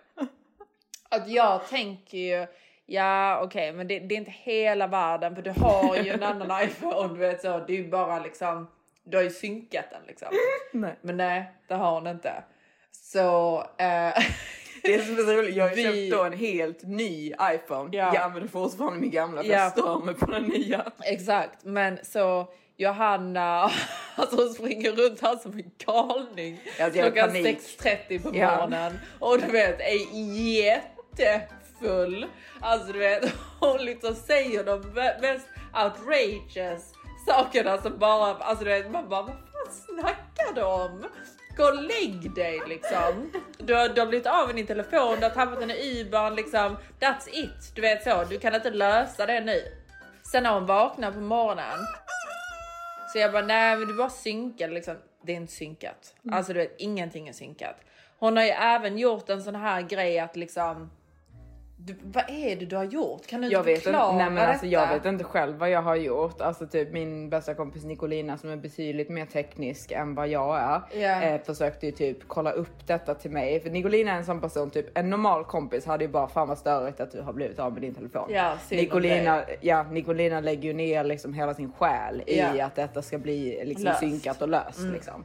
att 1.08 1.28
jag 1.28 1.68
tänker 1.68 2.18
ju, 2.18 2.46
ja 2.86 3.40
okej 3.42 3.72
men 3.72 3.88
det, 3.88 3.98
det 3.98 4.14
är 4.14 4.16
inte 4.16 4.30
hela 4.30 4.86
världen 4.86 5.34
för 5.34 5.42
du 5.42 5.50
har 5.50 5.96
ju 5.96 6.10
en 6.10 6.22
annan 6.22 6.64
iPhone, 6.64 7.14
du 7.14 7.20
vet 7.20 7.40
så, 7.40 7.58
det 7.58 7.72
är 7.72 7.76
ju 7.76 7.88
bara 7.88 8.18
liksom, 8.18 8.70
du 9.04 9.16
har 9.16 9.24
ju 9.24 9.30
synkat 9.30 9.84
den 9.90 10.02
liksom. 10.06 10.28
Nej. 10.72 10.96
Men 11.00 11.16
nej, 11.16 11.52
det 11.68 11.74
har 11.74 11.92
hon 11.94 12.06
inte. 12.06 12.44
Så, 12.90 13.58
eh, 13.78 14.14
Det 14.84 15.04
som 15.06 15.18
är 15.18 15.22
så 15.22 15.32
roligt, 15.32 15.56
jag 15.56 15.68
har 15.68 15.74
Vi- 15.76 15.82
köpt 15.82 16.18
då 16.18 16.24
en 16.24 16.32
helt 16.32 16.82
ny 16.82 17.32
iPhone. 17.54 17.96
Ja. 17.96 18.14
Jag 18.14 18.22
använder 18.22 18.48
fortfarande 18.48 19.00
min 19.00 19.10
gamla 19.10 19.42
för 19.42 19.50
Ja. 19.50 19.58
jag 19.58 19.72
stör 19.72 19.98
mig 20.04 20.14
på 20.14 20.26
den 20.26 20.42
nya. 20.42 20.84
exakt, 21.04 21.64
men 21.64 21.98
så 22.02 22.48
Johanna, 22.76 23.70
alltså 24.16 24.36
hon 24.36 24.48
springer 24.54 24.92
runt 24.92 25.20
här 25.22 25.36
som 25.36 25.52
en 25.52 25.70
galning. 25.86 26.60
Alltså, 26.80 27.00
klockan 27.00 27.28
panik. 27.28 27.58
6.30 27.78 28.22
på 28.22 28.30
Ja. 28.36 28.50
morgonen. 28.56 28.98
Och 29.18 29.38
du 29.40 29.46
vet, 29.46 29.80
är 29.80 30.16
jättefull. 31.18 32.26
Alltså 32.60 32.92
du 32.92 32.98
vet, 32.98 33.32
hon 33.60 33.84
liksom 33.84 34.14
säger 34.14 34.64
de 34.64 34.82
me- 34.82 35.20
mest 35.20 35.46
outrageous 35.84 36.82
sakerna 37.28 37.82
som 37.82 37.98
bara, 37.98 38.34
alltså 38.34 38.64
du 38.64 38.70
vet, 38.70 38.90
man 38.90 39.08
bara, 39.08 39.22
vad 39.22 39.30
fan 39.30 39.72
snackar 39.86 40.54
de 40.54 40.62
om? 40.62 41.04
Gå 41.56 41.64
och 41.64 41.82
lägg 41.82 42.34
dig 42.34 42.60
liksom. 42.68 43.32
Du 43.58 43.74
har, 43.74 43.88
du 43.88 44.00
har 44.00 44.08
blivit 44.08 44.26
av 44.26 44.46
med 44.46 44.56
din 44.56 44.66
telefon, 44.66 45.16
du 45.16 45.22
har 45.22 45.30
tappat 45.30 45.60
den 45.60 45.70
i 45.70 46.00
Ubern 46.00 46.34
liksom. 46.34 46.76
That's 47.00 47.28
it. 47.32 47.72
Du 47.74 47.80
vet 47.82 48.04
så, 48.04 48.24
du 48.24 48.38
kan 48.38 48.54
inte 48.54 48.70
lösa 48.70 49.26
det 49.26 49.40
nu. 49.40 49.62
Sen 50.32 50.42
när 50.42 50.54
hon 50.54 50.66
vaknar 50.66 51.12
på 51.12 51.20
morgonen 51.20 51.78
så 53.12 53.18
jag 53.18 53.32
bara, 53.32 53.46
nej 53.46 53.76
men 53.76 53.88
du 53.88 53.94
bara 53.94 54.10
synkar 54.10 54.68
liksom. 54.68 54.96
Det 55.22 55.32
är 55.32 55.36
inte 55.36 55.52
synkat. 55.52 56.14
Alltså 56.32 56.52
du 56.52 56.58
vet, 56.58 56.74
ingenting 56.78 57.28
är 57.28 57.32
synkat. 57.32 57.76
Hon 58.18 58.36
har 58.36 58.44
ju 58.44 58.50
även 58.50 58.98
gjort 58.98 59.30
en 59.30 59.42
sån 59.42 59.54
här 59.54 59.82
grej 59.82 60.18
att 60.18 60.36
liksom, 60.36 60.90
du, 61.84 61.94
vad 62.02 62.24
är 62.28 62.56
det 62.56 62.66
du 62.66 62.76
har 62.76 62.84
gjort? 62.84 63.26
Kan 63.26 63.40
du 63.40 63.48
Jag 63.48 63.60
inte 63.60 63.66
vet, 63.66 63.76
inte, 63.78 63.84
förklara 63.84 64.16
nej, 64.16 64.30
men 64.30 64.48
alltså, 64.48 64.66
detta? 64.66 64.66
jag 64.66 64.94
vet 64.94 65.04
inte 65.04 65.24
själv 65.24 65.56
vad 65.58 65.70
jag 65.70 65.82
har 65.82 65.96
gjort. 65.96 66.40
Alltså 66.40 66.66
typ 66.66 66.92
min 66.92 67.30
bästa 67.30 67.54
kompis 67.54 67.84
Nicolina 67.84 68.38
som 68.38 68.50
är 68.50 68.56
betydligt 68.56 69.08
mer 69.08 69.26
teknisk 69.26 69.90
än 69.92 70.14
vad 70.14 70.28
jag 70.28 70.56
är. 70.58 70.80
Ja. 71.00 71.22
Eh, 71.22 71.40
försökte 71.42 71.86
ju 71.86 71.92
typ 71.92 72.18
kolla 72.26 72.50
upp 72.50 72.86
detta 72.86 73.14
till 73.14 73.30
mig. 73.30 73.60
För 73.60 73.70
Nicolina 73.70 74.12
är 74.12 74.16
en 74.16 74.24
sån 74.24 74.40
person, 74.40 74.70
typ 74.70 74.98
en 74.98 75.10
normal 75.10 75.44
kompis 75.44 75.86
hade 75.86 76.04
ju 76.04 76.10
bara 76.10 76.28
fan 76.28 76.48
vad 76.48 76.58
störigt 76.58 77.00
att 77.00 77.10
du 77.12 77.20
har 77.20 77.32
blivit 77.32 77.58
av 77.58 77.72
med 77.72 77.82
din 77.82 77.94
telefon. 77.94 78.22
Om 78.36 78.56
Nicolina, 78.70 79.42
ja, 79.60 79.82
Nicolina 79.82 80.40
lägger 80.40 80.62
ju 80.68 80.72
ner 80.74 81.04
liksom 81.04 81.34
hela 81.34 81.54
sin 81.54 81.72
själ 81.72 82.22
i 82.26 82.38
Ja. 82.38 82.64
att 82.66 82.74
detta 82.74 83.02
ska 83.02 83.18
bli 83.18 83.62
liksom 83.64 83.84
Löst. 83.84 84.00
synkat 84.00 84.42
och 84.42 84.48
löst. 84.48 84.80
Liksom. 84.92 85.24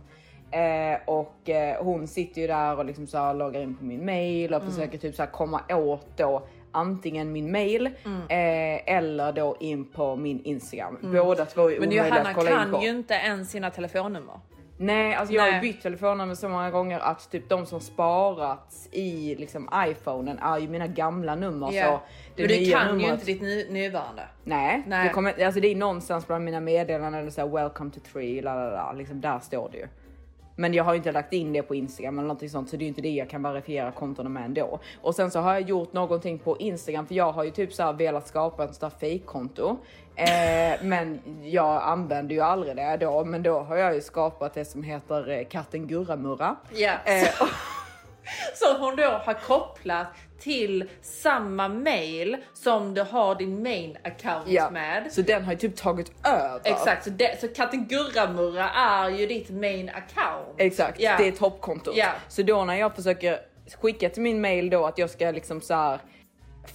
Eh, 0.52 1.00
och 1.06 1.50
eh, 1.50 1.84
hon 1.84 2.08
sitter 2.08 2.42
ju 2.42 2.48
där 2.48 2.78
och 2.78 2.86
liksom 2.86 3.08
så 3.08 3.18
här 3.18 3.34
loggar 3.34 3.62
in 3.62 3.76
på 3.76 3.86
min 3.86 4.06
mail 4.06 4.54
Mm. 4.54 4.68
och 4.68 4.74
försöker 4.74 4.98
typ 4.98 5.16
så 5.16 5.22
här 5.24 5.30
komma 5.32 5.62
åt 5.70 6.08
då 6.18 6.48
antingen 6.72 7.32
min 7.32 7.52
mail 7.52 7.90
Mm. 8.06 8.22
eh, 8.22 8.96
eller 8.98 9.32
då 9.32 9.58
in 9.60 9.86
på 9.86 10.16
min 10.16 10.44
Instagram. 10.44 10.98
Båda 11.02 11.46
två 11.46 11.72
är 11.72 11.80
Men 11.80 11.92
Johanna 11.92 12.16
att 12.30 12.36
kolla 12.36 12.50
in 12.52 12.58
kan 12.58 12.72
på. 12.72 12.84
ju 12.84 12.90
inte 12.90 13.14
ens 13.14 13.52
sina 13.52 13.70
telefonnummer. 13.70 14.40
Nej, 14.80 15.16
alltså 15.16 15.34
jag 15.36 15.44
har 15.44 15.50
ju 15.52 15.60
bytt 15.62 15.82
telefonnummer 15.82 16.36
så 16.36 16.50
många 16.50 16.72
gånger 16.72 17.00
att 17.00 17.32
typ 17.32 17.50
de 17.50 17.66
som 17.66 17.80
sparats 17.80 18.90
i 18.92 19.36
liksom 19.36 19.70
iPhonen 19.88 20.40
är 20.40 20.58
ju 20.60 20.68
mina 20.68 20.88
gamla 20.88 21.36
nummer. 21.36 21.68
Så 21.68 21.74
det 21.74 22.44
Men 22.44 22.48
du 22.48 22.48
nya 22.48 22.78
kan 22.80 22.88
ju 22.88 22.94
numret- 22.94 23.14
inte 23.14 23.26
ditt 23.26 23.42
ny- 23.42 23.70
nuvarande. 23.70 24.22
Nej, 24.44 24.84
Nej. 24.88 25.08
Det, 25.08 25.14
kommer, 25.14 25.44
alltså 25.46 25.62
det 25.62 25.68
är 25.72 25.76
någonstans 25.76 26.28
bland 26.28 26.46
mina 26.46 26.60
meddelanden 26.60 27.22
eller 27.22 27.32
så 27.32 27.42
här, 27.42 27.48
welcome 27.48 27.92
to 27.92 28.00
tree, 28.14 28.42
la 28.42 28.56
la 28.56 28.70
la, 28.70 28.92
liksom 28.92 29.22
där 29.22 29.40
står 29.40 29.70
det 29.72 29.78
ju. 29.78 29.88
Men 30.60 30.74
jag 30.74 30.84
har 30.84 30.96
inte 30.96 31.12
lagt 31.12 31.34
in 31.34 31.54
det 31.54 31.62
på 31.62 31.76
Instagram 31.76 32.18
eller 32.18 32.28
någonting 32.28 32.50
sånt 32.50 32.70
så 32.70 32.78
det 32.78 32.86
är 32.86 32.88
inte 32.88 33.02
det 33.02 33.10
jag 33.10 33.30
kan 33.30 33.44
verifiera 33.44 33.92
kontona 33.92 34.30
med 34.30 34.46
ändå. 34.46 34.80
Och 35.02 35.16
sen 35.16 35.32
så 35.32 35.40
har 35.40 35.54
jag 35.54 35.62
gjort 35.62 35.94
någonting 35.94 36.40
på 36.40 36.58
Instagram 36.58 37.08
för 37.08 37.16
jag 37.16 37.32
har 37.32 37.44
ju 37.44 37.52
typ 37.52 37.74
så 37.74 37.84
här 37.84 37.94
velat 37.94 38.28
skapa 38.28 38.64
ett 38.64 38.76
sånt 38.76 39.00
där 39.00 39.10
fake-konto. 39.10 39.78
Eh, 40.16 40.82
men 40.84 41.20
jag 41.44 41.82
använder 41.84 42.36
ju 42.36 42.42
aldrig 42.42 42.76
det 42.76 42.98
då. 42.98 43.26
Men 43.26 43.44
då 43.44 43.60
har 43.60 43.76
jag 43.76 43.96
ju 43.96 44.02
skapat 44.02 44.54
det 44.54 44.66
som 44.66 44.84
heter 44.84 45.30
eh, 45.30 45.48
katten 45.48 45.88
Gurramurra. 45.88 46.56
Ja. 46.74 46.94
Eh, 47.06 47.28
Som 48.74 48.82
hon 48.82 48.96
då 48.96 49.04
har 49.04 49.34
kopplat 49.34 50.08
till 50.40 50.90
samma 51.02 51.68
mail 51.68 52.38
som 52.54 52.94
du 52.94 53.02
har 53.02 53.36
din 53.36 53.64
main 53.64 53.98
account 54.04 54.44
ja, 54.48 54.70
med. 54.70 55.12
så 55.12 55.22
den 55.22 55.44
har 55.46 55.52
ju 55.52 55.58
typ 55.58 55.76
tagit 55.76 56.12
över. 56.28 56.62
Exakt, 56.64 57.04
så, 57.04 57.10
det, 57.10 57.42
så 57.42 57.48
katten 57.48 57.88
Gurramurra 57.88 58.70
är 58.70 59.10
ju 59.10 59.26
ditt 59.26 59.50
main 59.50 59.90
account. 59.90 60.56
Exakt, 60.58 61.00
Ja. 61.00 61.16
det 61.18 61.28
är 61.28 61.32
toppkontot. 61.32 61.96
Ja. 61.98 62.10
Så 62.28 62.42
då 62.42 62.66
när 62.66 62.76
jag 62.76 62.96
försöker 62.96 63.40
skicka 63.82 64.10
till 64.10 64.22
min 64.22 64.42
mail 64.42 64.70
då 64.70 64.86
att 64.86 64.98
jag 64.98 65.10
ska 65.10 65.32
liksom 65.32 65.62
så 65.62 65.74
här 65.74 66.00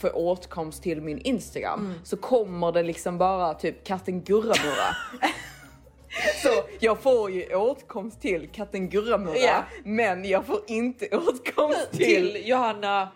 få 0.01 0.09
åtkomst 0.09 0.83
till 0.83 1.01
min 1.03 1.19
Instagram 1.19 1.81
Mm. 1.81 1.95
så 2.05 2.17
kommer 2.17 2.73
det 2.73 2.83
liksom 2.83 3.19
bara 3.19 3.55
typ 3.55 3.85
katten 3.87 4.23
Gurramurra. 4.23 4.97
så 6.43 6.49
jag 6.81 7.03
får 7.03 7.31
ju 7.31 7.55
åtkomst 7.55 8.21
till 8.21 8.49
katten 8.53 8.89
Gurramurra 8.89 9.37
Ja. 9.39 9.65
men 9.85 10.25
jag 10.25 10.47
får 10.47 10.61
inte 10.67 11.09
åtkomst 11.17 11.91
till, 11.91 11.99
till 12.33 12.49
Johanna 12.49 13.09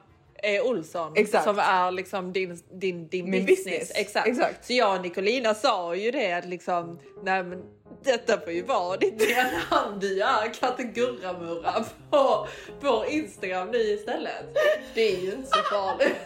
eh, 0.42 0.62
Olsson 0.62 1.12
Exakt. 1.16 1.44
som 1.44 1.58
är 1.58 1.90
liksom 1.90 2.32
din, 2.32 2.58
din, 2.72 3.08
din 3.08 3.30
Min 3.30 3.46
business. 3.46 3.64
business. 3.64 3.92
Exakt. 3.94 4.28
Exakt. 4.28 4.64
Så 4.66 4.72
jag 4.72 4.96
och 4.96 5.02
Nicolina 5.02 5.54
sa 5.54 5.94
ju 5.94 6.10
det 6.10 6.32
att 6.32 6.44
liksom, 6.46 6.98
nej 7.24 7.42
men 7.44 7.62
detta 8.04 8.40
får 8.40 8.52
ju 8.52 8.62
vara 8.62 8.96
ditt 8.96 9.22
namn. 9.70 10.00
Du 10.00 10.20
är 10.22 10.54
katten 10.54 10.92
Gurramurra 10.92 11.84
på, 12.10 12.46
på 12.80 13.04
Instagram 13.08 13.68
nu 13.70 13.78
istället. 13.78 14.44
Det 14.94 15.00
är 15.16 15.20
ju 15.20 15.32
inte 15.32 15.48
så 15.48 15.62
farligt. 15.74 16.16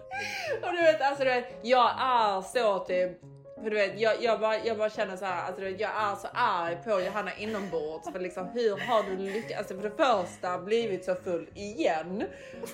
Och 0.62 0.72
du 0.72 0.82
vet, 0.82 1.00
alltså 1.02 1.24
du 1.24 1.30
vet, 1.30 1.58
jag 1.62 1.90
är 2.00 2.42
så 2.42 2.78
typ 2.78 3.18
För 3.62 3.70
du 3.70 3.76
vet, 3.76 4.00
jag, 4.00 4.22
jag, 4.22 4.40
bara, 4.40 4.58
jag 4.58 4.78
bara 4.78 4.90
känner 4.90 5.16
så 5.16 5.24
här, 5.24 5.46
alltså, 5.46 5.62
jag 5.62 5.90
är 5.90 6.14
så 6.14 6.28
arg 6.32 6.76
på 6.84 7.00
Johanna 7.00 7.30
inombords. 7.38 8.12
För 8.12 8.20
liksom, 8.20 8.48
hur 8.48 8.70
har 8.70 9.02
du 9.02 9.16
lyckats? 9.16 9.58
Alltså, 9.58 9.74
för 9.74 9.82
det 9.82 9.96
första, 9.96 10.58
blivit 10.58 11.04
så 11.04 11.14
full 11.14 11.48
igen. 11.54 12.24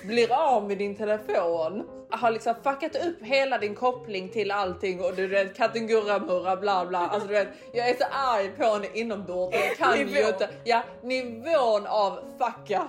Blir 0.03 0.31
av 0.31 0.67
med 0.67 0.77
din 0.77 0.95
telefon. 0.95 1.83
Har 2.09 2.31
liksom 2.31 2.55
fuckat 2.63 2.95
upp 2.95 3.21
hela 3.21 3.57
din 3.57 3.75
koppling 3.75 4.29
till 4.29 4.51
allting 4.51 5.01
och 5.03 5.13
du 5.15 5.27
vet 5.27 5.55
katten 5.57 5.87
Gurra 5.87 6.19
Murra 6.19 6.55
bla 6.55 6.85
bla. 6.85 6.99
Alltså 6.99 7.27
du 7.27 7.33
vet, 7.33 7.47
jag 7.73 7.89
är 7.89 7.95
så 7.95 8.03
arg 8.11 8.49
på 8.57 8.63
henne 8.63 8.87
inombords. 8.93 9.57
Jag 9.57 9.77
kan 9.77 9.99
ju 9.99 10.05
Nivån. 10.05 10.27
inte. 10.27 10.49
Ja, 10.63 10.83
nivån 11.01 11.87
av 11.87 12.19
fuck 12.37 12.71
up. 12.71 12.79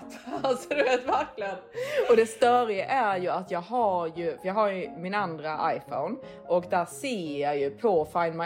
Alltså 0.42 0.68
du 0.68 0.82
vet 0.82 1.04
verkligen. 1.08 1.54
Och 2.10 2.16
det 2.16 2.26
störiga 2.26 2.84
är 2.86 3.18
ju 3.18 3.28
att 3.28 3.50
jag 3.50 3.60
har 3.60 4.06
ju, 4.06 4.38
för 4.38 4.46
jag 4.46 4.54
har 4.54 4.68
ju 4.68 4.90
min 4.90 5.14
andra 5.14 5.72
iPhone 5.76 6.16
och 6.46 6.64
där 6.70 6.84
ser 6.84 7.40
jag 7.40 7.58
ju 7.58 7.70
på 7.84 8.04
Find 8.12 8.36
My 8.36 8.44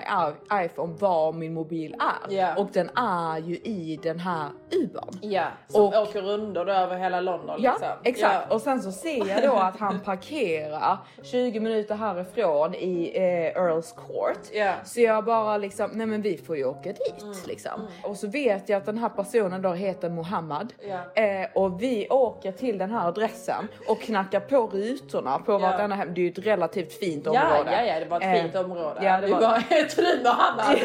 iPhone 0.64 0.95
var 0.99 1.32
min 1.32 1.55
mobil 1.55 1.95
är. 2.01 2.34
Ja. 2.34 2.57
Och 2.57 2.68
den 2.72 2.91
är 2.97 3.39
ju 3.39 3.55
i 3.55 4.01
den 4.03 4.18
här 4.20 4.49
Ubern. 4.84 5.18
Ja, 5.22 5.45
som 5.68 5.80
Och- 5.82 5.95
åker 6.03 6.22
rundor 6.22 6.68
över 6.70 6.97
hela 6.97 7.20
London. 7.20 7.57
Ja, 7.62 7.70
liksom. 7.72 7.89
exakt. 8.05 8.47
Ja. 8.49 8.55
Och 8.55 8.61
sen 8.61 8.82
så 8.82 8.93
ser 8.93 9.26
jag 9.28 9.43
då 9.43 9.53
att 9.57 9.76
han 9.80 10.01
parkerar 10.01 10.99
20 11.22 11.61
minuter 11.61 11.95
härifrån 11.95 12.74
i 12.74 13.12
eh, 13.14 13.62
Earls 13.62 13.93
Court. 13.93 14.39
Så 14.84 15.01
jag 15.01 15.24
bara 15.24 15.57
liksom, 15.59 15.91
nej 15.95 16.07
men 16.07 16.22
vi 16.22 16.36
får 16.36 16.57
ju 16.57 16.64
åka 16.64 16.89
dit 16.93 17.22
Mm, 17.22 17.34
liksom. 17.47 17.86
Och 18.05 18.16
så 18.16 18.26
vet 18.28 18.68
jag 18.68 18.76
att 18.76 18.86
den 18.86 18.99
här 18.99 19.09
personen 19.09 19.62
då 19.62 19.72
heter 19.72 20.09
Mohammed. 20.11 20.72
Eh, 21.14 21.24
och 21.55 21.82
vi 21.82 22.09
åker 22.11 22.53
till 22.53 22.78
den 22.78 22.91
här 22.91 23.09
adressen 23.09 23.68
och 23.89 24.01
knackar 24.01 24.41
på 24.41 24.66
rutorna 24.66 25.39
på 25.39 25.59
vartannat 25.59 25.99
hem. 25.99 26.14
Det 26.14 26.20
är 26.20 26.22
ju 26.22 26.30
ett 26.30 26.39
relativt 26.39 26.93
fint 26.93 27.26
område. 27.26 27.70
ja, 27.72 27.82
ja, 27.84 28.01
det 28.01 28.07
var 28.07 28.20
ett 28.20 28.43
fint 28.43 28.55
Eh, 28.55 28.61
område. 28.64 29.01
Ja, 29.03 29.20
det 29.20 29.28
var 29.33 29.41
var... 29.41 29.49
bara 29.49 29.79
ett 29.79 29.93
fint 29.93 30.22
Mohammed. 30.24 30.79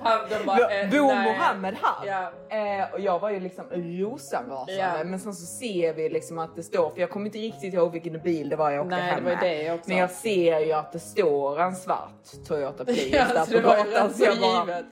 Han, 0.00 0.18
de 0.30 0.46
bara, 0.46 0.70
eh. 0.70 1.02
Mohammed 1.02 1.74
här? 1.82 2.06
Ja. 2.06 2.32
Eh, 2.56 2.92
och 2.92 3.00
jag 3.00 3.18
var 3.18 3.30
ju 3.30 3.40
liksom 3.40 3.64
rosenrasande. 3.70 4.74
Ja. 4.74 5.04
Men 5.04 5.20
sen 5.20 5.34
så 5.34 5.46
ser 5.46 5.94
vi 5.94 6.08
liksom 6.08 6.38
att 6.38 6.56
det 6.56 6.62
står, 6.62 6.90
för 6.90 7.00
jag 7.00 7.10
kommer 7.10 7.26
inte 7.26 7.38
riktigt 7.38 7.74
ihåg 7.74 7.92
vilken 7.92 8.20
bil 8.20 8.48
det 8.48 8.56
var 8.56 8.70
jag 8.70 8.84
åkte 8.86 8.96
Nej, 8.96 9.10
hem 9.10 9.24
med. 9.24 9.38
det 9.40 9.72
också. 9.72 9.88
Men 9.90 9.98
jag 9.98 10.10
ser 10.10 10.58
ju 10.58 10.72
att 10.72 10.92
det 10.92 10.98
står 10.98 11.60
en 11.60 11.76
svart 11.76 12.46
Toyota 12.48 12.84
Prius 12.84 13.12
Ja, 13.12 13.24
där 13.34 13.60
på 13.62 13.68
gatan. 13.68 14.14
Så 14.14 14.24
jag 14.24 14.38
bara. 14.40 14.82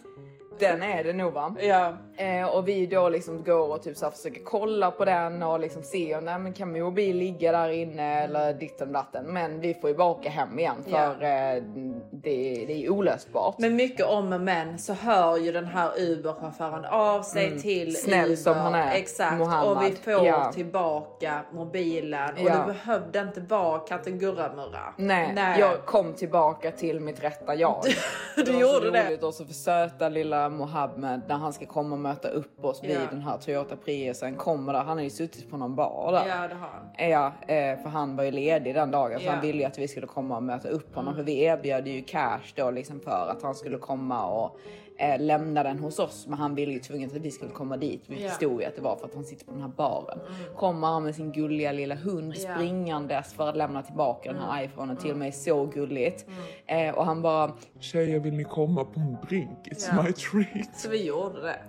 Den 0.58 0.82
är 0.82 1.04
det 1.04 1.12
nog 1.12 1.32
va? 1.32 1.54
Ja. 1.60 1.96
Eh, 2.16 2.44
och 2.48 2.68
vi 2.68 2.86
då 2.86 3.08
liksom 3.08 3.44
går 3.44 3.68
och 3.74 3.82
typ 3.82 3.96
så 3.96 4.10
försöker 4.10 4.44
kolla 4.44 4.90
på 4.90 5.04
den 5.04 5.42
och 5.42 5.60
liksom 5.60 5.82
se 5.82 6.16
om 6.16 6.24
nej, 6.24 6.38
men 6.38 6.52
kan 6.52 6.72
min 6.72 6.82
mobil 6.82 7.16
ligga 7.16 7.52
där 7.52 7.68
inne 7.68 8.22
eller 8.24 8.52
ditten 8.54 8.92
datten. 8.92 9.24
Men 9.26 9.60
vi 9.60 9.74
får 9.74 9.90
ju 9.90 9.96
bara 9.96 10.08
åka 10.08 10.30
hem 10.30 10.58
igen 10.58 10.76
för 10.84 10.90
Ja. 11.20 11.54
eh, 11.56 11.62
det, 12.10 12.64
det 12.66 12.84
är 12.84 12.90
olösbart. 12.90 13.54
Men 13.58 13.76
mycket 13.76 14.06
om 14.06 14.32
och 14.32 14.40
men 14.40 14.78
så 14.78 14.92
hör 14.92 15.36
ju 15.36 15.52
den 15.52 15.66
här 15.66 15.90
Uber-chauffören 15.98 16.84
av 16.84 17.22
sig 17.22 17.60
till 17.60 17.82
Mm. 17.82 17.92
Snäll 17.92 18.24
Uber. 18.26 18.36
som 18.36 18.54
han 18.56 18.74
är, 18.74 18.94
Exakt. 18.94 19.38
Mohammed. 19.38 19.70
Och 19.76 19.82
vi 19.82 19.94
får 19.96 20.26
Ja. 20.26 20.52
tillbaka 20.52 21.40
mobilen. 21.52 22.34
Och 22.34 22.40
Ja. 22.40 22.54
det 22.58 22.72
behövde 22.72 23.20
inte 23.20 23.40
vara 23.40 23.78
katten 23.78 24.18
Gurra-Murra. 24.18 24.94
Nej, 24.96 25.56
jag 25.58 25.84
kom 25.86 26.12
tillbaka 26.12 26.70
till 26.70 27.00
mitt 27.00 27.24
rätta 27.24 27.54
jag. 27.54 27.82
Du 28.36 28.44
så 28.46 28.52
gjorde 28.52 28.90
det. 28.90 29.22
Och 29.22 29.34
så 29.34 29.44
för 29.44 29.52
söta 29.54 30.08
lilla 30.48 30.58
Mohammed 30.58 31.20
när 31.28 31.34
han 31.36 31.52
ska 31.52 31.66
komma 31.66 31.94
och 31.94 32.00
möta 32.00 32.28
upp 32.28 32.64
oss 32.64 32.84
vid 32.84 32.90
Ja. 32.90 32.98
den 33.10 33.20
här 33.22 33.38
Toyota 33.38 33.76
Priusen 33.76 34.34
kommer 34.36 34.72
där. 34.72 34.80
Han 34.84 34.96
har 34.96 35.04
ju 35.04 35.10
suttit 35.10 35.50
på 35.50 35.56
någon 35.56 35.74
bar 35.74 36.12
där. 36.12 36.28
Ja, 36.28 36.48
det 36.48 36.54
har 36.54 36.68
han. 36.68 37.10
Ja, 37.10 37.26
eh, 37.54 37.82
för 37.82 37.88
han 37.88 38.16
var 38.16 38.24
ju 38.24 38.30
ledig 38.30 38.74
den 38.74 38.90
dagen 38.90 39.18
så 39.20 39.26
Ja. 39.26 39.32
han 39.32 39.40
ville 39.40 39.58
ju 39.58 39.64
att 39.64 39.78
vi 39.78 39.88
skulle 39.88 40.06
komma 40.06 40.36
och 40.36 40.42
möta 40.42 40.68
upp 40.68 40.94
honom 40.94 41.14
för 41.14 41.22
vi 41.22 41.42
erbjöd 41.44 41.86
ju 41.88 42.02
cash 42.02 42.52
då 42.54 42.70
liksom 42.70 43.00
för 43.00 43.28
att 43.36 43.42
han 43.42 43.54
skulle 43.54 43.78
komma 43.78 44.26
och 44.26 44.58
eh, 44.98 45.20
lämna 45.20 45.62
den 45.62 45.78
hos 45.78 45.98
oss. 45.98 46.26
Men 46.26 46.38
han 46.38 46.54
ville 46.54 46.72
ju 46.72 46.78
tvunget 46.78 47.16
att 47.16 47.22
vi 47.22 47.30
skulle 47.30 47.50
komma 47.50 47.76
dit. 47.76 48.02
Vi. 48.06 48.16
Mm. 48.16 48.28
förstod 48.28 48.60
ju 48.60 48.66
att 48.66 48.76
det 48.76 48.82
var 48.82 48.96
för 48.96 49.06
att 49.06 49.14
han 49.14 49.24
sitter 49.24 49.44
på 49.46 49.52
den 49.52 49.60
här 49.60 49.68
baren. 49.68 50.18
Kommer 50.56 50.86
han 50.88 51.02
med 51.04 51.14
sin 51.14 51.32
gulliga 51.32 51.72
lilla 51.72 51.94
hund. 51.94 52.34
Mm. 52.36 52.54
springandes 52.56 53.32
för 53.32 53.48
att 53.48 53.56
lämna 53.56 53.82
tillbaka 53.82 54.32
den 54.32 54.42
här 54.42 54.64
iPhonen 54.64 54.96
till 54.96 55.14
mig. 55.14 55.32
Så 55.32 55.66
gulligt. 55.66 56.26
Eh, 56.66 56.94
och 56.94 57.04
han 57.04 57.22
bara 57.22 57.52
Tjejer, 57.80 58.20
vill 58.20 58.34
ni 58.34 58.44
komma 58.44 58.84
på 58.84 59.00
en 59.00 59.16
drink? 59.28 59.58
It's 59.64 59.88
Ja. 59.96 60.02
my 60.02 60.12
treat. 60.12 60.76
Så 60.76 60.88
vi 60.88 61.04
gjorde 61.06 61.40
det. 61.42 61.56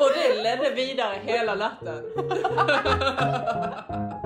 och 0.00 0.10
det 0.14 0.42
ledde 0.42 0.74
vidare 0.74 1.16
hela 1.24 1.54
natten. 1.54 2.04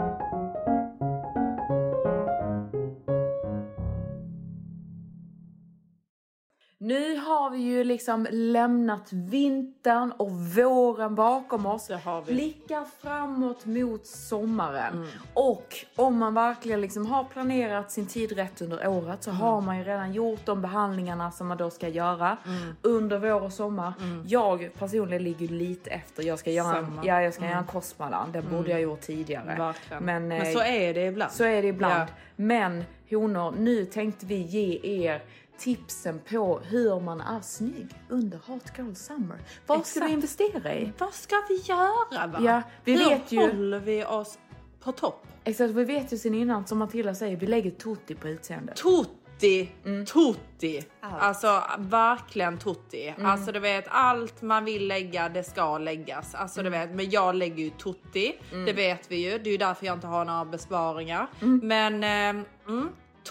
Nu 6.78 7.16
har 7.16 7.50
vi 7.50 7.58
ju 7.58 7.84
liksom 7.84 8.26
lämnat 8.30 9.12
vintern 9.12 10.12
och 10.12 10.30
våren 10.30 11.14
bakom 11.14 11.66
oss. 11.66 11.90
Blickar 12.26 12.84
framåt 13.02 13.66
mot 13.66 14.06
sommaren. 14.06 15.08
Och 15.34 15.74
om 15.96 16.18
man 16.18 16.34
verkligen 16.34 16.80
liksom 16.80 17.06
har 17.06 17.24
planerat 17.24 17.90
sin 17.92 18.06
tid 18.06 18.32
rätt 18.32 18.62
under 18.62 18.88
året 18.88 19.22
så 19.22 19.30
har 19.30 19.60
man 19.60 19.78
ju 19.78 19.84
redan 19.84 20.12
gjort 20.12 20.46
de 20.46 20.62
behandlingarna 20.62 21.30
som 21.30 21.46
man 21.46 21.56
då 21.56 21.70
ska 21.70 21.88
göra 21.88 22.36
under 22.82 23.18
vår 23.18 23.42
och 23.42 23.52
sommar. 23.52 23.92
Jag 24.26 24.70
personligen 24.78 25.22
ligger 25.24 25.48
lite 25.48 25.90
efter. 25.90 26.22
Jag 26.22 26.38
ska 26.38 26.50
göra, 26.50 26.76
en, 26.76 27.00
ja, 27.04 27.22
jag 27.22 27.34
ska 27.34 27.44
göra 27.44 27.58
en 27.58 27.66
kostmalan. 27.66 28.32
Den 28.32 28.44
borde 28.50 28.70
jag 28.70 28.80
gjort 28.80 29.00
tidigare. 29.00 29.56
Verkligen. 29.58 30.04
Men, 30.04 30.28
Men 30.28 30.42
eh, 30.42 30.52
så 30.52 30.60
är 30.60 30.94
det 30.94 31.06
ibland. 31.06 31.32
så 31.32 31.44
är 31.44 31.62
det 31.62 31.68
ibland. 31.68 32.08
Ja. 32.08 32.14
Men 32.36 32.84
honor, 33.10 33.54
nu 33.58 33.84
tänkte 33.84 34.26
vi 34.26 34.36
ge 34.36 34.80
er 34.82 35.22
tipsen 35.58 36.20
på 36.30 36.60
hur 36.64 37.00
man 37.00 37.20
är 37.20 37.40
snygg 37.40 37.88
under 38.08 38.38
Hot 38.46 38.62
Girl 38.78 38.94
Summer. 38.94 39.38
Vad 39.66 39.86
ska 39.86 40.00
du 40.00 40.06
Exakt. 40.06 40.12
investera 40.14 40.74
i? 40.74 40.92
Vad 40.98 41.14
ska 41.14 41.36
vi 41.48 41.54
göra 41.56 42.26
va? 42.26 42.38
Ja, 42.40 42.62
vi 42.84 42.92
Hur 43.04 43.10
vet 43.10 43.32
ju- 43.32 43.40
håller 43.40 43.78
vi 43.80 44.04
oss 44.04 44.38
på 44.80 44.92
topp? 44.92 45.26
Exakt, 45.44 45.70
vi 45.74 45.84
vet 45.84 46.12
ju 46.12 46.18
sen 46.18 46.34
innan 46.34 46.66
som 46.66 46.78
Matilda 46.78 47.14
säger, 47.14 47.36
vi 47.36 47.46
lägger 47.46 47.70
tutti 47.70 48.14
på 48.14 48.28
utseendet. 48.28 48.76
Tutti, 48.76 49.70
Mm. 49.84 50.06
tutti. 50.06 50.84
Alltså 51.00 51.62
verkligen 51.78 52.58
tutti. 52.58 53.08
Mm. 53.08 53.26
Alltså 53.26 53.52
du 53.52 53.58
vet 53.60 53.84
allt 53.88 54.42
man 54.42 54.64
vill 54.64 54.88
lägga 54.88 55.28
det 55.28 55.42
ska 55.44 55.78
läggas. 55.78 56.34
Alltså 56.34 56.60
Mm. 56.60 56.72
du 56.72 56.78
vet 56.78 56.90
men 56.96 57.10
jag 57.10 57.34
lägger 57.34 57.64
ju 57.64 57.70
tutti. 57.70 58.32
Det 58.66 58.72
vet 58.72 59.10
vi 59.10 59.16
ju. 59.32 59.38
Det 59.38 59.48
är 59.50 59.52
ju 59.52 59.56
därför 59.58 59.86
jag 59.86 59.96
inte 59.96 60.06
har 60.06 60.24
några 60.24 60.44
besparingar. 60.44 61.26
Men 61.62 62.04
ehm, 62.04 62.44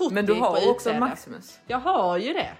mm, 0.04 0.10
tutti 0.10 0.14
Men 0.14 0.26
du 0.26 0.34
har 0.34 0.50
också 0.56 0.70
utseende. 0.76 1.00
Maximus. 1.00 1.60
Jag 1.68 1.80
har 1.80 2.18
ju 2.18 2.34
det. 2.34 2.52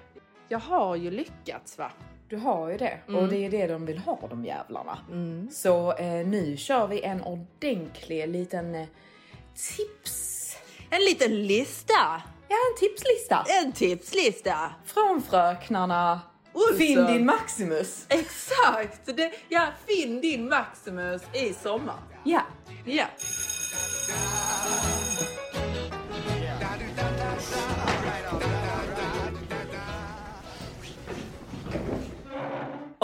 Jag 0.48 0.60
har 0.60 0.96
ju 0.96 1.12
lyckats 1.12 1.78
va. 1.78 1.92
Du 2.30 2.38
har 2.38 2.70
ju 2.70 2.78
det 2.78 3.00
Mm. 3.08 3.24
och 3.24 3.28
det 3.30 3.46
är 3.46 3.50
det 3.50 3.68
de 3.68 3.86
vill 3.86 3.98
ha 3.98 4.20
de 4.30 4.46
jävlarna. 4.46 4.98
Så 5.52 5.94
eh, 5.94 6.28
nu 6.28 6.58
kör 6.58 6.88
vi 6.88 7.02
en 7.02 7.22
ordentlig 7.24 8.28
liten 8.30 8.76
eh, 8.76 8.88
tips. 9.56 10.58
En 10.90 11.02
liten 11.02 11.48
lista. 11.48 12.22
Ja, 12.48 12.56
en 12.72 12.80
tipslista. 12.80 13.46
En 13.48 13.72
tipslista. 13.72 14.74
Från 14.86 15.22
fröknarna 15.22 16.20
Olsson. 16.54 16.78
Finn 16.78 17.06
din 17.06 17.26
Maximus. 17.26 18.06
Exakt! 18.10 19.06
Det, 19.18 19.32
ja, 19.50 19.68
finn 19.88 20.22
din 20.22 20.50
Maximus 20.50 21.22
i 21.34 21.54
sommar. 21.54 21.96
Ja. 22.24 22.42
Ja. 22.86 23.06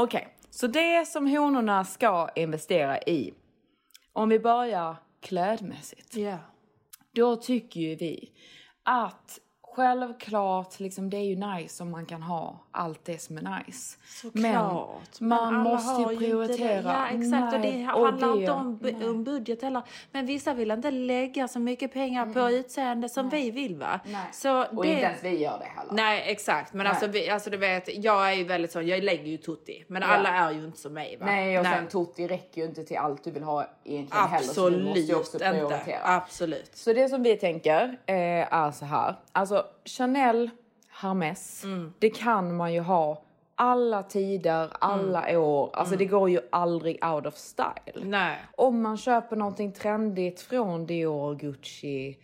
Okej, 0.03 0.27
så 0.49 0.67
det 0.67 1.07
som 1.07 1.27
honorna 1.27 1.85
ska 1.85 2.29
investera 2.35 2.99
i. 3.01 3.33
Om 4.13 4.29
vi 4.29 4.39
börjar 4.39 4.95
klädmässigt. 5.19 6.15
Ja. 6.15 6.37
Då 7.15 7.35
tycker 7.35 7.79
ju 7.79 7.95
vi 7.95 8.31
att 8.83 9.39
självklart, 9.61 10.79
liksom, 10.79 11.09
det 11.09 11.17
är 11.17 11.23
ju 11.23 11.35
nice 11.35 11.83
om 11.83 11.91
man 11.91 12.05
kan 12.05 12.21
ha 12.21 12.67
allt 12.71 13.05
det 13.05 13.21
som 13.21 13.37
är 13.37 13.63
nice. 13.65 13.97
Såklart. 14.21 15.19
Men 15.19 15.29
man 15.29 15.53
måste 15.53 16.01
ju 16.13 16.17
prioritera. 16.17 16.81
Ja 16.83 17.07
exakt 17.07 17.53
och 17.55 17.59
det 17.61 17.71
Nej, 17.71 17.87
och 17.93 18.05
handlar 18.05 18.27
det- 18.33 18.39
inte 18.39 18.51
om, 18.51 18.79
nej. 18.81 19.09
om 19.09 19.23
budget 19.23 19.61
heller. 19.61 19.81
Men 20.11 20.25
vissa 20.25 20.53
vill 20.53 20.71
inte 20.71 20.91
lägga 20.91 21.47
så 21.47 21.59
mycket 21.59 21.93
pengar 21.93 22.33
på 22.33 22.49
utseende 22.51 23.09
som 23.09 23.29
vi 23.29 23.51
vill 23.51 23.75
va? 23.75 23.99
Nej. 24.05 24.29
Så 24.33 24.63
Och 24.65 24.83
det... 24.83 24.89
inte 24.89 25.01
ens 25.01 25.23
vi 25.23 25.37
gör 25.37 25.59
det 25.59 25.65
heller. 25.79 25.93
Nej 25.93 26.23
exakt 26.27 26.73
men 26.73 26.87
alltså, 26.87 27.07
vi, 27.07 27.29
alltså 27.29 27.49
du 27.49 27.57
vet 27.57 28.03
jag 28.03 28.29
är 28.29 28.33
ju 28.33 28.43
väldigt 28.43 28.71
så, 28.71 28.81
jag 28.81 29.03
lägger 29.03 29.25
ju 29.25 29.37
tutti 29.37 29.83
men 29.87 30.03
alla 30.03 30.29
är 30.29 30.51
ju 30.51 30.65
inte 30.65 30.77
som 30.79 30.93
mig 30.93 31.17
va? 31.19 31.25
Nej, 31.25 31.59
och 31.59 31.65
sen 31.65 31.87
Tutti 31.87 32.27
räcker 32.27 32.61
ju 32.61 32.67
inte 32.67 32.83
till 32.83 32.97
allt 32.97 33.23
du 33.23 33.31
vill 33.31 33.43
ha 33.43 33.67
egentligen 33.83 34.27
heller. 34.27 34.47
Så 34.47 34.69
du 34.69 34.83
måste 34.83 34.99
ju 34.99 35.15
också 35.15 35.37
Absolut 35.37 35.53
inte. 35.63 35.67
prioritera. 35.67 35.99
Absolut. 36.03 36.71
Så 36.77 36.93
det 36.93 37.09
som 37.09 37.23
vi 37.23 37.35
tänker 37.35 37.97
eh, 38.05 38.15
är 38.53 38.71
så 38.71 38.85
här. 38.85 39.15
Alltså 39.31 39.65
Chanel, 39.85 40.49
Hermes, 41.01 41.63
Mm. 41.63 41.93
det 41.99 42.09
kan 42.09 42.55
man 42.55 42.73
ju 42.73 42.79
ha 42.79 43.21
alla 43.55 44.03
tider, 44.03 44.69
alla 44.79 45.27
Mm. 45.27 45.41
år. 45.41 45.69
Alltså 45.73 45.95
det 45.95 46.05
går 46.05 46.29
ju 46.29 46.39
aldrig 46.51 47.05
out 47.05 47.25
of 47.25 47.35
style. 47.35 48.05
Nej. 48.05 48.37
Om 48.57 48.81
man 48.81 48.97
köper 48.97 49.35
någonting 49.35 49.71
trendigt 49.71 50.41
från 50.41 50.85
Dior, 50.85 51.35
Gucci, 51.35 52.17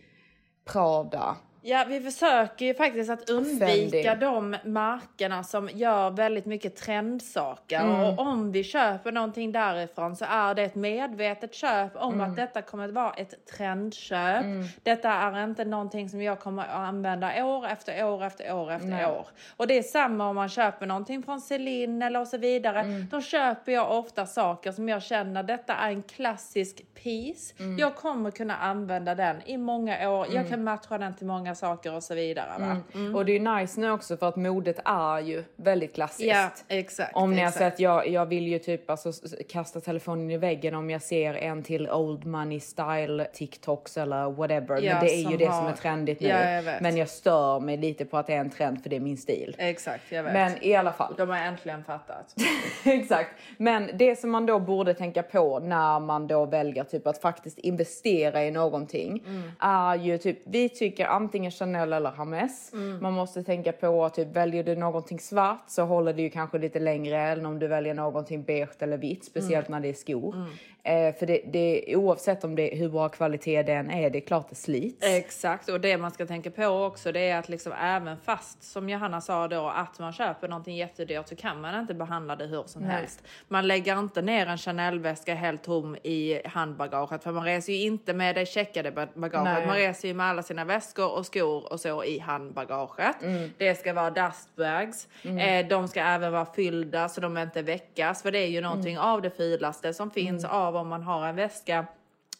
Prada. 0.64 1.36
Ja, 1.62 1.84
vi 1.88 2.00
försöker 2.00 2.66
ju 2.66 2.74
faktiskt 2.74 3.10
att 3.10 3.30
undvika 3.30 3.66
Fendi. 3.66 4.14
de 4.20 4.56
märkena 4.64 5.44
som 5.44 5.68
gör 5.74 6.10
väldigt 6.10 6.46
mycket 6.46 6.76
trendsaker. 6.76 7.80
Mm. 7.80 8.00
Och 8.00 8.18
om 8.18 8.52
vi 8.52 8.64
köper 8.64 9.12
någonting 9.12 9.52
därifrån 9.52 10.16
så 10.16 10.24
är 10.28 10.54
det 10.54 10.62
ett 10.62 10.74
medvetet 10.74 11.54
köp 11.54 11.96
om 11.96 12.14
Mm. 12.14 12.30
att 12.30 12.36
detta 12.36 12.62
kommer 12.62 12.84
att 12.88 12.94
vara 12.94 13.10
ett 13.12 13.46
trendköp. 13.56 14.44
Detta 14.82 15.10
är 15.12 15.44
inte 15.44 15.64
någonting 15.64 16.08
som 16.08 16.22
jag 16.22 16.40
kommer 16.40 16.62
att 16.62 16.74
använda 16.74 17.44
år 17.44 17.66
efter 17.66 18.04
år 18.04 18.24
efter 18.24 18.54
år 18.54 18.70
efter 18.72 18.86
Nej. 18.88 19.06
år. 19.06 19.26
Och 19.56 19.66
det 19.66 19.78
är 19.78 19.82
samma 19.82 20.28
om 20.28 20.36
man 20.36 20.48
köper 20.48 20.86
någonting 20.86 21.22
från 21.22 21.40
Celine 21.40 22.02
eller 22.02 22.20
och 22.20 22.28
så 22.28 22.38
vidare. 22.38 22.80
Mm. 22.80 23.06
Då 23.10 23.20
köper 23.20 23.72
jag 23.72 23.98
ofta 23.98 24.26
saker 24.26 24.72
som 24.72 24.88
jag 24.88 25.02
känner 25.02 25.42
detta 25.42 25.74
är 25.74 25.88
en 25.90 26.02
klassisk 26.02 26.82
piece. 26.94 27.54
Mm. 27.58 27.78
Jag 27.78 27.96
kommer 27.96 28.30
kunna 28.30 28.56
använda 28.56 29.14
den 29.14 29.42
i 29.46 29.56
många 29.56 30.10
år. 30.10 30.26
Jag 30.30 30.48
kan 30.48 30.64
matcha 30.64 30.98
den 30.98 31.14
till 31.14 31.26
många 31.26 31.54
saker 31.58 31.94
och 31.94 32.02
så 32.02 32.14
vidare. 32.14 32.48
Va? 32.58 32.76
Mm. 32.94 33.14
Och 33.16 33.24
det 33.24 33.32
är 33.32 33.38
ju 33.38 33.56
nice 33.60 33.80
nu 33.80 33.90
också 33.90 34.16
för 34.16 34.28
att 34.28 34.36
modet 34.36 34.78
är 34.84 35.20
ju 35.20 35.44
väldigt 35.56 35.94
klassiskt. 35.94 36.28
Ja, 36.28 36.50
exakt. 36.68 37.16
Om 37.16 37.30
ni 37.30 37.40
har 37.40 37.48
exakt. 37.48 37.58
sett, 37.64 37.80
jag, 37.80 38.08
jag 38.08 38.26
vill 38.26 38.48
ju 38.48 38.58
typ 38.58 38.90
alltså, 38.90 39.12
kasta 39.48 39.80
telefonen 39.80 40.30
i 40.30 40.36
väggen 40.38 40.74
om 40.74 40.90
jag 40.90 41.02
ser 41.02 41.34
en 41.34 41.62
till 41.62 41.90
old 41.90 42.26
money 42.26 42.60
style 42.60 43.24
TikToks 43.24 43.96
eller 43.96 44.30
whatever. 44.30 44.82
Ja, 44.82 44.94
Men 44.94 45.04
det 45.04 45.14
är 45.14 45.30
ju 45.30 45.36
det 45.36 45.44
har- 45.44 45.58
som 45.60 45.66
är 45.66 45.72
trendigt 45.76 46.20
nu. 46.20 46.28
Ja, 46.28 46.50
jag 46.50 46.62
vet. 46.62 46.80
Men 46.80 46.96
jag 46.96 47.08
stör 47.08 47.60
mig 47.60 47.76
lite 47.76 48.04
på 48.04 48.16
att 48.18 48.26
det 48.26 48.34
är 48.34 48.40
en 48.40 48.50
trend 48.50 48.82
för 48.82 48.90
det 48.90 48.96
är 48.96 49.00
min 49.00 49.16
stil. 49.16 49.54
Exakt, 49.58 50.02
jag 50.12 50.22
vet. 50.22 50.32
Men 50.32 50.52
i 50.64 50.74
alla 50.74 50.92
fall. 50.92 51.14
De 51.16 51.28
har 51.28 51.36
äntligen 51.36 51.84
fattat. 51.84 52.34
Exakt. 52.84 53.30
Men 53.56 53.90
det 53.94 54.16
som 54.16 54.30
man 54.30 54.46
då 54.46 54.58
borde 54.58 54.94
tänka 54.94 55.22
på 55.22 55.58
när 55.58 56.00
man 56.00 56.26
då 56.26 56.44
väljer 56.46 56.84
typ 56.84 57.06
att 57.06 57.18
faktiskt 57.20 57.58
investera 57.58 58.44
i 58.44 58.50
någonting 58.50 59.22
Mm. 59.26 59.50
är 59.60 59.96
ju 59.96 60.18
typ, 60.18 60.38
vi 60.44 60.68
tycker 60.68 61.06
antingen 61.06 61.37
Chanel 61.50 61.92
eller 61.92 62.10
Hermes. 62.10 62.72
Mm. 62.72 63.02
Man 63.02 63.12
måste 63.12 63.42
tänka 63.42 63.72
på 63.72 64.08
typ 64.08 64.28
väljer 64.28 64.64
du 64.64 64.76
någonting 64.76 65.18
svart 65.18 65.64
så 65.66 65.82
håller 65.82 66.12
det 66.12 66.22
ju 66.22 66.30
kanske 66.30 66.58
lite 66.58 66.78
längre 66.80 67.18
än 67.18 67.46
om 67.46 67.58
du 67.58 67.66
väljer 67.68 67.94
någonting 67.94 68.42
beige 68.42 68.68
eller 68.82 68.98
vitt, 68.98 69.24
speciellt 69.24 69.68
Mm. 69.68 69.80
när 69.80 69.88
det 69.88 69.88
är 69.88 69.94
skor. 70.00 70.46
Eh, 70.88 71.14
för 71.14 71.26
det, 71.26 71.40
det, 71.46 71.96
oavsett 71.96 72.44
om 72.44 72.56
det 72.56 72.70
hur 72.74 72.88
bra 72.88 73.08
kvalitet 73.08 73.62
den 73.62 73.90
är, 73.90 74.10
det 74.10 74.18
är 74.18 74.26
klart 74.26 74.46
det 74.48 74.54
slits. 74.54 75.06
Exakt, 75.06 75.68
och 75.68 75.80
det 75.80 75.96
man 75.98 76.10
ska 76.10 76.26
tänka 76.26 76.50
på 76.50 76.66
också 76.66 77.12
det 77.12 77.20
är 77.30 77.38
att 77.38 77.48
liksom 77.48 77.72
även 77.82 78.16
fast 78.24 78.62
som 78.62 78.88
Johanna 78.88 79.20
sa 79.20 79.48
då 79.48 79.68
att 79.68 79.98
man 79.98 80.12
köper 80.12 80.48
någonting 80.48 80.76
jättedyrt 80.76 81.28
så 81.28 81.36
kan 81.36 81.60
man 81.60 81.80
inte 81.80 81.94
behandla 81.94 82.36
det 82.36 82.46
hur 82.46 82.62
som 82.66 82.82
Nej. 82.82 82.90
helst. 82.90 83.22
Man 83.48 83.66
lägger 83.66 83.98
inte 83.98 84.22
ner 84.22 84.46
en 84.46 84.58
Chanel-väska 84.58 85.34
helt 85.34 85.62
tom 85.62 85.96
i 86.02 86.40
handbagaget 86.44 87.22
för 87.22 87.32
man 87.32 87.44
reser 87.44 87.72
ju 87.72 87.82
inte 87.82 88.12
med 88.14 88.34
det 88.34 88.46
checkade 88.46 88.90
ba- 88.92 89.06
bagaget. 89.14 89.54
Nej. 89.54 89.66
Man 89.66 89.76
reser 89.76 90.08
ju 90.08 90.14
med 90.14 90.26
alla 90.26 90.42
sina 90.42 90.64
väskor 90.64 91.12
och 91.18 91.26
skor 91.26 91.72
och 91.72 91.80
så 91.80 92.04
i 92.04 92.18
handbagaget. 92.18 93.22
Mm. 93.22 93.50
Det 93.58 93.74
ska 93.74 93.92
vara 93.92 94.10
dustbags. 94.10 95.08
Eh, 95.22 95.66
de 95.68 95.88
ska 95.88 96.00
även 96.00 96.32
vara 96.32 96.46
fyllda 96.46 97.08
så 97.08 97.20
de 97.20 97.38
inte 97.38 97.62
väckas 97.62 98.22
för 98.22 98.30
det 98.32 98.38
är 98.38 98.46
ju 98.48 98.60
någonting 98.60 98.88
Mm. 98.94 99.04
av 99.04 99.22
det 99.22 99.30
fulaste 99.30 99.94
som 99.94 100.10
finns 100.10 100.44
av 100.44 100.76
om 100.78 100.88
man 100.88 101.02
har 101.02 101.26
en 101.26 101.36
väska 101.36 101.86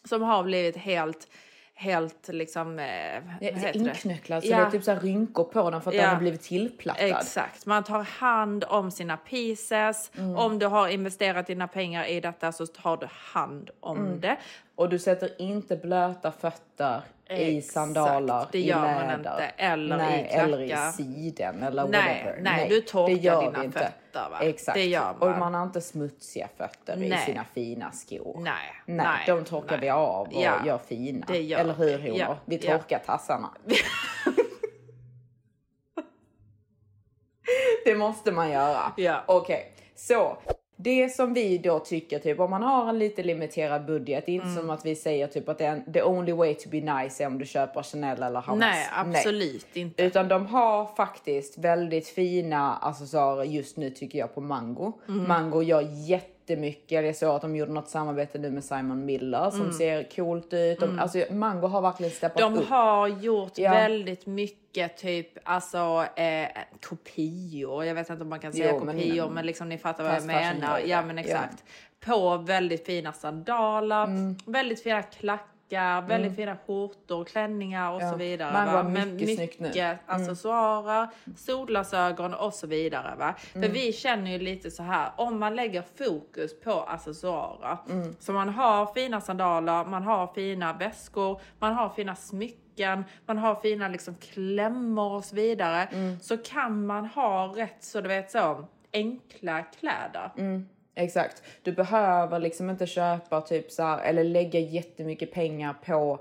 som 0.03 0.21
har 0.21 0.43
blivit 0.43 0.77
helt 0.77 1.27
helt 1.73 2.27
liksom... 2.27 2.79
Eh, 2.79 2.85
det? 3.39 3.75
inknöcklad 3.75 4.43
så 4.43 4.49
Ja. 4.49 4.57
det 4.57 4.63
är 4.63 4.71
typ 4.71 4.83
så 4.83 4.95
rynkor 4.95 5.43
på 5.43 5.69
den 5.69 5.81
för 5.81 5.91
att 5.91 5.95
Ja. 5.95 6.01
den 6.01 6.09
har 6.13 6.19
blivit 6.19 6.41
tillplattad. 6.41 7.05
Exakt, 7.09 7.65
man 7.65 7.83
tar 7.83 8.01
hand 8.03 8.63
om 8.67 8.91
sina 8.91 9.17
pieces. 9.17 10.11
Mm. 10.17 10.35
Om 10.35 10.59
du 10.59 10.65
har 10.65 10.87
investerat 10.87 11.47
dina 11.47 11.67
pengar 11.67 12.05
i 12.05 12.19
detta 12.19 12.51
så 12.51 12.67
tar 12.67 12.97
du 12.97 13.07
hand 13.11 13.69
om 13.79 13.97
Mm. 13.97 14.21
det. 14.21 14.37
Och 14.75 14.89
du 14.89 14.99
sätter 14.99 15.41
inte 15.41 15.75
blöta 15.75 16.31
fötter 16.31 17.01
i 17.29 17.61
sandaler 17.61 18.45
det 18.51 18.57
i 18.59 18.67
gör 18.67 18.79
man 18.79 18.95
läder. 19.07 19.13
inte. 19.15 19.51
Eller 19.57 19.95
i 19.95 19.99
nej, 19.99 20.27
eller 20.31 20.61
i 20.61 20.67
klackar. 20.67 20.91
siden 20.91 21.63
eller 21.63 21.87
Nej, 21.87 22.23
whatever. 22.23 22.41
nej, 22.41 22.69
du 22.69 22.81
torkar 22.81 23.15
det 23.15 23.21
gör 23.21 23.41
dina 23.51 23.63
inte. 23.63 23.79
fötter, 23.79 24.29
va? 24.29 24.39
Exakt. 24.41 24.75
Det 24.75 24.85
gör 24.85 25.15
man. 25.19 25.29
Och 25.33 25.37
man 25.39 25.53
har 25.53 25.63
inte 25.63 25.81
smutsiga 25.81 26.47
fötter 26.57 27.03
i 27.03 27.09
Nej. 27.09 27.25
sina 27.25 27.43
fina 27.43 27.91
skor. 27.91 28.39
Nej, 28.43 28.53
Nej, 28.85 29.05
nej, 29.05 29.23
de 29.27 29.43
torkar 29.45 29.71
nej. 29.71 29.79
vi 29.81 29.89
av 29.89 30.27
och 30.27 30.33
Ja, 30.33 30.65
gör 30.65 30.77
fina. 30.77 31.25
det 31.27 31.41
gör 31.41 31.59
eller 31.59 31.73
hur 31.73 31.97
honor? 31.99 32.17
Ja, 32.19 32.37
Vi 32.45 32.57
ja. 32.57 32.77
torkar 32.77 32.99
tassarna. 32.99 33.49
det 37.85 37.95
måste 37.95 38.31
man 38.31 38.49
göra. 38.51 38.93
Ja. 38.97 39.23
Okej, 39.27 39.73
så 39.95 40.37
det 40.81 41.09
som 41.09 41.33
vi 41.33 41.57
då 41.57 41.79
tycker, 41.79 42.19
typ 42.19 42.39
om 42.39 42.49
man 42.49 42.63
har 42.63 42.89
en 42.89 42.99
lite 42.99 43.23
limiterad 43.23 43.85
budget, 43.85 44.25
det 44.25 44.31
är 44.31 44.33
inte 44.33 44.47
Mm. 44.47 44.57
som 44.61 44.69
att 44.69 44.85
vi 44.85 44.95
säger 44.95 45.27
typ 45.27 45.49
att 45.49 45.57
det 45.57 45.65
är 45.65 45.83
the 45.93 46.03
only 46.03 46.31
way 46.31 46.53
to 46.53 46.69
be 46.69 46.81
nice 46.81 47.23
är 47.23 47.27
om 47.27 47.37
du 47.39 47.45
köper 47.45 47.83
Chanel 47.83 48.23
eller 48.23 48.41
Hermes. 48.41 48.59
Nej, 48.59 48.87
absolut 48.93 49.75
inte. 49.77 50.03
Utan 50.03 50.27
de 50.27 50.45
har 50.45 50.85
faktiskt 50.95 51.57
väldigt 51.57 52.07
fina 52.07 52.75
accessoarer 52.75 53.43
just 53.43 53.77
nu 53.77 53.89
tycker 53.89 54.19
jag 54.19 54.35
på 54.35 54.41
Mango. 54.41 54.93
Mm. 55.07 55.27
Mango 55.27 55.61
gör 55.61 55.81
jättemycket. 56.49 57.05
Jag 57.05 57.15
såg 57.15 57.35
att 57.35 57.41
de 57.41 57.55
gjorde 57.55 57.71
något 57.71 57.89
samarbete 57.89 58.37
nu 58.39 58.51
med 58.51 58.63
Simon 58.63 59.05
Miller 59.05 59.49
som 59.51 59.73
ser 59.73 60.03
coolt 60.15 60.53
ut. 60.53 60.79
De, 60.79 60.99
Alltså 60.99 61.23
Mango 61.31 61.67
har 61.67 61.81
verkligen 61.81 62.11
steppat 62.11 62.41
Mm. 62.41 62.53
De 62.53 62.59
upp. 62.59 62.69
har 62.69 63.07
gjort 63.07 63.57
Ja. 63.57 63.71
väldigt 63.71 64.25
mycket 64.25 64.97
typ 64.97 65.27
alltså 65.43 66.05
eh, 66.15 66.47
kopior. 66.89 67.85
Jag 67.85 67.95
vet 67.95 68.09
inte 68.09 68.23
om 68.23 68.29
man 68.29 68.39
kan 68.39 68.53
säga 68.53 68.71
Jo, 68.73 68.83
men- 68.85 68.95
kopior 68.97 69.29
men, 69.29 69.45
liksom 69.45 69.69
ni 69.69 69.77
fattar 69.77 70.03
vad 70.03 70.15
jag 70.15 70.25
menar. 70.25 70.79
Ja 70.85 71.01
men 71.01 71.17
Ja. 71.17 71.23
exakt. 71.23 71.63
På 71.99 72.37
väldigt 72.37 72.85
fina 72.85 73.13
sandaler, 73.13 74.03
Mm. 74.03 74.35
väldigt 74.45 74.83
fina 74.83 75.01
klackar, 75.03 75.45
väldigt 76.07 76.35
fina 76.35 76.57
skjortor, 76.67 77.23
klänningar 77.25 77.91
och 77.91 78.01
Ja. 78.01 78.11
så 78.11 78.17
vidare. 78.17 78.53
Man 78.53 78.65
va? 78.65 78.73
var 78.73 78.83
Men 78.89 79.15
mycket 79.15 79.35
snyggt 79.35 79.59
nu. 79.59 79.71
Mm. 79.75 79.97
accessoarer, 80.05 81.07
solglasögon 81.37 82.33
och 82.33 82.53
så 82.53 82.67
vidare. 82.67 83.15
Va? 83.15 83.35
Mm. 83.55 83.67
För 83.67 83.73
vi 83.73 83.93
känner 83.93 84.31
ju 84.31 84.39
lite 84.39 84.71
så 84.71 84.83
här 84.83 85.11
om 85.15 85.39
man 85.39 85.55
lägger 85.55 85.83
fokus 85.97 86.59
på 86.61 86.71
accessoarer. 86.71 87.77
Mm. 87.89 88.15
Så 88.19 88.33
man 88.33 88.49
har 88.49 88.85
fina 88.93 89.21
sandaler, 89.21 89.85
man 89.85 90.03
har 90.03 90.27
fina 90.27 90.73
väskor, 90.73 91.41
man 91.59 91.73
har 91.73 91.89
fina 91.89 92.15
smycken, 92.15 93.05
man 93.25 93.37
har 93.37 93.55
fina 93.55 93.87
liksom 93.87 94.15
klämmor 94.15 95.11
och 95.11 95.23
så 95.23 95.35
vidare. 95.35 95.83
Mm. 95.83 96.19
Så 96.19 96.37
kan 96.37 96.85
man 96.85 97.05
ha 97.05 97.53
rätt 97.55 97.83
så 97.83 98.01
du 98.01 98.07
vet 98.07 98.31
så 98.31 98.65
enkla 98.93 99.61
kläder. 99.63 100.31
Mm. 100.37 100.67
Exakt. 100.95 101.43
Du 101.63 101.71
behöver 101.71 102.39
liksom 102.39 102.69
inte 102.69 102.87
köpa 102.87 103.41
typ 103.41 103.71
så 103.71 103.83
här, 103.83 104.01
eller 104.01 104.23
lägga 104.23 104.59
jättemycket 104.59 105.31
pengar 105.31 105.73
på 105.85 106.19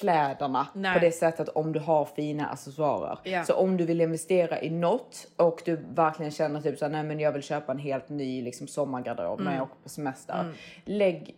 kläderna 0.00 0.66
Nej. 0.74 0.94
på 0.94 0.98
det 1.00 1.12
sättet 1.12 1.48
om 1.48 1.72
du 1.72 1.80
har 1.80 2.04
fina 2.04 2.46
accessoarer. 2.46 3.18
Ja. 3.24 3.44
Så 3.44 3.54
om 3.54 3.76
du 3.76 3.84
vill 3.84 4.00
investera 4.00 4.60
i 4.60 4.70
något 4.70 5.26
och 5.36 5.62
du 5.64 5.76
verkligen 5.94 6.32
känner 6.32 6.60
typ 6.60 6.78
så 6.78 6.84
här, 6.84 6.92
nej 6.92 7.02
men 7.02 7.20
jag 7.20 7.32
vill 7.32 7.42
köpa 7.42 7.72
en 7.72 7.78
helt 7.78 8.08
ny 8.08 8.42
liksom 8.42 8.68
sommargarderob 8.68 9.40
Mm. 9.40 9.50
när 9.52 9.58
jag 9.58 9.62
åker 9.62 9.82
på 9.82 9.88
semester. 9.88 10.54
Lägg 10.84 11.36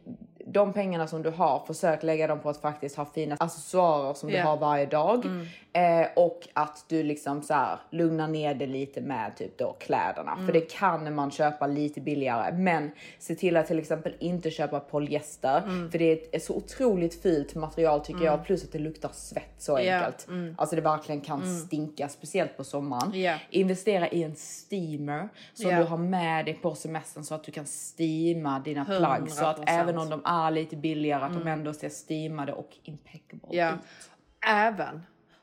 de 0.53 0.73
pengarna 0.73 1.07
som 1.07 1.23
du 1.23 1.31
har, 1.31 1.63
försök 1.67 2.03
lägga 2.03 2.27
dem 2.27 2.41
på 2.41 2.49
att 2.49 2.61
faktiskt 2.61 2.97
ha 2.97 3.05
fina 3.05 3.37
accessoarer 3.41 4.15
som 4.15 4.29
du 4.29 4.37
Ja. 4.37 4.45
har 4.45 4.57
varje 4.57 4.87
dag. 4.87 5.25
Mm. 5.25 5.47
Eh, 5.73 6.07
och 6.17 6.49
att 6.53 6.85
du 6.89 7.03
liksom 7.03 7.43
så 7.43 7.55
här 7.55 7.79
lugnar 7.91 8.29
ner 8.29 8.55
det 8.55 8.67
lite 8.67 9.01
med 9.01 9.37
typ 9.37 9.59
då 9.59 9.73
kläderna. 9.73 10.33
Mm. 10.33 10.47
För 10.47 10.53
det 10.53 10.61
kan 10.73 11.15
man 11.15 11.31
köpa 11.31 11.67
lite 11.67 12.01
billigare. 12.01 12.53
Men 12.53 12.91
se 13.19 13.35
till 13.35 13.57
att 13.57 13.67
till 13.67 13.79
exempel 13.79 14.15
inte 14.19 14.51
köpa 14.51 14.81
polyester. 14.81 15.59
Mm. 15.59 15.91
För 15.91 15.99
det 15.99 16.05
är 16.13 16.37
ett, 16.37 16.45
så 16.45 16.55
otroligt 16.55 17.23
fult 17.23 17.55
material 17.55 18.01
tycker 18.01 18.25
jag. 18.25 18.45
Plus 18.45 18.65
att 18.65 18.73
det 18.73 18.79
luktar 18.79 19.11
svett 19.13 19.55
så 19.59 19.77
enkelt. 19.77 20.27
Alltså 20.57 20.77
det 20.77 20.83
verkligen 20.83 21.21
kan 21.21 21.47
stinka, 21.47 22.09
speciellt 22.09 22.57
på 22.57 22.65
sommaren. 22.65 23.21
Ja. 23.21 23.35
Investera 23.51 24.09
i 24.09 24.23
en 24.23 24.37
steamer 24.37 25.29
som 25.55 25.71
du 25.71 25.83
har 25.83 25.97
med 25.97 26.45
dig 26.45 26.55
på 26.55 26.75
semestern 26.75 27.25
så 27.25 27.35
att 27.35 27.45
du 27.45 27.53
kan 27.53 27.67
steama 27.67 28.61
dina 28.61 28.85
plagg. 28.85 29.31
Så 29.31 29.45
att 29.45 29.59
100%. 29.59 29.65
även 29.67 29.99
om 29.99 30.11
de 30.11 30.21
är 30.25 30.40
lite 30.49 30.77
billigare 30.77 31.25
att 31.25 31.33
de 31.35 31.47
ändå 31.47 31.73
ser 31.73 31.89
steamade 31.89 32.53
och 32.53 32.71
impeccable 32.83 33.49
Ja. 33.57 33.71
ut. 33.75 33.81
Även 34.47 35.03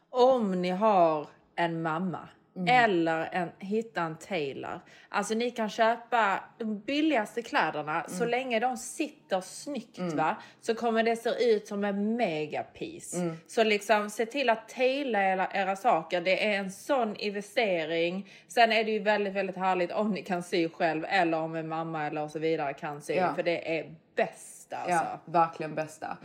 om 0.10 0.62
ni 0.62 0.70
har 0.70 1.28
en 1.56 1.82
mamma 1.82 2.30
Mm. 2.56 2.68
eller 2.84 3.30
en, 3.32 3.50
hitta 3.60 4.02
en 4.02 4.16
tailor. 4.18 4.80
Alltså 5.10 5.34
ni 5.34 5.52
kan 5.52 5.70
köpa 5.70 6.40
de 6.58 6.80
billigaste 6.80 7.42
kläderna 7.42 8.06
så 8.08 8.16
Mm. 8.24 8.30
länge 8.30 8.60
de 8.60 8.78
sitter 8.78 9.42
snyggt 9.42 10.00
va 10.14 10.36
så 10.62 10.76
kommer 10.76 11.04
det 11.04 11.16
se 11.16 11.30
ut 11.54 11.68
som 11.68 11.84
en 11.84 12.16
megapiece. 12.16 13.14
Mm. 13.18 13.38
Så 13.48 13.64
liksom 13.64 14.10
se 14.10 14.26
till 14.26 14.50
att 14.50 14.70
taila 14.70 15.24
era, 15.24 15.48
era 15.54 15.76
saker. 15.76 16.22
Det 16.22 16.46
är 16.54 16.58
en 16.60 16.72
sån 16.72 17.16
investering. 17.16 18.30
Sen 18.48 18.72
är 18.72 18.84
det 18.84 18.92
ju 18.92 19.00
väldigt, 19.00 19.34
väldigt 19.34 19.58
härligt 19.58 19.92
om 19.92 20.12
ni 20.12 20.22
kan 20.24 20.44
sy 20.44 20.70
själv 20.70 21.06
eller 21.10 21.38
om 21.40 21.56
en 21.56 21.68
mamma 21.68 22.08
eller 22.08 22.28
så 22.28 22.40
vidare 22.40 22.74
kan 22.74 23.02
sy 23.02 23.14
Ja. 23.14 23.36
för 23.36 23.44
det 23.44 23.78
är 23.80 23.96
bäst 24.16 24.57
alltså. 24.74 24.92
Ja, 24.92 25.20
verkligen 25.26 25.76
bästa. 25.76 26.18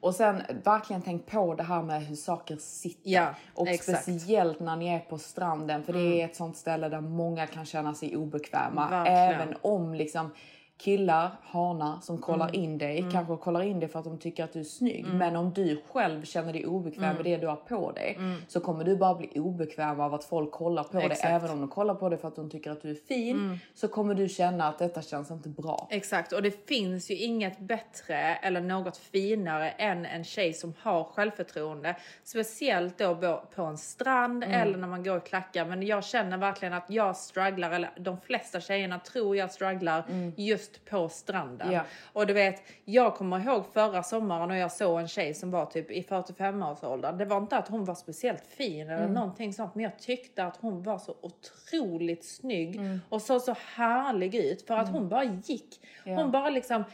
Och 0.00 0.14
sen 0.14 0.42
verkligen 0.64 1.02
tänk 1.02 1.26
på 1.26 1.54
det 1.54 1.62
här 1.62 1.82
med 1.82 2.06
hur 2.06 2.16
saker 2.16 2.56
sitter. 2.56 3.10
Ja, 3.10 3.34
och 3.54 3.68
exakt. 3.68 3.88
Mm. 4.08 4.18
speciellt 4.18 4.60
när 4.60 4.76
ni 4.76 4.88
är 4.88 4.98
på 4.98 5.18
stranden 5.18 5.84
för 5.84 5.92
det 5.92 6.20
är 6.20 6.24
ett 6.24 6.36
sånt 6.36 6.56
ställe 6.56 6.88
där 6.88 7.00
många 7.00 7.46
kan 7.46 7.64
känna 7.66 7.94
sig 7.94 8.16
obekväma. 8.16 8.90
Verkligen. 8.90 9.40
Även 9.40 9.54
om 9.62 9.94
liksom 9.94 10.30
killar, 10.78 11.30
hanar 11.42 12.00
som 12.02 12.18
kollar 12.18 12.48
Mm. 12.48 12.60
in 12.62 12.78
dig 12.78 13.04
kanske 13.12 13.36
kollar 13.36 13.62
in 13.62 13.80
dig 13.80 13.88
för 13.88 13.98
att 13.98 14.04
de 14.04 14.18
tycker 14.18 14.44
att 14.44 14.52
du 14.52 14.60
är 14.60 14.64
snygg. 14.64 15.06
Men 15.14 15.36
om 15.36 15.52
du 15.52 15.82
själv 15.92 16.24
känner 16.24 16.52
dig 16.52 16.66
obekväm 16.66 17.04
Mm. 17.04 17.16
med 17.16 17.24
det 17.24 17.36
du 17.36 17.46
har 17.46 17.56
på 17.56 17.92
dig 17.92 18.18
så 18.48 18.60
kommer 18.60 18.84
du 18.84 18.96
bara 18.96 19.14
bli 19.14 19.30
obekväm 19.40 20.00
av 20.00 20.14
att 20.14 20.24
folk 20.24 20.50
kollar 20.52 20.84
på 20.84 20.96
dig. 20.96 21.06
Exakt. 21.06 21.24
Mm. 21.24 21.36
Även 21.36 21.50
om 21.50 21.60
de 21.60 21.68
kollar 21.68 21.94
på 21.94 22.08
dig 22.08 22.18
för 22.18 22.28
att 22.28 22.36
de 22.36 22.50
tycker 22.50 22.70
att 22.70 22.82
du 22.82 22.90
är 22.90 22.94
fin 22.94 23.58
så 23.74 23.88
kommer 23.88 24.14
du 24.14 24.28
känna 24.28 24.68
att 24.68 24.78
detta 24.78 25.02
känns 25.02 25.30
inte 25.30 25.48
bra. 25.48 25.88
Exakt, 25.90 26.32
och 26.32 26.42
det 26.42 26.66
finns 26.68 27.10
ju 27.10 27.14
inget 27.16 27.58
bättre 27.58 28.16
eller 28.18 28.60
något 28.60 28.96
finare 28.96 29.70
än 29.70 30.06
en 30.06 30.24
tjej 30.24 30.52
som 30.52 30.74
har 30.82 31.04
självförtroende. 31.04 31.96
Speciellt 32.24 32.98
då 32.98 33.42
på 33.54 33.62
en 33.62 33.78
strand 33.78 34.44
Mm. 34.44 34.60
eller 34.60 34.78
när 34.78 34.88
man 34.88 35.04
går 35.04 35.16
i 35.16 35.20
klackar. 35.20 35.64
Men 35.64 35.82
jag 35.86 36.04
känner 36.04 36.36
verkligen 36.38 36.74
att 36.74 36.84
jag 36.90 37.16
strugglar, 37.16 37.70
eller 37.70 37.90
de 37.98 38.20
flesta 38.20 38.60
tjejerna 38.60 38.98
tror 38.98 39.36
jag 39.36 39.50
strugglar 39.50 40.04
just 40.36 40.65
på 40.90 41.08
stranden. 41.08 41.66
Mm. 41.68 41.74
Ja. 41.74 41.82
Och 42.12 42.26
du 42.26 42.32
vet, 42.32 42.62
jag 42.84 43.14
kommer 43.14 43.40
ihåg 43.40 43.64
förra 43.72 44.02
sommaren 44.02 44.48
när 44.48 44.56
jag 44.56 44.72
såg 44.72 45.00
en 45.00 45.08
tjej 45.08 45.34
som 45.34 45.50
var 45.50 45.66
typ 45.66 45.90
i 45.90 46.02
45-årsåldern. 46.02 47.18
Det 47.18 47.24
var 47.24 47.36
inte 47.36 47.56
att 47.56 47.68
hon 47.68 47.84
var 47.84 47.94
speciellt 47.94 48.46
fin 48.46 48.80
Mm. 48.90 48.98
eller 49.02 49.12
någonting 49.14 49.52
sånt, 49.52 49.74
men 49.74 49.84
jag 49.84 49.98
tyckte 49.98 50.44
att 50.44 50.56
hon 50.56 50.82
var 50.82 50.98
så 50.98 51.14
otroligt 51.20 52.24
snygg 52.24 52.76
Mm. 52.76 53.00
och 53.08 53.22
såg 53.22 53.40
så 53.42 53.54
härlig 53.74 54.34
ut 54.34 54.66
för 54.66 54.74
att 54.76 54.88
hon 54.88 55.08
bara 55.08 55.24
gick. 55.24 55.80
Hon 56.04 56.30
bara 56.30 56.50
liksom 56.50 56.84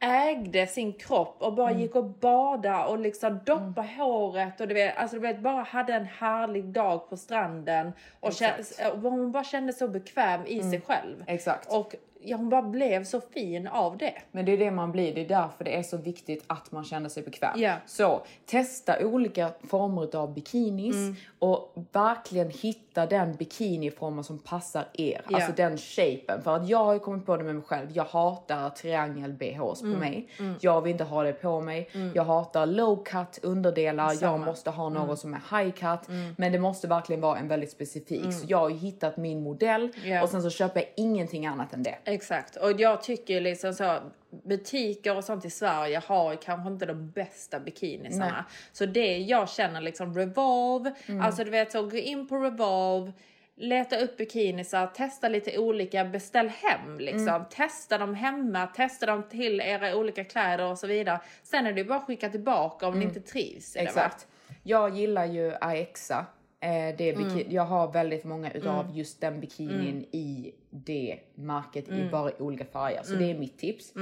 ägde 0.00 0.66
sin 0.66 0.92
kropp 0.92 1.36
och 1.42 1.52
bara 1.54 1.70
Mm. 1.70 1.82
gick 1.82 1.94
och 1.94 2.04
bada 2.04 2.86
och 2.86 2.98
liksom 2.98 3.40
doppa 3.46 3.82
håret 3.82 4.60
och 4.60 4.68
du 4.68 4.74
vet, 4.74 4.96
alltså 4.96 5.16
du 5.16 5.22
vet, 5.22 5.40
bara 5.40 5.62
hade 5.62 5.92
en 5.92 6.04
härlig 6.04 6.64
dag 6.64 7.08
på 7.10 7.16
stranden 7.16 7.92
och 8.20 8.32
kände, 8.32 8.62
och 8.92 8.98
hon 8.98 9.32
bara 9.32 9.44
kände 9.44 9.72
så 9.72 9.88
bekväm 9.88 10.46
i 10.46 10.62
sig 10.62 10.80
själv. 10.80 11.24
Exakt. 11.26 11.72
Och 11.72 11.94
ja, 12.20 12.36
hon 12.36 12.48
bara 12.48 12.62
blev 12.62 13.04
så 13.04 13.20
fin 13.20 13.66
av 13.66 13.96
det. 13.98 14.14
Men 14.32 14.44
det 14.44 14.52
är 14.52 14.58
det 14.58 14.70
man 14.70 14.92
blir. 14.92 15.14
Det 15.14 15.20
är 15.20 15.28
därför 15.28 15.64
det 15.64 15.76
är 15.76 15.82
så 15.82 15.96
viktigt 15.96 16.44
att 16.46 16.72
man 16.72 16.84
känner 16.84 17.08
sig 17.08 17.22
bekväm. 17.22 17.60
Ja. 17.60 17.74
Så 17.86 18.22
testa 18.46 19.06
olika 19.06 19.50
former 19.68 20.16
av 20.16 20.34
bikinis 20.34 20.96
Mm. 20.96 21.16
och 21.38 21.74
verkligen 21.92 22.50
hitta 22.50 23.06
den 23.06 23.36
bikiniformen 23.36 24.24
som 24.24 24.38
passar 24.38 24.84
er. 24.92 25.22
Ja. 25.30 25.36
Alltså 25.36 25.52
den 25.56 25.76
shapen. 25.78 26.42
För 26.42 26.56
att 26.56 26.68
jag 26.68 26.84
har 26.84 26.92
ju 26.92 26.98
kommit 26.98 27.26
på 27.26 27.36
det 27.36 27.44
med 27.44 27.54
mig 27.54 27.64
själv. 27.64 27.88
Jag 27.92 28.04
hatar 28.04 28.70
triangel 28.70 29.32
BHs 29.32 29.82
Mm. 29.82 29.94
på 29.94 30.00
mig. 30.00 30.28
Jag 30.60 30.80
vill 30.80 30.92
inte 30.92 31.04
ha 31.04 31.22
det 31.22 31.32
på 31.32 31.60
mig. 31.60 31.88
Jag 32.14 32.24
hatar 32.24 32.66
low 32.66 33.04
cut 33.04 33.44
underdelar. 33.44 34.08
Samma. 34.08 34.28
Mm. 34.32 34.40
Jag 34.40 34.46
måste 34.50 34.70
ha 34.70 34.88
något 34.88 35.18
som 35.18 35.34
är 35.34 35.58
high 35.62 35.70
cut. 35.72 36.08
Men 36.36 36.52
det 36.52 36.58
måste 36.58 36.86
verkligen 36.88 37.20
vara 37.20 37.38
en 37.38 37.48
väldigt 37.48 37.70
specifik. 37.70 38.32
Så 38.34 38.44
jag 38.48 38.58
har 38.58 38.68
ju 38.68 38.76
hittat 38.76 39.16
min 39.16 39.42
modell 39.42 39.92
Ja. 40.04 40.22
och 40.22 40.28
sen 40.28 40.42
så 40.42 40.50
köper 40.50 40.80
jag 40.80 40.88
ingenting 40.96 41.46
annat 41.46 41.72
än 41.74 41.82
det. 41.82 41.94
Exakt, 42.08 42.56
och 42.56 42.80
jag 42.80 43.02
tycker 43.02 43.40
liksom 43.40 43.74
så 43.74 43.98
butiker 44.30 45.16
och 45.16 45.24
sånt 45.24 45.44
i 45.44 45.50
Sverige 45.50 46.02
har 46.06 46.36
kanske 46.36 46.70
inte 46.70 46.86
de 46.86 47.10
bästa 47.10 47.60
bikinisarna. 47.60 48.32
Nej. 48.32 48.42
Så 48.72 48.86
det 48.86 49.18
jag 49.18 49.48
känner 49.48 49.80
liksom 49.80 50.14
Revolve, 50.14 50.92
alltså 51.22 51.44
du 51.44 51.50
vet 51.50 51.72
så 51.72 51.82
gå 51.82 51.96
in 51.96 52.28
på 52.28 52.36
Revolve, 52.36 53.12
leta 53.56 53.96
upp 53.96 54.16
bikinisar, 54.16 54.86
testa 54.86 55.28
lite 55.28 55.58
olika, 55.58 56.04
beställ 56.04 56.48
hem 56.48 56.98
liksom. 56.98 57.44
Testa 57.50 57.98
dem 57.98 58.14
hemma, 58.14 58.66
testa 58.66 59.06
dem 59.06 59.22
till 59.30 59.60
era 59.60 59.96
olika 59.96 60.24
kläder 60.24 60.70
och 60.70 60.78
så 60.78 60.86
vidare. 60.86 61.20
Sen 61.42 61.66
är 61.66 61.72
det 61.72 61.84
bara 61.84 61.98
att 61.98 62.06
skicka 62.06 62.28
tillbaka 62.28 62.88
om 62.88 62.98
ni 62.98 63.04
inte 63.04 63.20
trivs 63.20 63.76
i 63.76 63.78
det. 63.78 63.84
Exakt. 63.84 64.26
Jag 64.62 64.96
gillar 64.96 65.26
ju 65.26 65.54
Aixa. 65.60 66.26
Eh, 66.60 66.96
det 66.96 67.08
är 67.08 67.12
Mm. 67.12 67.44
Jag 67.48 67.62
har 67.62 67.92
väldigt 67.92 68.24
många 68.24 68.50
utav 68.50 68.96
just 68.96 69.20
den 69.20 69.40
bikinin 69.40 70.06
i 70.10 70.54
det 70.70 71.18
märket 71.34 71.88
Mm. 71.88 72.00
i 72.06 72.10
bara 72.10 72.30
olika 72.38 72.64
färger. 72.64 73.02
Så 73.02 73.14
det 73.14 73.30
är 73.30 73.34
mitt 73.38 73.58
tips. 73.58 73.92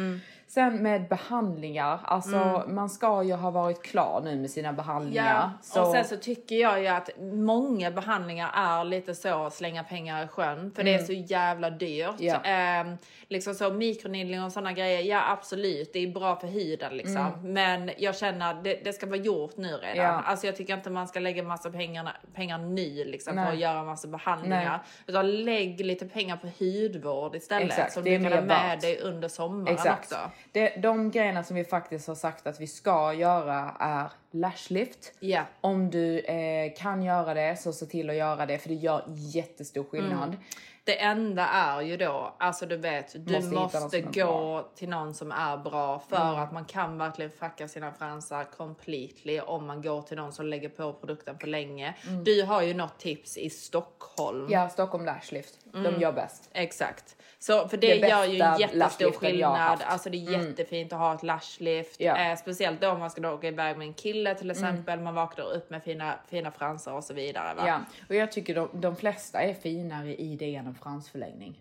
Sen 0.48 0.82
med 0.82 1.08
behandlingar. 1.08 2.00
Alltså 2.04 2.36
Mm. 2.36 2.74
man 2.74 2.90
ska 2.90 3.22
ju 3.22 3.32
ha 3.34 3.50
varit 3.50 3.82
klar 3.82 4.20
nu 4.24 4.36
med 4.36 4.50
sina 4.50 4.72
behandlingar. 4.72 5.34
Ja, 5.34 5.50
Så, 5.62 5.80
och 5.82 5.86
sen 5.92 6.04
så 6.04 6.16
tycker 6.16 6.56
jag 6.56 6.80
ju 6.80 6.86
att 6.86 7.10
många 7.32 7.90
behandlingar 7.90 8.50
är 8.54 8.84
lite 8.84 9.14
så 9.14 9.44
att 9.46 9.54
slänga 9.54 9.84
pengar 9.84 10.24
i 10.24 10.28
sjön 10.28 10.72
för 10.76 10.84
det 10.84 10.94
är 10.94 10.98
så 10.98 11.12
jävla 11.12 11.70
dyrt. 11.70 12.14
Ja. 12.18 12.34
Ehm, 12.44 12.96
liksom 13.28 13.54
så 13.54 13.70
mikroneedling 13.72 14.42
och 14.44 14.52
sådana 14.52 14.72
grejer, 14.72 15.00
ja 15.00 15.22
absolut 15.32 15.92
det 15.92 15.98
är 15.98 16.06
bra 16.12 16.36
för 16.36 16.46
huden 16.48 16.96
liksom. 16.96 17.32
Men 17.42 17.90
jag 17.98 18.16
känner 18.16 18.50
att 18.50 18.64
det, 18.64 18.80
det 18.84 18.92
ska 18.92 19.06
vara 19.06 19.16
gjort 19.16 19.56
nu 19.56 19.68
redan. 19.68 19.96
Ja. 20.04 20.22
Alltså 20.22 20.46
jag 20.46 20.56
tycker 20.56 20.74
inte 20.74 20.90
man 20.90 21.08
ska 21.08 21.20
lägga 21.20 21.42
massa 21.42 21.70
pengar, 21.70 22.18
pengar 22.34 22.58
nu 22.58 23.04
liksom 23.04 23.34
på 23.34 23.40
Nej. 23.40 23.52
att 23.52 23.58
göra 23.58 23.84
massa 23.84 24.08
behandlingar. 24.08 24.70
Nej. 24.70 24.78
Utan 25.06 25.44
lägg 25.44 25.80
lite 25.86 26.06
pengar 26.08 26.36
på 26.36 26.46
hudvård 26.58 27.34
istället 27.34 27.68
Exakt, 27.68 27.92
som 27.92 28.04
du 28.04 28.10
är 28.10 28.22
kan 28.22 28.32
ha 28.32 28.40
med 28.40 28.80
dig 28.80 29.00
under 29.00 29.28
sommaren 29.28 29.74
Exakt. 29.74 30.12
också. 30.12 30.30
Det, 30.52 30.76
de 30.76 31.10
grejerna 31.10 31.44
som 31.44 31.56
vi 31.56 31.64
faktiskt 31.64 32.08
har 32.08 32.14
sagt 32.14 32.46
att 32.46 32.60
vi 32.60 32.66
ska 32.66 33.12
göra 33.12 33.76
är 33.80 34.10
lashlift. 34.40 35.12
Ja. 35.20 35.42
Om 35.60 35.90
du 35.90 36.18
eh, 36.18 36.72
kan 36.76 37.02
göra 37.02 37.34
det 37.34 37.56
så 37.56 37.72
se 37.72 37.86
till 37.86 38.10
att 38.10 38.16
göra 38.16 38.46
det 38.46 38.58
för 38.58 38.68
det 38.68 38.74
gör 38.74 39.04
jättestor 39.08 39.84
skillnad. 39.84 40.36
Det 40.84 41.02
enda 41.02 41.46
är 41.46 41.80
ju 41.80 41.96
då, 41.96 42.34
alltså 42.38 42.66
du 42.66 42.76
vet, 42.76 43.26
du 43.26 43.34
Måste 43.34 43.54
måste, 43.54 44.00
gå. 44.00 44.52
Mm. 44.52 44.64
till 44.74 44.88
någon 44.88 45.14
som 45.14 45.32
är 45.32 45.56
bra 45.56 45.98
för 45.98 46.38
att 46.38 46.52
man 46.52 46.64
kan 46.64 46.98
verkligen 46.98 47.30
fucka 47.30 47.68
sina 47.68 47.92
fransar 47.92 48.44
completely 48.44 49.40
om 49.40 49.66
man 49.66 49.82
går 49.82 50.02
till 50.02 50.16
någon 50.16 50.32
som 50.32 50.46
lägger 50.46 50.68
på 50.68 50.92
produkten 50.92 51.38
för 51.38 51.46
länge. 51.46 51.94
Du 52.24 52.42
har 52.42 52.62
ju 52.62 52.74
något 52.74 52.98
tips 52.98 53.36
i 53.36 53.50
Stockholm. 53.50 54.40
Mm. 54.40 54.52
Ja, 54.52 54.68
Stockholm 54.68 55.04
Lashlift. 55.04 55.58
De 55.72 56.00
gör 56.00 56.12
bäst. 56.12 56.50
Exakt. 56.52 57.15
Så 57.38 57.68
för 57.68 57.76
det, 57.76 58.00
Det 58.00 58.08
gör 58.08 58.24
ju 58.24 58.36
jättestor 58.60 59.12
skillnad. 59.12 59.74
Mm. 59.80 59.88
Alltså 59.88 60.10
det 60.10 60.16
är 60.16 60.30
jättefint 60.46 60.92
att 60.92 60.98
ha 60.98 61.14
ett 61.14 61.22
lashlift. 61.22 62.00
Ja. 62.00 62.16
Eh, 62.30 62.36
speciellt 62.36 62.80
då 62.80 62.90
om 62.90 62.98
man 62.98 63.10
ska 63.10 63.20
då 63.20 63.30
åka 63.30 63.48
iväg 63.48 63.76
med 63.78 63.86
en 63.86 63.94
kille 63.94 64.34
till 64.34 64.50
Mm. 64.50 64.64
exempel. 64.64 65.00
Man 65.00 65.14
vaknar 65.14 65.44
upp 65.52 65.70
med 65.70 65.82
fina, 65.82 66.14
fina 66.28 66.50
fransar 66.50 66.92
och 66.92 67.04
så 67.04 67.14
vidare. 67.14 67.54
Va? 67.54 67.62
Ja, 67.66 67.80
och 68.08 68.14
jag 68.14 68.32
tycker 68.32 68.54
de, 68.54 68.68
de 68.72 68.96
flesta 68.96 69.40
är 69.40 69.54
finare 69.54 70.14
i 70.14 70.36
det 70.36 70.54
än 70.54 70.66
en 70.66 70.74
fransförlängning. 70.74 71.60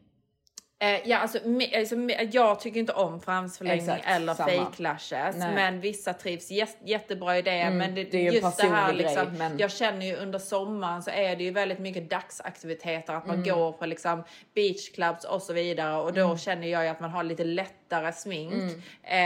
Eh, 0.79 1.09
ja, 1.09 1.17
alltså, 1.17 1.39
me, 1.47 1.77
alltså, 1.79 1.95
me, 1.95 2.23
jag 2.31 2.59
tycker 2.59 2.79
inte 2.79 2.93
om 2.93 3.21
fransförlängning 3.21 3.89
Exakt, 3.89 4.07
eller 4.07 4.33
samma. 4.33 4.49
fake 4.65 4.83
lashes. 4.83 5.35
Nej. 5.35 5.55
Men 5.55 5.79
vissa 5.81 6.13
trivs 6.13 6.51
jätte, 6.51 6.77
jättebra 6.89 7.37
i 7.37 7.41
det. 7.41 7.69
men 7.69 7.95
det, 7.95 8.03
det 8.03 8.21
just 8.21 8.57
det 8.57 8.67
här 8.67 8.85
personlig 8.85 9.03
liksom, 9.05 9.25
grej, 9.25 9.37
men- 9.37 9.57
Jag 9.59 9.71
känner 9.71 10.05
ju 10.05 10.15
under 10.15 10.39
sommaren 10.39 11.03
så 11.03 11.09
är 11.11 11.35
det 11.35 11.43
ju 11.43 11.51
väldigt 11.51 11.79
mycket 11.79 12.09
dagsaktiviteter. 12.09 13.13
Att 13.13 13.27
man 13.27 13.35
Mm. 13.43 13.49
går 13.55 13.71
på 13.71 13.85
liksom 13.85 14.23
beachclubs 14.55 15.23
och 15.25 15.41
så 15.41 15.53
vidare. 15.53 15.95
Och 16.01 16.13
då 16.13 16.25
Mm. 16.25 16.37
känner 16.37 16.67
jag 16.67 16.83
ju 16.83 16.89
att 16.89 16.99
man 16.99 17.09
har 17.09 17.23
lite 17.23 17.43
lättare 17.43 18.11
smink. 18.11 18.53
Eh, 19.03 19.17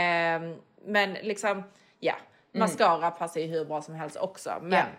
men 0.84 1.12
liksom, 1.22 1.62
ja. 2.00 2.14
Mascara 2.52 3.10
passar 3.10 3.40
ju 3.40 3.46
hur 3.46 3.64
bra 3.64 3.82
som 3.82 3.94
helst 3.94 4.16
också. 4.16 4.50
Men 4.62 4.72
Mm. 4.80 4.92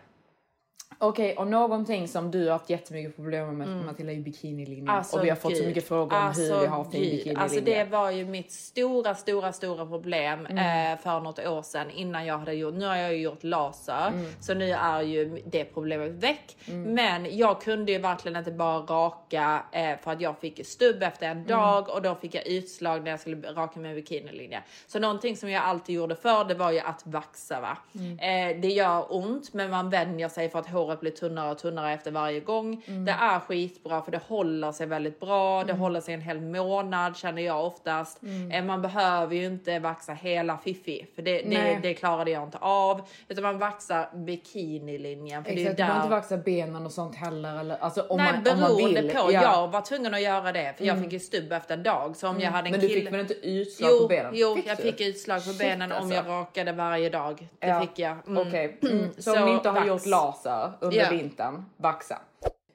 Okej, 1.04 1.36
och 1.38 1.48
någonting 1.48 2.08
som 2.08 2.32
du 2.32 2.46
har 2.46 2.52
haft 2.52 2.70
jättemycket 2.70 3.16
problem 3.16 3.58
med 3.58 3.68
Matilda 3.86 4.12
är 4.12 4.16
ju 4.16 4.22
bikinilinjen. 4.22 4.90
Alltså, 4.90 5.18
och 5.18 5.26
vi 5.26 5.30
har 5.30 5.36
fått 5.36 5.52
så 5.58 5.60
gud. 5.60 5.68
mycket 5.68 5.88
frågor 5.88 6.18
om 6.18 6.24
Alltså, 6.24 6.42
hur 6.54 6.60
vi 6.62 6.68
har 6.68 6.84
fin 6.84 6.92
gud. 7.02 7.12
bikinilinje. 7.12 7.44
Alltså 7.44 7.62
det 7.62 7.84
var 7.84 8.12
ju 8.12 8.26
mitt 8.26 8.52
stora, 8.52 9.16
stora, 9.16 9.54
stora 9.54 9.86
problem 9.86 10.46
Mm. 10.46 10.94
eh, 10.94 11.00
för 11.00 11.20
något 11.20 11.40
år 11.40 11.62
sedan 11.62 11.90
innan 11.90 12.26
jag 12.26 12.38
hade 12.38 12.54
gjort, 12.54 12.74
nu 12.74 12.86
har 12.86 12.96
jag 12.96 13.14
ju 13.14 13.22
gjort 13.22 13.44
laser 13.44 14.08
Mm. 14.08 14.26
så 14.40 14.54
nu 14.54 14.72
är 14.72 15.02
ju 15.02 15.42
det 15.46 15.66
problemet 15.66 16.12
väck. 16.12 16.58
Men 16.66 17.38
jag 17.38 17.62
kunde 17.62 17.92
ju 17.92 17.98
verkligen 17.98 18.38
inte 18.38 18.52
bara 18.52 18.78
raka 18.80 19.64
eh, 19.72 19.98
för 20.04 20.12
att 20.12 20.22
jag 20.22 20.40
fick 20.40 20.66
stubb 20.68 21.04
efter 21.04 21.26
Mm. 21.26 21.38
en 21.38 21.48
dag 21.48 21.90
och 21.90 22.02
då 22.02 22.16
fick 22.16 22.36
jag 22.36 22.48
utslag 22.48 23.04
när 23.04 23.12
jag 23.12 23.20
skulle 23.20 23.54
raka 23.54 23.80
med 23.80 23.96
bikinilinje. 23.96 24.64
Så 24.88 25.00
någonting 25.00 25.38
som 25.38 25.50
jag 25.50 25.64
alltid 25.64 25.96
gjorde 25.96 26.16
för 26.16 26.44
det 26.44 26.54
var 26.56 26.72
ju 26.72 26.80
att 26.80 27.02
vaxa 27.06 27.62
va. 27.62 27.78
Mm. 27.96 28.20
Eh, 28.52 28.62
det 28.62 28.68
gör 28.68 29.06
ont 29.16 29.54
men 29.54 29.70
man 29.70 29.90
vänjer 29.90 30.30
sig 30.30 30.50
för 30.50 30.60
att 30.60 30.68
håret 30.72 31.00
blir 31.00 31.12
tunnare 31.12 31.52
och 31.52 31.58
tunnare 31.58 31.94
efter 31.94 32.12
varje 32.12 32.40
gång. 32.40 32.84
Mm. 32.88 33.06
Det 33.06 33.12
är 33.12 33.40
skitbra 33.40 34.02
för 34.02 34.12
det 34.12 34.22
håller 34.28 34.72
sig 34.72 34.88
väldigt 34.88 35.20
bra. 35.20 35.64
Det 35.64 35.74
håller 35.74 36.02
sig 36.02 36.14
en 36.14 36.22
hel 36.22 36.42
månad 36.42 37.18
känner 37.18 37.42
jag 37.42 37.66
oftast. 37.66 38.24
Mm. 38.24 38.52
Eh, 38.52 38.64
Man 38.64 38.82
behöver 38.82 39.36
ju 39.36 39.46
inte 39.46 39.80
vaxa 39.80 40.14
hela 40.14 40.58
fiffi 40.58 41.06
för 41.16 41.22
det, 41.22 41.42
det, 41.42 41.80
det 41.82 41.94
klarade 41.94 42.32
jag 42.32 42.44
inte 42.44 42.58
av. 42.58 43.02
Utan 43.28 43.44
man 43.44 43.58
vaxar 43.60 44.10
bikinilinjen. 44.16 45.44
För 45.44 45.52
Exakt, 45.52 45.78
det 45.78 45.84
är 45.84 45.88
där... 45.88 45.96
inte 45.96 46.10
vaxa 46.10 46.38
benen 46.38 46.86
och 46.86 46.92
sånt 46.92 47.16
heller. 47.16 47.60
Eller, 47.60 47.78
alltså, 47.78 48.02
om 48.02 48.18
Nej, 48.18 48.34
man, 48.46 48.54
om 48.54 48.60
man 48.62 48.76
beroende 48.76 49.02
vill. 49.02 49.12
på. 49.12 49.32
Ja. 49.32 49.42
Jag 49.42 49.68
var 49.68 49.82
tvungen 49.82 50.14
att 50.14 50.22
göra 50.22 50.52
det 50.52 50.74
för 50.78 50.86
jag 50.86 51.00
fick 51.04 51.12
ju 51.14 51.20
stubb 51.20 51.52
efter 51.52 51.74
en 51.74 51.84
dag. 51.84 52.16
Så 52.16 52.28
om 52.28 52.40
jag 52.40 52.52
hade 52.52 52.68
en 52.68 52.72
Men 52.72 52.80
du 52.82 52.88
kille... 52.88 53.02
fick 53.02 53.14
väl 53.14 53.20
inte 53.20 53.34
utslag 53.34 53.90
Jo, 53.94 54.00
på 54.00 54.08
benen? 54.08 54.32
jo 54.36 54.56
Fick 54.56 54.68
jag 54.68 54.78
du? 54.78 54.84
fick 54.84 55.02
utslag 55.02 55.38
på 55.38 55.50
Shit, 55.50 55.58
benen 55.60 55.92
om 55.92 55.98
alltså. 55.98 56.16
jag 56.16 56.28
rakade 56.28 56.72
varje 56.72 57.10
dag. 57.10 57.48
Det 57.60 57.68
Ja. 57.68 57.82
fick 57.82 58.00
jag. 58.00 58.18
Mm. 58.28 58.48
Okej, 58.48 58.78
mm. 58.84 59.14
så, 59.16 59.22
Så 59.22 59.40
om 59.40 59.46
ni 59.46 59.52
inte 59.52 59.70
har 59.70 59.76
vax. 59.76 59.88
gjort 59.88 60.06
laser 60.06 60.61
under 60.82 60.98
Ja. 60.98 61.10
vintern, 61.10 61.66
vaxa. 61.78 62.22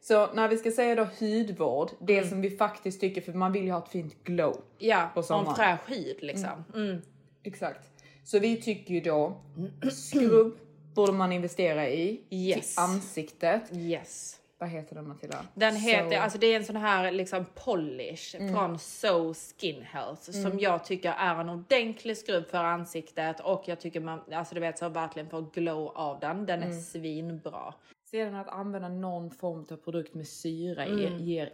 Så 0.01 0.32
när 0.32 0.49
vi 0.49 0.57
ska 0.57 0.70
säga 0.70 0.95
då 0.95 1.07
hudvård, 1.20 1.91
det 2.01 2.16
Mm. 2.18 2.30
som 2.30 2.41
vi 2.41 2.51
faktiskt 2.57 3.01
tycker, 3.01 3.20
för 3.20 3.32
man 3.32 3.53
vill 3.53 3.64
ju 3.64 3.70
ha 3.72 3.78
ett 3.78 3.89
fint 3.89 4.24
glow. 4.24 4.57
Ja, 4.78 5.11
på 5.14 5.22
sommaren. 5.22 5.49
en 5.49 5.55
fräsch 5.55 5.89
hud 5.97 6.16
liksom. 6.20 6.64
Mm. 6.74 7.03
Exakt. 7.43 7.91
Så 8.24 8.39
vi 8.39 8.57
tycker 8.62 8.95
ju 8.95 9.01
då 9.01 9.37
skrubb 9.93 10.57
borde 10.95 11.12
man 11.12 11.32
investera 11.32 11.89
i 11.89 12.20
Yes. 12.30 12.74
till 12.74 12.82
ansiktet. 12.82 13.62
Yes. 13.72 14.37
Vad 14.59 14.68
heter 14.68 14.94
den 14.94 15.09
Matilda? 15.09 15.38
Den 15.54 15.74
So- 15.74 15.78
heter, 15.78 16.18
alltså 16.18 16.38
det 16.38 16.46
är 16.46 16.57
en 16.57 16.64
sån 16.64 16.76
här 16.76 17.12
liksom 17.12 17.44
polish 17.64 18.36
Mm. 18.36 18.54
från 18.54 18.78
So 18.78 19.34
Skin 19.34 19.82
Health 19.82 20.22
som 20.30 20.59
jag 20.59 20.84
tycker 20.84 21.12
är 21.18 21.40
en 21.40 21.48
ordentlig 21.48 22.16
skrubb 22.16 22.46
för 22.48 22.59
ansiktet 22.64 23.40
och 23.40 23.62
jag 23.66 23.80
tycker 23.80 24.00
man, 24.00 24.20
alltså 24.32 24.54
du 24.54 24.61
vet 24.61 24.78
så 24.78 24.88
verkligen 24.88 25.28
får 25.30 25.50
glow 25.54 25.88
av 25.94 26.20
den. 26.20 26.46
Den 26.46 26.62
är 26.62 26.66
Mm. 26.66 26.80
svinbra. 26.80 27.74
Sedan 28.11 28.34
att 28.34 28.48
använda 28.48 28.88
någon 28.88 29.30
form 29.30 29.66
av 29.70 29.76
produkt 29.76 30.14
med 30.14 30.28
syra 30.28 30.84
Mm. 30.84 31.16
ger 31.18 31.52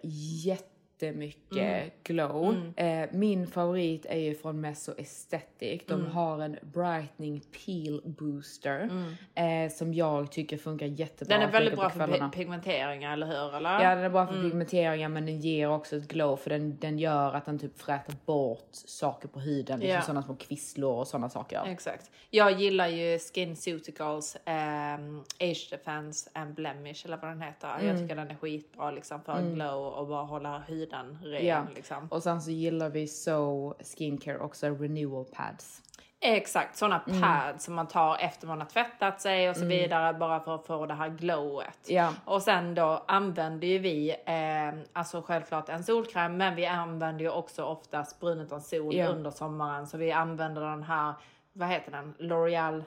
jättemycket 1.07 2.05
glow. 2.05 2.73
Eh, 2.77 3.09
min 3.13 3.47
favorit 3.47 4.07
är 4.07 4.19
ju 4.19 4.35
från 4.35 4.61
Meso 4.61 4.93
Aesthetic. 4.99 5.83
De 5.87 5.93
Mm. 6.01 6.11
har 6.13 6.39
en 6.39 6.57
brightening 6.63 7.41
peel 7.67 8.01
booster 8.05 8.91
eh, 9.35 9.71
som 9.73 9.95
jag 9.95 10.33
tycker 10.33 10.57
funkar 10.59 10.87
jättebra. 10.87 11.39
Den 11.39 11.49
är 11.49 11.53
väldigt 11.53 11.77
bra 11.77 11.91
för 11.91 12.29
pigmenteringar, 12.29 13.13
eller 13.13 13.27
hur? 13.27 13.57
Eller? 13.57 13.83
Ja 13.83 13.95
den 13.95 14.05
är 14.05 14.11
bra 14.11 14.27
för 14.27 14.35
Mm. 14.35 14.51
pigmenteringen 14.51 15.13
men 15.13 15.27
den 15.27 15.41
ger 15.41 15.71
också 15.71 15.97
ett 15.97 16.09
glow 16.09 16.37
för 16.37 16.51
den, 16.51 16.77
den 16.79 16.99
gör 16.99 17.33
att 17.35 17.45
den 17.45 17.59
typ 17.59 17.79
fräter 17.81 18.15
bort 18.27 18.69
saker 18.73 19.29
på 19.29 19.41
huden. 19.41 19.81
Liksom 19.81 20.03
sådana 20.03 20.23
små 20.23 20.35
kvisslor 20.37 20.95
och 20.99 21.09
sådana 21.09 21.29
saker. 21.29 21.63
Exakt. 21.67 22.11
Jag 22.31 22.61
gillar 22.61 22.89
ju 22.89 23.19
SkinCeuticals 23.19 24.37
um, 24.47 25.25
Age 25.41 25.69
Defense 25.71 26.31
and 26.35 26.55
Blemish 26.55 27.07
eller 27.07 27.17
vad 27.17 27.31
den 27.31 27.43
heter. 27.43 27.69
Mm. 27.75 27.87
Jag 27.87 27.99
tycker 27.99 28.17
den 28.17 28.31
är 28.31 28.35
skitbra 28.35 28.91
liksom 28.91 29.23
för 29.23 29.55
glow 29.55 29.87
och 29.87 30.07
bara 30.09 30.23
hålla 30.23 30.59
huden 30.59 30.92
ren. 31.23 31.47
Ja. 31.47 31.67
Liksom. 31.75 32.09
Och 32.11 32.23
sen 32.23 32.43
så 32.43 32.51
gillar 32.51 32.89
vi 32.91 33.07
So 33.09 33.75
Skincare 33.99 34.39
också 34.39 34.67
renewal 34.69 35.25
pads. 35.25 35.83
Exakt, 36.25 36.77
sådana 36.77 37.03
Mm. 37.09 37.21
pads 37.23 37.65
som 37.65 37.75
man 37.75 37.89
tar 37.89 38.17
efter 38.21 38.47
man 38.47 38.61
har 38.61 38.69
tvättat 38.69 39.21
sig 39.21 39.51
och 39.51 39.57
så 39.57 39.65
vidare 39.65 40.15
bara 40.15 40.41
för 40.41 40.55
att 40.55 40.67
få 40.67 40.87
det 40.87 40.95
här 40.95 41.09
glowet. 41.09 41.79
Ja. 41.89 42.15
Och 42.25 42.43
sen 42.43 42.75
då 42.75 43.05
använder 43.09 43.69
ju 43.69 43.79
vi, 43.79 44.11
eh, 44.11 44.81
alltså 44.93 45.23
självklart 45.23 45.69
en 45.69 45.85
solkräm, 45.85 46.37
men 46.37 46.55
vi 46.57 46.67
använder 46.67 47.25
ju 47.25 47.31
också 47.31 47.65
oftast 47.65 48.21
brun 48.21 48.41
utan 48.41 48.61
sol 48.61 48.95
Ja. 48.95 49.07
under 49.09 49.31
sommaren. 49.31 49.87
Så 49.87 49.99
vi 49.99 50.13
använder 50.13 50.63
den 50.63 50.83
här, 50.83 51.15
vad 51.53 51.69
heter 51.69 51.91
den? 51.93 52.15
L'Oreal 52.19 52.85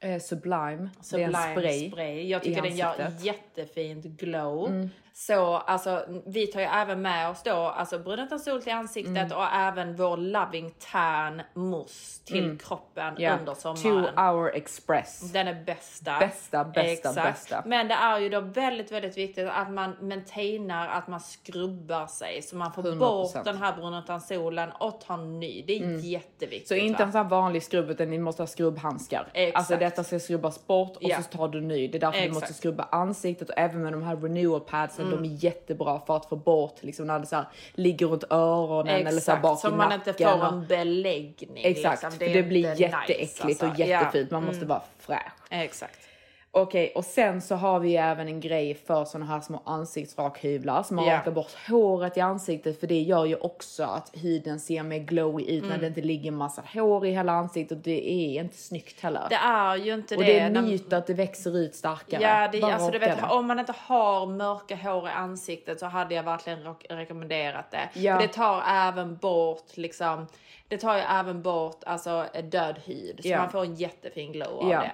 Eh, 0.00 0.20
Sublime. 0.20 0.88
Sublime 1.00 1.30
det 1.32 1.38
är 1.38 1.48
en 1.48 1.52
spray. 1.56 1.90
spray. 1.90 2.28
Jag 2.28 2.42
tycker 2.42 2.62
den 2.62 2.76
gör 2.76 3.12
jättefint 3.20 4.04
glow. 4.04 4.68
Mm. 4.68 4.88
Så 5.20 5.54
alltså, 5.56 6.04
vi 6.26 6.46
tar 6.46 6.60
ju 6.60 6.66
även 6.66 7.02
med 7.02 7.30
oss 7.30 7.42
då 7.42 7.52
alltså 7.56 7.98
brun 7.98 8.18
utan 8.18 8.40
sol 8.40 8.62
till 8.62 8.72
ansiktet 8.72 9.16
Mm. 9.16 9.32
och 9.38 9.44
även 9.54 9.96
vår 9.96 10.16
loving 10.16 10.74
tan 10.92 11.42
mousse 11.54 12.24
till 12.24 12.58
kroppen 12.58 13.08
Mm. 13.08 13.22
Ja. 13.22 13.36
under 13.38 13.54
Two 13.54 13.60
sommaren. 13.76 14.18
hour 14.18 14.54
express. 14.54 15.32
Den 15.32 15.48
är 15.48 15.64
bästa. 15.64 16.18
Bästa, 16.20 16.64
bästa, 16.64 16.90
Exakt. 16.92 17.16
bästa. 17.16 17.62
Men 17.66 17.88
det 17.88 17.94
är 17.94 18.18
ju 18.18 18.28
då 18.28 18.40
väldigt, 18.40 18.92
väldigt 18.92 19.16
viktigt 19.18 19.48
att 19.48 19.70
man 19.70 19.96
maintainar, 20.00 20.88
att 20.88 21.08
man 21.08 21.20
skrubbar 21.20 22.06
sig 22.06 22.42
så 22.42 22.56
man 22.56 22.72
får 22.72 22.82
100%. 22.82 22.98
bort 22.98 23.44
den 23.44 23.56
här 23.58 23.72
brun 23.76 23.94
utan 23.94 24.20
solen 24.20 24.70
och 24.78 25.00
tar 25.00 25.16
ny. 25.16 25.62
Det 25.66 25.72
är 25.78 25.98
jätteviktigt. 25.98 26.70
Mm. 26.70 26.80
Så 26.80 26.86
inte 26.86 27.02
en 27.02 27.12
sån 27.12 27.22
här 27.22 27.28
vanlig 27.30 27.62
skrubb 27.62 27.90
utan 27.90 28.10
ni 28.10 28.18
måste 28.18 28.42
ha 28.42 28.46
skrubbhandskar. 28.46 29.28
Exakt. 29.34 29.56
Alltså 29.58 29.76
detta 29.76 30.04
ska 30.04 30.18
skrubbas 30.18 30.66
bort 30.66 30.96
och 30.96 31.02
Ja. 31.02 31.16
så 31.22 31.36
tar 31.36 31.48
du 31.48 31.60
ny. 31.60 31.88
Det 31.88 31.98
är 31.98 32.00
därför 32.00 32.18
du 32.18 32.24
Exakt. 32.24 32.40
måste 32.42 32.54
skrubba 32.54 32.88
ansiktet 32.92 33.48
och 33.48 33.58
även 33.58 33.82
med 33.82 33.92
de 33.92 34.02
här 34.02 34.16
renewal 34.16 34.60
padsen. 34.60 35.07
De 35.10 35.24
är 35.24 35.44
jättebra 35.44 36.00
för 36.06 36.16
att 36.16 36.26
få 36.26 36.36
bort 36.36 36.74
liksom 36.80 37.06
när 37.06 37.18
det 37.18 37.26
så 37.26 37.36
här, 37.36 37.44
ligger 37.72 38.06
runt 38.06 38.24
öronen 38.30 39.06
eller 39.06 39.20
så 39.20 39.32
här 39.32 39.40
bak 39.40 39.60
så 39.60 39.68
i 39.68 39.70
man 39.70 39.78
nacken. 39.88 40.00
inte 40.08 40.24
får 40.24 40.40
och- 40.42 40.52
en 40.52 40.66
beläggning. 40.66 41.64
Exakt, 41.64 42.02
liksom. 42.02 42.18
för 42.18 42.34
det 42.34 42.42
blir 42.42 42.80
jätteäckligt 42.80 43.44
nice, 43.44 43.64
och 43.64 43.68
alltså. 43.70 43.84
jättefint. 43.84 44.28
Ja. 44.30 44.36
Man 44.40 44.44
måste 44.44 44.64
vara 44.66 44.82
fräsch. 44.98 45.32
Exakt. 45.50 46.07
Okej, 46.50 46.92
och 46.94 47.04
sen 47.04 47.40
så 47.42 47.54
har 47.54 47.80
vi 47.80 47.96
även 47.96 48.28
en 48.28 48.40
grej 48.40 48.74
för 48.74 49.04
såna 49.04 49.24
här 49.26 49.40
små 49.40 49.62
ansiktsrakhyvlar 49.64 50.82
som 50.82 50.96
man 50.96 51.06
Ja. 51.06 51.14
rakar 51.16 51.30
bort 51.30 51.52
håret 51.68 52.16
i 52.16 52.20
ansiktet 52.20 52.80
för 52.80 52.86
det 52.86 53.00
gör 53.02 53.24
ju 53.24 53.36
också 53.36 53.82
att 53.84 54.10
huden 54.14 54.60
ser 54.60 54.82
mer 54.82 54.98
glowy 54.98 55.42
ut 55.44 55.62
Mm. 55.62 55.68
när 55.68 55.78
det 55.78 55.86
inte 55.86 56.00
ligger 56.00 56.30
massa 56.30 56.62
hår 56.74 57.06
i 57.06 57.10
hela 57.10 57.32
ansiktet 57.32 57.78
och 57.78 57.84
det 57.84 58.10
är 58.10 58.40
inte 58.40 58.56
snyggt 58.56 59.00
heller. 59.00 59.26
Det 59.30 59.34
är 59.36 59.76
ju 59.76 59.94
inte 59.94 60.16
och 60.16 60.20
det. 60.22 60.26
det 60.32 60.38
är 60.38 60.50
när- 60.50 60.62
myt 60.62 60.92
att 60.92 61.06
det 61.06 61.14
växer 61.14 61.56
ut 61.56 61.74
starkare. 61.74 62.22
Ja, 62.22 62.48
det, 62.52 62.60
Bara 62.60 62.74
alltså 62.74 62.90
du 62.90 62.98
vet, 62.98 63.18
om 63.30 63.46
man 63.46 63.58
inte 63.58 63.74
har 63.78 64.26
mörka 64.26 64.76
hår 64.76 65.08
i 65.08 65.10
ansiktet 65.10 65.80
så 65.80 65.86
hade 65.86 66.14
jag 66.14 66.22
verkligen 66.22 66.58
re- 66.58 66.96
rekommenderat 66.96 67.70
det. 67.70 67.88
Ja. 68.00 68.14
För 68.14 68.22
det 68.26 68.32
tar 68.32 68.62
även 68.68 69.16
bort 69.16 69.76
liksom, 69.76 70.26
det 70.68 70.76
tar 70.78 70.94
ju 70.96 71.02
även 71.02 71.42
bort 71.42 71.84
alltså 71.86 72.24
död 72.44 72.76
hud 72.84 73.20
så 73.22 73.28
Ja. 73.28 73.38
man 73.38 73.50
får 73.50 73.62
en 73.64 73.74
jättefin 73.74 74.32
glow 74.32 74.58
av 74.64 74.70
Ja. 74.70 74.80
det. 74.80 74.90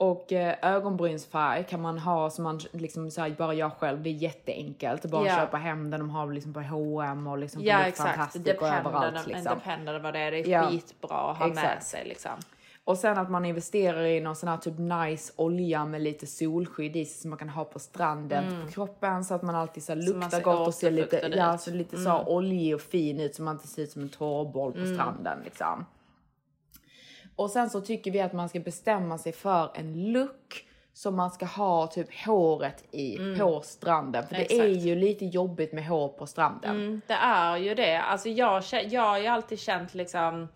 Och 0.00 0.32
eh, 0.32 0.54
ögonbrynsfärg 0.62 1.64
kan 1.64 1.80
man 1.82 1.98
ha 1.98 2.30
som 2.30 2.44
man 2.44 2.60
liksom 2.72 3.10
så 3.10 3.20
här, 3.20 3.30
bara 3.30 3.54
jag 3.54 3.72
själv. 3.72 4.02
Det 4.02 4.08
är 4.10 4.12
jätteenkelt. 4.12 5.04
Bara 5.04 5.26
Ja. 5.26 5.36
köpa 5.36 5.56
hem 5.56 5.90
den. 5.90 6.00
De 6.00 6.10
har 6.10 6.32
liksom 6.32 6.52
på 6.54 6.60
H&M 6.60 7.26
och 7.26 7.38
liksom 7.38 7.62
på 7.62 7.68
Ja 7.68 7.78
Look 7.78 7.86
exakt, 7.86 8.16
Fantastic 8.16 8.46
och 8.60 8.68
överallt 8.68 9.26
liksom. 9.26 9.44
dependent 9.58 10.02
vad 10.02 10.14
det 10.14 10.18
är. 10.20 10.30
Det 10.30 10.38
är 10.38 10.48
Ja. 10.48 10.68
skitbra 10.70 11.16
att 11.30 11.38
ha 11.38 11.46
med 11.46 11.56
Exakt. 11.58 11.86
sig 11.86 12.04
liksom. 12.04 12.30
Och 12.84 12.98
sen 12.98 13.18
att 13.18 13.30
man 13.30 13.44
investerar 13.44 14.04
i 14.04 14.20
någon 14.20 14.36
sån 14.36 14.48
här 14.48 14.56
typ 14.56 14.74
nice 14.78 15.32
olja 15.36 15.84
med 15.84 16.02
lite 16.02 16.26
solskydd 16.26 16.96
i 16.96 17.04
sig 17.04 17.20
som 17.20 17.30
man 17.30 17.38
kan 17.38 17.48
ha 17.48 17.64
på 17.64 17.78
stranden 17.78 18.44
på 18.66 18.72
kroppen 18.72 19.24
så 19.24 19.34
att 19.34 19.42
man 19.42 19.54
alltid 19.54 19.82
så 19.82 19.92
Mm. 19.92 20.04
luktar 20.04 20.40
gott 20.40 20.66
och 20.68 20.74
ser 20.74 20.90
lite, 20.90 21.32
ja, 21.36 21.58
så 21.58 21.70
lite 21.70 21.96
så 21.96 22.24
oljig 22.26 22.74
och 22.74 22.80
fin 22.80 23.20
ut 23.20 23.34
så 23.34 23.42
man 23.42 23.54
inte 23.54 23.68
ser 23.68 23.82
ut 23.82 23.90
som 23.90 24.02
en 24.02 24.08
torrboll 24.08 24.72
Mm. 24.76 24.88
på 24.88 24.94
stranden 24.94 25.38
liksom. 25.44 25.84
Och 27.38 27.50
sen 27.50 27.70
så 27.70 27.80
tycker 27.80 28.10
vi 28.10 28.20
att 28.20 28.32
man 28.32 28.48
ska 28.48 28.60
bestämma 28.60 29.18
sig 29.18 29.32
för 29.32 29.70
en 29.74 30.12
look 30.12 30.64
som 30.92 31.16
man 31.16 31.30
ska 31.30 31.46
ha 31.46 31.86
typ 31.86 32.08
håret 32.26 32.84
i 32.94 33.18
på 33.38 33.60
stranden. 33.60 34.26
För 34.26 34.34
det 34.34 34.52
är 34.52 34.60
Mm. 34.60 34.70
Exakt. 34.70 34.86
ju 34.86 34.94
lite 34.94 35.24
jobbigt 35.24 35.72
med 35.72 35.86
hår 35.86 36.08
på 36.08 36.26
stranden. 36.26 36.70
Mm, 36.70 37.00
det 37.06 37.14
är 37.14 37.56
ju 37.56 37.74
det. 37.74 38.00
Alltså 38.02 38.28
jag, 38.28 38.62
jag 38.88 39.02
har 39.02 39.18
ju 39.18 39.26
alltid 39.26 39.58
känt 39.58 39.94
liksom 39.94 40.48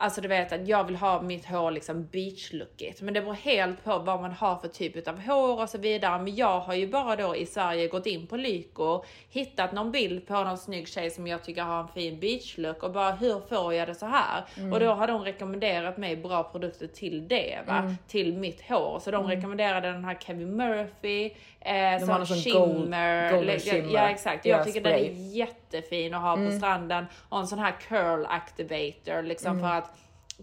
Alltså 0.00 0.20
du 0.20 0.28
vet 0.28 0.52
att 0.52 0.68
jag 0.68 0.84
vill 0.84 0.96
ha 0.96 1.22
mitt 1.22 1.46
hår 1.46 1.70
liksom 1.70 2.06
beachlookigt. 2.06 3.02
Men 3.02 3.14
det 3.14 3.20
beror 3.20 3.34
helt 3.34 3.84
på 3.84 3.98
vad 3.98 4.20
man 4.20 4.32
har 4.32 4.56
för 4.56 4.68
typ 4.68 5.08
av 5.08 5.20
hår 5.20 5.60
och 5.62 5.68
så 5.68 5.78
vidare. 5.78 6.22
Men 6.22 6.36
jag 6.36 6.60
har 6.60 6.74
ju 6.74 6.88
bara 6.88 7.16
då 7.16 7.36
i 7.36 7.46
Sverige 7.46 7.88
gått 7.88 8.06
in 8.06 8.26
på 8.26 8.36
Lyko, 8.36 9.04
hittat 9.30 9.72
någon 9.72 9.92
bild 9.92 10.26
på 10.26 10.44
någon 10.44 10.58
snygg 10.58 10.88
tjej 10.88 11.10
som 11.10 11.26
jag 11.26 11.44
tycker 11.44 11.62
har 11.62 11.80
en 11.80 11.88
fin 11.88 12.20
beachlook 12.20 12.82
och 12.82 12.92
bara 12.92 13.12
hur 13.12 13.40
får 13.48 13.74
jag 13.74 13.88
det 13.88 13.94
så 13.94 14.06
här? 14.06 14.44
Och 14.72 14.80
då 14.80 14.92
har 14.92 15.06
de 15.06 15.24
rekommenderat 15.24 15.96
mig 15.96 16.16
bra 16.16 16.42
produkter 16.42 16.86
till 16.86 17.28
det 17.28 17.58
va? 17.66 17.94
Till 18.08 18.36
mitt 18.38 18.68
hår. 18.68 18.98
Så 18.98 19.10
de 19.10 19.26
rekommenderade 19.26 19.92
den 19.92 20.04
här 20.04 20.14
Kevin 20.20 20.56
Murphy, 20.56 21.30
eh, 21.68 21.98
som 22.06 22.26
shimmer. 22.26 23.30
gold- 23.30 23.36
golden 23.38 23.58
shimmer. 23.60 23.94
Ja 23.94 24.08
exakt, 24.10 24.44
Ja, 24.46 24.56
jag 24.56 24.66
tycker 24.66 24.80
den 24.80 24.92
är 24.92 24.98
spray. 24.98 25.28
jättefin 25.36 26.14
att 26.14 26.22
ha 26.22 26.36
på 26.36 26.50
stranden 26.52 27.06
och 27.28 27.38
en 27.38 27.46
sån 27.46 27.58
här 27.58 27.72
curl 27.88 28.26
activator 28.28 29.22
liksom 29.22 29.60
för 29.60 29.68
att 29.68 29.92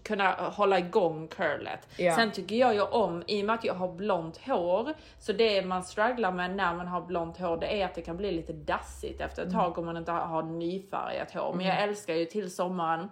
kunna 0.02 0.32
hålla 0.32 0.78
igång 0.78 1.28
curlet. 1.28 1.88
Ja. 1.98 2.14
Sen 2.14 2.30
tycker 2.32 2.56
jag 2.56 2.74
ju 2.74 2.80
om, 2.82 3.22
i 3.26 3.42
och 3.42 3.46
med 3.46 3.54
att 3.54 3.64
jag 3.64 3.74
har 3.74 3.88
blont 3.92 4.36
hår, 4.46 4.94
så 5.18 5.32
det 5.32 5.62
man 5.66 5.84
strugglar 5.84 6.32
med 6.32 6.50
när 6.56 6.74
man 6.74 6.86
har 6.86 7.00
blont 7.00 7.38
hår 7.38 7.56
det 7.56 7.80
är 7.80 7.84
att 7.84 7.94
det 7.94 8.02
kan 8.02 8.16
bli 8.16 8.32
lite 8.32 8.52
dassigt 8.52 9.20
efter 9.20 9.42
ett 9.46 9.52
tag 9.52 9.78
om 9.78 9.86
man 9.86 9.96
inte 9.96 10.12
har 10.12 10.42
nyfärgat 10.42 11.30
hår. 11.34 11.52
Men 11.56 11.66
jag 11.66 11.82
älskar 11.82 12.14
ju 12.14 12.24
till 12.24 12.54
sommaren 12.54 13.10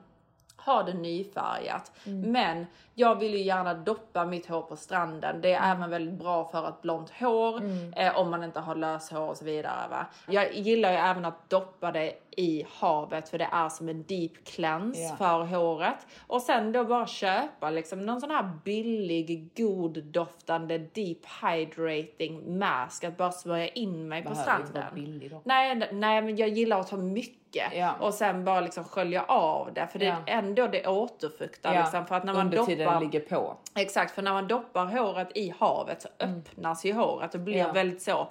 ha 0.57 0.83
det 0.83 0.95
nyfärgat. 0.95 1.93
Men 2.05 2.67
jag 2.95 3.15
vill 3.19 3.33
ju 3.35 3.41
gärna 3.43 3.75
doppa 3.75 4.25
mitt 4.25 4.47
hår 4.47 4.63
på 4.63 4.77
stranden. 4.77 5.41
Det 5.41 5.53
är 5.53 5.73
även 5.73 5.91
väldigt 5.91 6.15
bra 6.15 6.45
för 6.45 6.69
ett 6.69 6.83
blont 6.83 7.11
hår 7.21 7.63
eh, 7.97 8.19
om 8.19 8.31
man 8.31 8.45
inte 8.45 8.61
har 8.61 8.75
löshår 8.75 9.29
och 9.29 9.37
så 9.37 9.45
vidare. 9.45 9.89
Va? 9.91 10.07
Jag 10.29 10.55
gillar 10.55 10.91
ju 10.91 10.97
även 10.97 11.25
att 11.25 11.51
doppa 11.51 11.93
det 11.93 12.13
i 12.37 12.67
havet 12.79 13.29
för 13.29 13.39
det 13.39 13.49
är 13.53 13.69
som 13.69 13.89
en 13.89 14.03
deep 14.03 14.33
cleanse 14.45 15.01
Ja. 15.01 15.17
för 15.17 15.45
håret. 15.45 16.07
Och 16.27 16.43
sen 16.43 16.73
då 16.73 16.85
bara 16.85 17.07
köpa 17.07 17.71
liksom 17.71 18.07
någon 18.07 18.21
sån 18.21 18.31
här 18.31 18.51
billig, 18.65 19.49
god 19.57 20.05
doftande 20.05 20.79
deep 20.79 21.19
hydrating 21.43 22.59
mask 22.59 23.05
att 23.05 23.17
bara 23.17 23.33
smörja 23.33 23.69
in 23.69 24.09
mig 24.09 24.23
på 24.23 24.31
Behöver 24.31 24.57
inte 24.57 24.67
stranden. 24.69 24.95
billig 24.95 25.31
dock. 25.31 25.43
Nej, 25.45 25.89
nej, 25.93 26.23
men 26.23 26.37
jag 26.37 26.49
gillar 26.49 26.81
att 26.81 26.89
ta 26.89 26.97
mycket 26.97 27.41
Ja. 27.73 27.93
och 28.01 28.15
sen 28.15 28.45
bara 28.45 28.61
liksom 28.61 28.85
skölja 28.85 29.23
av 29.25 29.75
det 29.75 29.87
för 29.87 29.99
det 29.99 30.07
är 30.07 30.17
ändå 30.27 30.67
det 30.67 30.87
återfuktar 30.89 31.75
liksom 31.79 32.07
för 32.07 32.15
att 32.15 32.25
när 32.25 32.33
man 32.35 32.51
tiden 32.67 32.84
doppar 32.85 33.01
ligger 33.01 33.21
på. 33.21 33.57
Exakt, 33.75 34.15
för 34.15 34.23
när 34.23 34.33
man 34.33 34.49
doppar 34.49 34.87
håret 34.87 35.29
i 35.35 35.55
havet 35.59 36.03
så 36.03 36.09
öppnas 36.21 36.85
ju 36.85 36.93
håret 36.93 37.35
och 37.35 37.41
blir 37.41 37.55
Mm. 37.55 37.67
Ja. 37.67 37.73
väldigt 37.73 38.03
så 38.03 38.29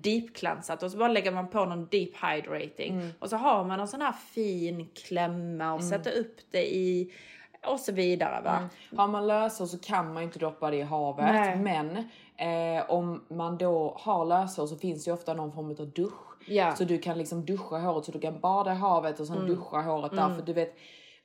deep 0.00 0.34
cleansat 0.36 0.82
och 0.82 0.90
så 0.90 0.98
bara 0.98 1.08
lägger 1.08 1.30
man 1.32 1.48
på 1.48 1.64
någon 1.64 1.86
deep 1.90 2.10
hydrating 2.24 2.92
Mm. 2.94 3.10
och 3.18 3.30
så 3.30 3.36
har 3.36 3.64
man 3.64 3.80
en 3.80 3.88
sån 3.88 4.00
här 4.00 4.12
fin 4.12 4.88
klämma 4.94 5.72
och 5.74 5.84
sätter 5.84 6.18
upp 6.18 6.36
det 6.50 6.74
i 6.74 7.12
och 7.66 7.80
så 7.80 7.92
vidare 7.92 8.40
va. 8.44 8.68
Har 8.96 9.08
man 9.08 9.26
lösår 9.26 9.66
så 9.66 9.78
kan 9.78 10.12
man 10.12 10.16
ju 10.22 10.26
inte 10.26 10.38
doppa 10.38 10.70
det 10.70 10.76
i 10.76 10.82
havet. 10.82 11.24
Nej. 11.32 11.56
Men 11.56 11.96
eh, 12.76 12.90
om 12.90 13.24
man 13.28 13.58
då 13.58 13.96
har 14.00 14.24
lösår 14.24 14.66
så 14.66 14.76
finns 14.76 15.04
det 15.04 15.08
ju 15.08 15.14
ofta 15.14 15.34
någon 15.34 15.52
form 15.52 15.70
av 15.70 15.90
dusch. 15.90 16.12
Ja. 16.48 16.74
Så 16.74 16.84
du 16.84 16.98
kan 16.98 17.18
liksom 17.18 17.44
duscha 17.44 17.78
håret 17.78 18.04
så 18.04 18.12
du 18.12 18.20
kan 18.20 18.40
bada 18.40 18.72
i 18.72 18.76
havet 18.76 19.20
och 19.20 19.26
sen 19.26 19.46
duscha 19.46 19.80
håret 19.80 20.12
där. 20.16 20.34
För 20.34 20.42
du 20.42 20.52
vet, 20.52 20.76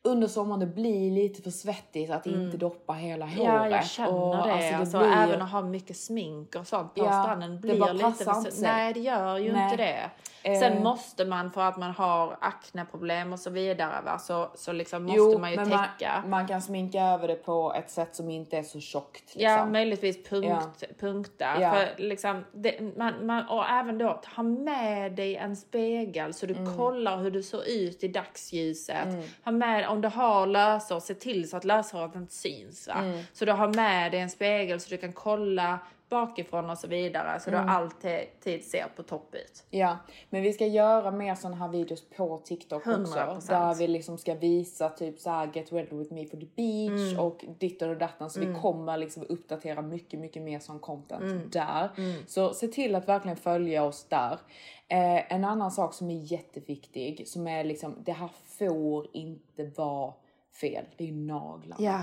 under 0.04 0.28
sommaren 0.28 0.60
det 0.60 0.66
blir 0.66 1.12
lite 1.12 1.42
för 1.42 1.50
svettigt 1.52 2.12
att 2.12 2.26
inte 2.26 2.58
doppa 2.58 2.94
hela 2.94 3.26
håret. 3.26 3.40
Mm. 3.40 3.56
Ja, 3.56 3.70
jag 3.70 3.86
känner 3.86 4.14
Och, 4.14 4.36
det. 4.48 4.54
alltså, 4.54 4.76
Alltså, 4.76 4.98
blir- 5.00 5.12
Även 5.18 5.42
att 5.42 5.52
ha 5.52 5.62
mycket 5.62 5.98
smink 5.98 6.56
och 6.56 6.68
sånt 6.68 6.96
på 6.96 7.06
Ja, 7.06 7.24
stranden 7.24 7.52
det 7.52 7.58
blir 7.58 7.80
bara 7.80 7.94
lite... 7.94 8.12
för- 8.12 8.38
inte. 8.38 8.52
Nej, 8.62 8.94
det 8.94 9.00
gör 9.00 9.38
ju 9.38 9.54
Nej. 9.54 9.64
inte 9.64 9.78
det. 9.84 10.10
Eh. 10.44 10.60
Sen 10.60 10.84
måste 10.84 11.26
man, 11.26 11.52
för 11.52 11.62
att 11.62 11.78
man 11.78 11.92
har 11.92 12.38
akneproblem 12.42 13.34
och 13.34 13.40
så 13.40 13.50
vidare, 13.50 14.02
va? 14.06 14.20
Så, 14.20 14.50
så 14.56 14.72
liksom 14.72 15.04
måste 15.04 15.18
Jo, 15.18 15.38
man 15.40 15.52
ju 15.52 15.56
men 15.58 15.70
täcka. 15.70 16.20
Man, 16.22 16.30
man 16.30 16.48
kan 16.48 16.62
sminka 16.62 17.02
över 17.02 17.28
det 17.28 17.36
på 17.36 17.74
ett 17.78 17.90
sätt 17.92 18.16
som 18.16 18.30
inte 18.30 18.58
är 18.58 18.64
så 18.64 18.80
tjockt. 18.80 19.22
Liksom. 19.36 19.42
Ja, 19.42 19.66
möjligtvis 19.66 20.24
punkt, 20.30 20.48
Ja. 20.80 20.88
punkta. 21.00 21.62
Ja. 21.62 21.72
För 21.72 21.90
liksom, 22.04 22.46
det, 22.54 22.98
man, 22.98 23.26
man, 23.26 23.48
och 23.50 23.66
även 23.70 23.98
då, 23.98 24.22
ha 24.36 24.44
med 24.44 25.12
dig 25.16 25.36
en 25.36 25.56
spegel 25.56 26.34
så 26.34 26.46
du 26.46 26.54
Mm. 26.56 26.78
kollar 26.78 27.18
hur 27.18 27.32
du 27.32 27.44
ser 27.44 27.70
ut 27.70 28.04
i 28.04 28.08
dagsljuset. 28.08 29.08
Ha 29.46 29.52
med, 29.52 29.89
om 29.90 30.02
du 30.02 30.08
har 30.08 30.48
lösår, 30.48 31.00
se 31.00 31.14
till 31.14 31.50
så 31.50 31.58
att 31.58 31.64
lösåret 31.64 32.16
inte 32.16 32.34
syns. 32.34 32.88
Va? 32.88 32.94
Mm. 32.94 33.24
Så 33.34 33.46
du 33.46 33.52
har 33.52 33.74
med 33.74 34.12
dig 34.12 34.20
en 34.20 34.30
spegel 34.30 34.80
så 34.80 34.90
du 34.90 34.98
kan 34.98 35.14
kolla 35.14 35.80
bakifrån 36.10 36.70
och 36.70 36.78
så 36.78 36.88
vidare. 36.88 37.40
Så 37.40 37.50
Mm. 37.50 37.66
du 37.66 37.72
alltid 37.72 38.66
ser 38.66 38.86
på 38.96 39.04
topp 39.04 39.36
ut. 39.36 39.64
Ja, 39.70 39.98
men 40.30 40.42
vi 40.42 40.54
ska 40.54 40.66
göra 40.66 41.12
mer 41.12 41.36
sådana 41.36 41.56
här 41.56 41.68
videos 41.68 42.10
på 42.10 42.38
TikTok 42.38 42.88
också. 42.88 42.92
100%. 42.92 43.48
Där 43.50 43.76
vi 43.76 43.88
liksom 43.88 44.18
ska 44.18 44.36
visa 44.36 44.90
typ 44.90 45.20
så 45.20 45.30
här 45.30 45.50
get 45.54 45.72
ready 45.74 45.96
with 45.96 46.14
me 46.14 46.26
for 46.26 46.38
the 46.38 46.46
beach 46.56 47.12
Mm. 47.14 47.26
och 47.26 47.46
ditten 47.60 47.90
och 47.90 47.98
datten. 47.98 48.30
Så 48.30 48.40
vi 48.40 48.54
kommer 48.62 48.98
liksom 48.98 49.24
uppdatera 49.30 49.82
mycket, 49.82 50.20
mycket 50.20 50.42
mer 50.44 50.60
sån 50.60 50.80
content 50.80 51.22
Mm. 51.24 51.50
där. 51.50 51.90
Så 52.28 52.54
se 52.54 52.68
till 52.68 52.96
att 52.96 53.08
verkligen 53.08 53.38
följa 53.38 53.84
oss 53.84 54.06
där. 54.10 54.40
Eh, 54.88 55.34
en 55.34 55.46
annan 55.46 55.72
sak 55.72 55.94
som 55.94 56.10
är 56.10 56.32
jätteviktig 56.32 57.28
som 57.28 57.48
är 57.48 57.64
liksom, 57.64 57.96
det 58.06 58.12
här 58.12 58.30
får 58.46 59.08
inte 59.14 59.66
vara 59.76 60.14
fel. 60.62 60.86
Det 60.98 61.08
är 61.10 61.12
naglarna. 61.14 61.76
Ja. 61.80 62.00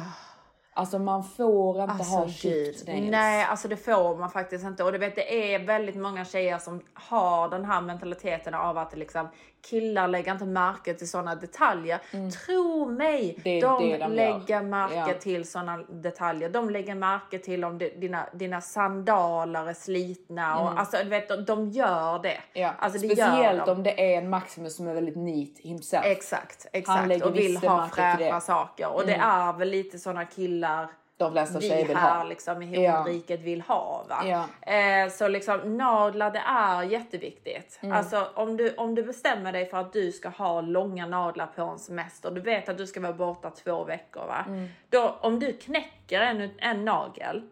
Alltså 0.76 0.98
man 0.98 1.24
får 1.24 1.80
inte 1.80 1.92
ha 1.92 1.98
Alltså 1.98 2.48
gud. 2.48 2.74
chipped 2.76 2.94
nails. 2.94 3.10
Nej, 3.10 3.44
alltså 3.44 3.68
det 3.68 3.76
får 3.76 4.16
man 4.16 4.30
faktiskt 4.30 4.64
inte. 4.64 4.84
Och 4.84 4.92
du 4.92 4.98
vet, 4.98 5.14
det 5.14 5.54
är 5.54 5.58
väldigt 5.66 5.96
många 5.96 6.24
tjejer 6.24 6.58
som 6.58 6.80
har 6.94 7.48
den 7.48 7.64
här 7.64 7.80
mentaliteten 7.80 8.54
av 8.54 8.78
att 8.78 8.96
liksom, 8.96 9.28
killar 9.70 10.08
lägger 10.08 10.32
inte 10.32 10.44
märke 10.44 10.94
till 10.94 11.10
sådana 11.10 11.34
detaljer. 11.34 11.98
Tro 12.46 12.90
mig, 12.90 13.16
Mm. 13.30 13.40
Det 13.44 13.60
de, 13.60 13.88
det 13.90 13.98
de 13.98 14.12
lägger 14.12 14.54
gör. 14.54 14.62
märke 14.62 14.94
Ja. 14.94 15.14
till 15.20 15.48
sådana 15.50 15.76
detaljer. 15.76 16.48
De 16.48 16.70
lägger 16.70 16.94
märke 16.94 17.38
till 17.38 17.64
om 17.64 17.78
det, 17.78 17.88
dina, 18.00 18.26
dina 18.34 18.60
sandaler 18.60 19.68
är 19.68 19.74
slitna. 19.74 20.58
Och, 20.60 20.80
alltså, 20.80 20.96
du 21.04 21.08
vet, 21.10 21.28
de, 21.28 21.44
de 21.44 21.68
gör 21.70 22.18
det. 22.22 22.28
Mm. 22.28 22.42
Ja. 22.52 22.74
Alltså, 22.78 22.98
det 22.98 23.06
Speciellt 23.16 23.66
de. 23.66 23.72
om 23.72 23.82
det 23.82 24.14
är 24.14 24.18
en 24.18 24.30
Maximus 24.30 24.76
som 24.76 24.88
är 24.88 24.94
väldigt 24.94 25.16
neat 25.16 25.58
himself. 25.58 26.04
Exakt, 26.06 26.66
Han 26.72 26.80
exakt. 26.80 27.08
lägger 27.08 27.26
Och 27.26 27.36
vill 27.36 27.56
ha. 27.56 27.76
Mm. 27.78 27.90
fräscha 27.90 28.40
saker. 28.40 28.88
Och 28.94 29.06
det 29.06 29.14
är 29.14 29.52
väl 29.52 29.68
lite 29.68 29.98
sådana 29.98 30.24
killar 30.24 30.88
De 31.18 31.32
flesta 31.32 31.58
vi 31.58 31.68
tjejer 31.68 31.86
vill 31.86 31.96
här 31.96 32.18
ha. 32.18 32.24
liksom 32.24 32.62
i 32.62 32.84
Ja. 32.84 32.90
himmelriket 32.96 33.40
vill 33.40 33.60
ha. 33.60 34.04
Va? 34.08 34.22
Ja. 34.24 34.72
Eh, 34.72 35.08
så 35.10 35.28
liksom 35.28 35.76
naglar 35.76 36.30
det 36.30 36.42
är 36.46 36.82
jätteviktigt. 36.82 37.78
Mm. 37.82 37.96
Alltså 37.96 38.26
om 38.34 38.56
du, 38.56 38.74
om 38.74 38.94
du 38.94 39.02
bestämmer 39.02 39.52
dig 39.52 39.66
för 39.66 39.76
att 39.78 39.92
du 39.92 40.12
ska 40.12 40.28
ha 40.28 40.60
långa 40.60 41.06
naglar 41.06 41.46
på 41.46 41.62
en 41.62 41.78
semester. 41.78 42.30
Du 42.30 42.40
vet 42.40 42.68
att 42.68 42.78
du 42.78 42.86
ska 42.86 43.00
vara 43.00 43.12
borta 43.12 43.50
två 43.50 43.84
veckor. 43.84 44.26
Va? 44.26 44.44
Mm. 44.46 44.68
Då, 44.90 45.16
om 45.20 45.40
du 45.40 45.52
knäcker 45.52 46.20
en, 46.20 46.50
en 46.58 46.84
nagel 46.84 47.42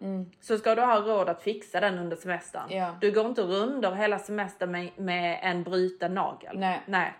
så 0.41 0.59
ska 0.59 0.75
du 0.75 0.83
ha 0.83 0.97
råd 1.01 1.29
att 1.29 1.43
fixa 1.43 1.81
den 1.81 1.99
under 1.99 2.17
semestern. 2.17 2.62
Ja. 2.69 2.97
Du 3.01 3.11
går 3.12 3.27
inte 3.27 3.43
runder 3.43 3.93
hela 3.93 4.19
semestern 4.19 4.71
med, 4.71 4.91
med 4.97 5.39
en 5.43 5.62
bruten 5.62 6.15
nagel. 6.15 6.59
Nej. 6.59 6.81
Nej. 6.87 7.15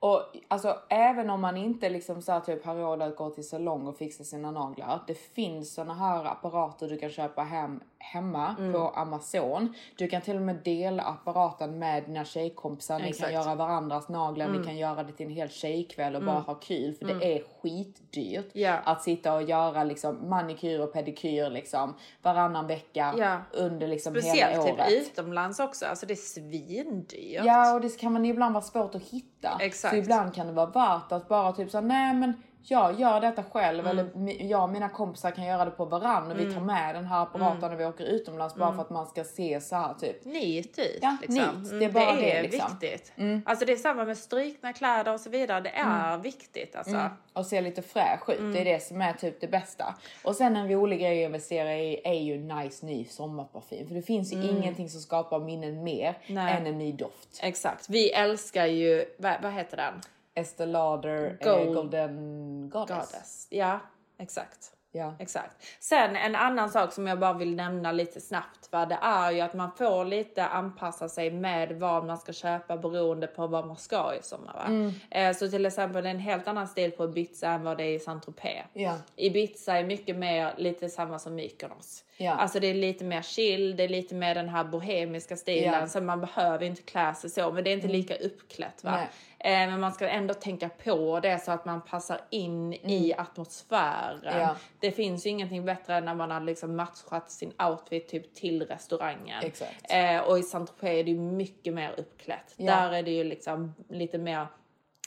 Och 0.00 0.22
alltså 0.48 0.78
även 0.88 1.30
om 1.30 1.40
man 1.40 1.56
inte 1.56 1.88
liksom 1.88 2.22
så 2.22 2.32
här, 2.32 2.40
typ 2.40 2.64
har 2.64 2.74
råd 2.74 3.02
att 3.02 3.16
gå 3.16 3.30
till 3.30 3.48
salong 3.48 3.86
och 3.86 3.96
fixa 3.96 4.24
sina 4.24 4.50
naglar. 4.50 5.00
Det 5.06 5.14
finns 5.14 5.74
såna 5.74 5.94
här 5.94 6.24
apparater 6.24 6.88
du 6.88 6.98
kan 6.98 7.10
köpa 7.10 7.42
hem 7.42 7.80
hemma 8.02 8.54
Mm. 8.58 8.72
på 8.72 8.78
Amazon. 8.88 9.74
Du 9.96 10.08
kan 10.08 10.22
till 10.22 10.36
och 10.36 10.42
med 10.42 10.56
dela 10.64 11.02
apparaten 11.02 11.78
med 11.78 12.04
dina 12.04 12.24
tjejkompisar. 12.24 12.98
Ni 12.98 13.12
kan 13.12 13.32
göra 13.32 13.54
varandras 13.54 14.08
naglar. 14.08 14.46
Mm. 14.46 14.60
Ni 14.60 14.66
kan 14.66 14.76
göra 14.76 15.02
det 15.02 15.12
till 15.12 15.26
en 15.26 15.32
hel 15.32 15.48
tjejkväll 15.48 16.16
och 16.16 16.22
bara 16.24 16.38
ha 16.38 16.54
kul. 16.54 16.94
För 16.94 17.06
det 17.06 17.36
är 17.38 17.42
skitdyrt 17.62 18.50
Ja. 18.52 18.76
att 18.84 19.02
sitta 19.02 19.34
och 19.34 19.42
göra 19.42 19.84
liksom 19.84 20.28
manikyr 20.28 20.78
och 20.80 20.92
pedikyr 20.92 21.50
liksom 21.50 21.94
varannan 22.22 22.66
vecka 22.66 23.14
Ja. 23.18 23.38
under 23.52 23.86
liksom 23.86 24.14
hela 24.14 24.22
Speciellt 24.26 24.66
typ 24.66 24.74
året. 24.74 24.90
utomlands 24.90 25.60
också. 25.60 25.86
Alltså 25.86 26.06
det 26.06 26.14
är 26.14 26.16
svindyrt. 26.16 27.44
Ja, 27.44 27.74
och 27.74 27.80
det 27.80 28.00
kan 28.00 28.12
man 28.12 28.24
ibland 28.24 28.54
vara 28.54 28.64
svårt 28.64 28.94
att 28.94 29.02
hitta. 29.02 29.50
Exakt. 29.60 29.94
Så 29.94 29.98
ibland 29.98 30.34
kan 30.34 30.46
det 30.46 30.52
vara 30.52 30.66
värt 30.66 31.12
att 31.12 31.28
bara 31.28 31.52
typ 31.52 31.70
säga 31.70 31.80
nej 31.80 32.14
men 32.14 32.42
jag 32.62 33.00
gör 33.00 33.20
detta 33.20 33.42
själv 33.42 33.86
Mm. 33.86 33.98
eller 33.98 34.42
jag 34.44 34.62
och 34.62 34.70
mina 34.70 34.88
kompisar 34.88 35.30
kan 35.30 35.44
göra 35.44 35.64
det 35.64 35.70
på 35.70 35.84
varann 35.84 36.30
och 36.30 36.38
vi 36.38 36.54
tar 36.54 36.60
med 36.60 36.94
den 36.94 37.04
här 37.06 37.22
apparaten 37.22 37.56
Mm. 37.58 37.70
när 37.70 37.76
vi 37.76 37.84
åker 37.84 38.04
utomlands 38.04 38.54
bara 38.54 38.72
för 38.74 38.82
att 38.82 38.90
man 38.90 39.06
ska 39.06 39.24
se 39.24 39.60
så 39.60 39.76
här 39.76 39.94
typ. 39.94 40.24
Neat 40.24 40.78
ut. 40.78 40.98
Ja, 41.02 41.16
liksom. 41.20 41.34
neat. 41.36 41.80
Det 41.80 41.84
är 41.84 41.90
bara 41.90 42.12
det. 42.14 42.30
är 42.32 42.42
det, 42.42 42.48
liksom. 42.50 42.70
viktigt. 42.80 43.12
Alltså 43.44 43.64
det 43.64 43.72
är 43.72 43.76
samma 43.76 44.04
med 44.04 44.18
strykna 44.18 44.72
kläder 44.72 45.12
och 45.12 45.20
så 45.20 45.30
vidare. 45.30 45.60
Det 45.60 45.70
är 45.74 46.18
viktigt 46.18 46.76
alltså. 46.76 46.94
Mm. 46.94 47.10
Och 47.32 47.46
se 47.46 47.60
lite 47.60 47.82
fräsch 47.82 48.28
ut. 48.30 48.38
Mm. 48.38 48.52
Det 48.52 48.60
är 48.60 48.64
det 48.64 48.80
som 48.82 49.00
är 49.00 49.12
typ 49.12 49.40
det 49.40 49.46
bästa. 49.48 49.94
Och 50.24 50.36
sen 50.36 50.56
en 50.56 50.68
rolig 50.68 51.00
grej 51.00 51.24
att 51.24 51.26
investera 51.28 51.74
i 51.76 52.00
är 52.04 52.14
ju 52.20 52.38
nice 52.38 52.86
ny 52.86 53.04
sommarparfym. 53.04 53.88
För 53.88 53.94
det 53.94 54.02
finns 54.02 54.32
ju 54.32 54.42
ingenting 54.42 54.88
som 54.88 55.00
skapar 55.00 55.38
minnen 55.40 55.82
mer 55.84 56.18
Mm. 56.26 56.44
Nej. 56.44 56.56
än 56.56 56.66
en 56.66 56.78
ny 56.78 56.92
doft. 56.92 57.40
Exakt. 57.42 57.88
Vi 57.88 58.10
älskar 58.12 58.66
ju, 58.66 59.04
vad, 59.18 59.42
vad 59.42 59.52
heter 59.52 59.76
den? 59.76 59.94
Estée 60.34 60.66
Lauder 60.66 61.38
Gold- 61.42 61.68
eh, 61.68 61.74
Golden 61.74 62.70
Goddess. 62.70 62.96
Goddess. 63.12 63.46
Ja, 63.50 63.80
exakt. 64.18 64.72
Ja. 64.92 65.14
Exakt. 65.18 65.56
Sen 65.80 66.16
en 66.16 66.34
annan 66.36 66.70
sak 66.70 66.92
som 66.92 67.06
jag 67.06 67.18
bara 67.18 67.32
vill 67.32 67.56
nämna 67.56 67.92
lite 67.92 68.20
snabbt. 68.20 68.72
Va? 68.72 68.86
Det 68.86 68.98
är 69.02 69.30
ju 69.30 69.40
att 69.40 69.54
man 69.54 69.72
får 69.72 70.04
lite 70.04 70.44
anpassa 70.46 71.08
sig 71.08 71.30
med 71.30 71.72
vad 71.78 72.04
man 72.04 72.18
ska 72.18 72.32
köpa 72.32 72.76
beroende 72.76 73.26
på 73.26 73.46
vad 73.46 73.66
man 73.66 73.76
ska 73.76 74.14
i 74.14 74.22
sommar. 74.22 74.52
Va? 74.54 74.64
Mm. 74.66 74.92
Eh, 75.10 75.36
så 75.36 75.48
till 75.50 75.66
exempel 75.66 76.02
det 76.02 76.08
är 76.08 76.14
en 76.14 76.20
helt 76.20 76.48
annan 76.48 76.68
stil 76.68 76.90
på 76.90 77.04
Ibiza 77.04 77.48
än 77.48 77.64
vad 77.64 77.76
det 77.76 77.84
är 77.84 77.94
i 77.94 77.98
Saint-Tropez. 77.98 78.64
Ja. 78.72 78.94
Ibiza 79.16 79.78
är 79.78 79.84
mycket 79.84 80.16
mer 80.16 80.54
lite 80.56 80.88
samma 80.88 81.18
som 81.18 81.34
Mykonos. 81.34 82.04
Ja. 82.22 82.32
Alltså 82.32 82.60
det 82.60 82.66
är 82.66 82.74
lite 82.74 83.04
mer 83.04 83.22
chill, 83.22 83.76
det 83.76 83.84
är 83.84 83.88
lite 83.88 84.14
mer 84.14 84.34
den 84.34 84.48
här 84.48 84.64
bohemiska 84.64 85.36
stilen. 85.36 85.72
Ja. 85.72 85.76
Mm. 85.76 85.88
Så 85.88 86.00
man 86.00 86.20
behöver 86.20 86.64
inte 86.64 86.82
klä 86.82 87.14
sig 87.14 87.30
så, 87.30 87.52
men 87.52 87.64
det 87.64 87.70
är 87.70 87.74
inte 87.74 87.88
lika 87.88 88.16
uppklätt. 88.16 88.84
Va? 88.84 89.00
Eh, 89.38 89.50
men 89.50 89.80
man 89.80 89.92
ska 89.92 90.08
ändå 90.08 90.34
tänka 90.34 90.68
på 90.68 91.20
det 91.20 91.38
så 91.38 91.52
att 91.52 91.64
man 91.64 91.80
passar 91.80 92.20
in 92.30 92.72
i 92.72 93.14
atmosfären. 93.18 94.20
Mm. 94.22 94.40
Ja. 94.40 94.56
Det 94.80 94.90
finns 94.90 95.26
ju 95.26 95.30
ingenting 95.30 95.64
bättre 95.64 95.96
än 95.96 96.04
när 96.04 96.14
man 96.14 96.30
har 96.30 96.40
liksom 96.40 96.76
matchat 96.76 97.30
sin 97.30 97.52
outfit 97.58 98.08
typ 98.08 98.34
till 98.34 98.62
restaurangen. 98.62 99.44
Exakt. 99.44 99.92
Eh, 99.92 100.18
och 100.18 100.38
i 100.38 100.42
Saint-Tropez 100.42 100.90
är 100.90 101.04
det 101.04 101.10
ju 101.10 101.20
mycket 101.20 101.74
mer 101.74 101.94
uppklätt. 101.96 102.54
Där 102.56 102.92
är 102.92 103.02
det 103.02 103.10
ju 103.10 103.24
liksom 103.24 103.74
lite 103.88 104.18
mer 104.18 104.46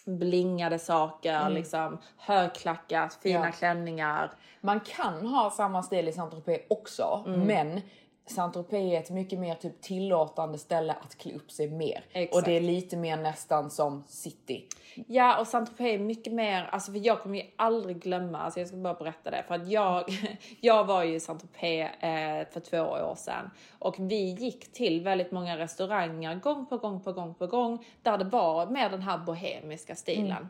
blingade 0.05 0.79
saker, 0.79 1.49
liksom 1.49 1.97
högklackat, 2.17 3.13
fina 3.21 3.37
Mm. 3.39 3.49
Ja. 3.51 3.57
klänningar. 3.57 4.31
Man 4.61 4.79
kan 4.79 5.25
ha 5.27 5.49
samma 5.49 5.83
stil 5.83 6.07
i 6.07 6.11
Saint-Tropez 6.13 6.61
också, 6.69 7.23
Mm. 7.27 7.39
men 7.39 7.81
Saint-Tropez 8.25 8.93
är 8.93 8.99
ett 8.99 9.09
mycket 9.09 9.39
mer 9.39 9.55
typ 9.55 9.81
tillåtande 9.81 10.57
ställe 10.57 10.93
att 11.01 11.17
klä 11.17 11.33
upp 11.33 11.51
sig 11.51 11.69
mer. 11.69 12.05
Exakt. 12.13 12.35
Och 12.35 12.43
det 12.43 12.57
är 12.57 12.61
lite 12.61 12.97
mer 12.97 13.17
nästan 13.17 13.71
som 13.71 14.03
city. 14.07 14.67
Ja, 15.07 15.39
och 15.39 15.47
Saint-Tropez 15.47 15.93
är 15.93 15.99
mycket 15.99 16.33
mer, 16.33 16.63
alltså 16.71 16.91
för 16.91 17.05
jag 17.05 17.21
kommer 17.21 17.37
ju 17.37 17.43
aldrig 17.55 17.99
glömma, 17.99 18.39
alltså 18.39 18.59
jag 18.59 18.67
ska 18.67 18.77
bara 18.77 18.93
berätta 18.93 19.31
det, 19.31 19.43
för 19.47 19.55
att 19.55 19.67
jag, 19.67 20.03
jag 20.61 20.85
var 20.85 21.03
ju 21.03 21.15
i 21.15 21.19
Saint-Tropez 21.19 22.03
eh, 22.03 22.47
för 22.51 22.59
två 22.59 22.79
år 22.81 23.15
sedan 23.15 23.49
och 23.79 23.95
vi 23.99 24.31
gick 24.31 24.73
till 24.73 25.01
väldigt 25.01 25.31
många 25.31 25.57
restauranger 25.57 26.35
gång 26.35 26.65
på 26.65 26.77
gång 26.77 27.01
på 27.01 27.13
gång 27.13 27.33
på 27.33 27.47
gång 27.47 27.85
där 28.01 28.17
det 28.17 28.25
var 28.25 28.65
med 28.65 28.91
den 28.91 29.01
här 29.01 29.17
bohemiska 29.17 29.95
stilen. 29.95 30.49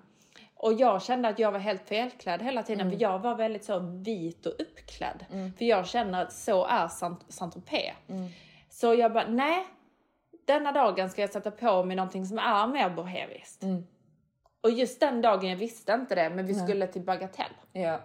Och 0.64 0.74
jag 0.74 1.02
kände 1.02 1.28
att 1.30 1.40
jag 1.40 1.52
var 1.52 1.60
helt 1.60 1.88
felklädd 1.90 2.42
hela 2.42 2.64
tiden 2.64 2.92
för 2.92 3.02
jag 3.02 3.20
var 3.20 3.36
väldigt 3.36 3.64
så 3.66 3.80
vit 3.80 4.46
och 4.46 4.54
uppklädd. 4.60 5.26
För 5.58 5.66
jag 5.66 5.88
känner 5.88 6.22
att 6.22 6.34
så 6.34 6.66
är 6.66 6.88
Saint- 6.88 7.26
Saint-Tropez. 7.30 7.94
Så 8.70 8.94
jag 8.94 9.14
bara, 9.14 9.28
nej, 9.28 9.66
denna 10.48 10.72
dagen 10.72 11.10
ska 11.10 11.22
jag 11.22 11.30
sätta 11.30 11.52
på 11.52 11.84
mig 11.84 11.96
någonting 11.96 12.26
som 12.26 12.38
är 12.40 12.68
mer 12.68 12.90
bohemiskt. 12.90 13.64
Och 14.64 14.72
just 14.72 15.00
den 15.00 15.22
dagen, 15.22 15.50
jag 15.50 15.58
visste 15.58 15.94
inte 15.94 16.16
det, 16.16 16.30
men 16.30 16.46
vi 16.46 16.54
skulle 16.56 16.88
till 16.88 17.02
Bagatell. 17.02 17.52
Ja. 17.72 18.00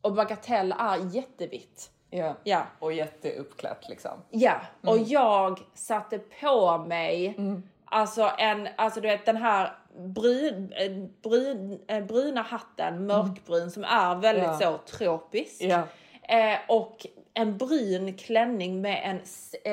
Och 0.00 0.14
Bagatell 0.14 0.74
är 0.78 1.14
jättevitt. 1.16 1.90
Ja. 2.10 2.34
Ja. 2.44 2.62
Och 2.78 2.92
jätteuppklätt 2.92 3.88
liksom. 3.88 4.10
Ja, 4.30 4.60
och 4.82 4.96
Mm. 4.96 5.08
jag 5.08 5.58
satte 5.74 6.18
på 6.18 6.78
mig 6.78 7.36
alltså 7.84 8.30
en, 8.38 8.68
alltså 8.76 9.00
du 9.00 9.08
vet 9.08 9.26
den 9.26 9.36
här 9.36 9.77
brun, 9.98 10.72
eh, 10.72 10.92
brun, 11.22 11.80
eh, 11.88 12.04
bruna 12.04 12.42
hatten, 12.42 13.06
mörkbrun 13.06 13.70
som 13.70 13.84
är 13.84 14.14
väldigt 14.14 14.44
Mm. 14.44 14.56
Ja. 14.60 14.78
så 14.86 14.96
tropisk. 14.96 15.62
Ja. 15.62 15.82
Eh, 16.22 16.58
och 16.68 17.06
en 17.34 17.58
brun 17.58 18.14
klänning 18.16 18.80
med 18.80 19.00
en, 19.04 19.20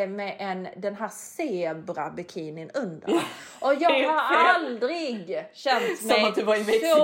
eh, 0.01 0.07
med 0.09 0.35
en 0.39 0.67
den 0.77 0.95
här 0.95 1.09
zebra-bikinin 1.09 2.71
under. 2.73 3.09
Och 3.61 3.73
jag 3.79 4.09
har 4.09 4.45
aldrig 4.55 5.45
känt 5.53 6.01
mig 6.05 6.21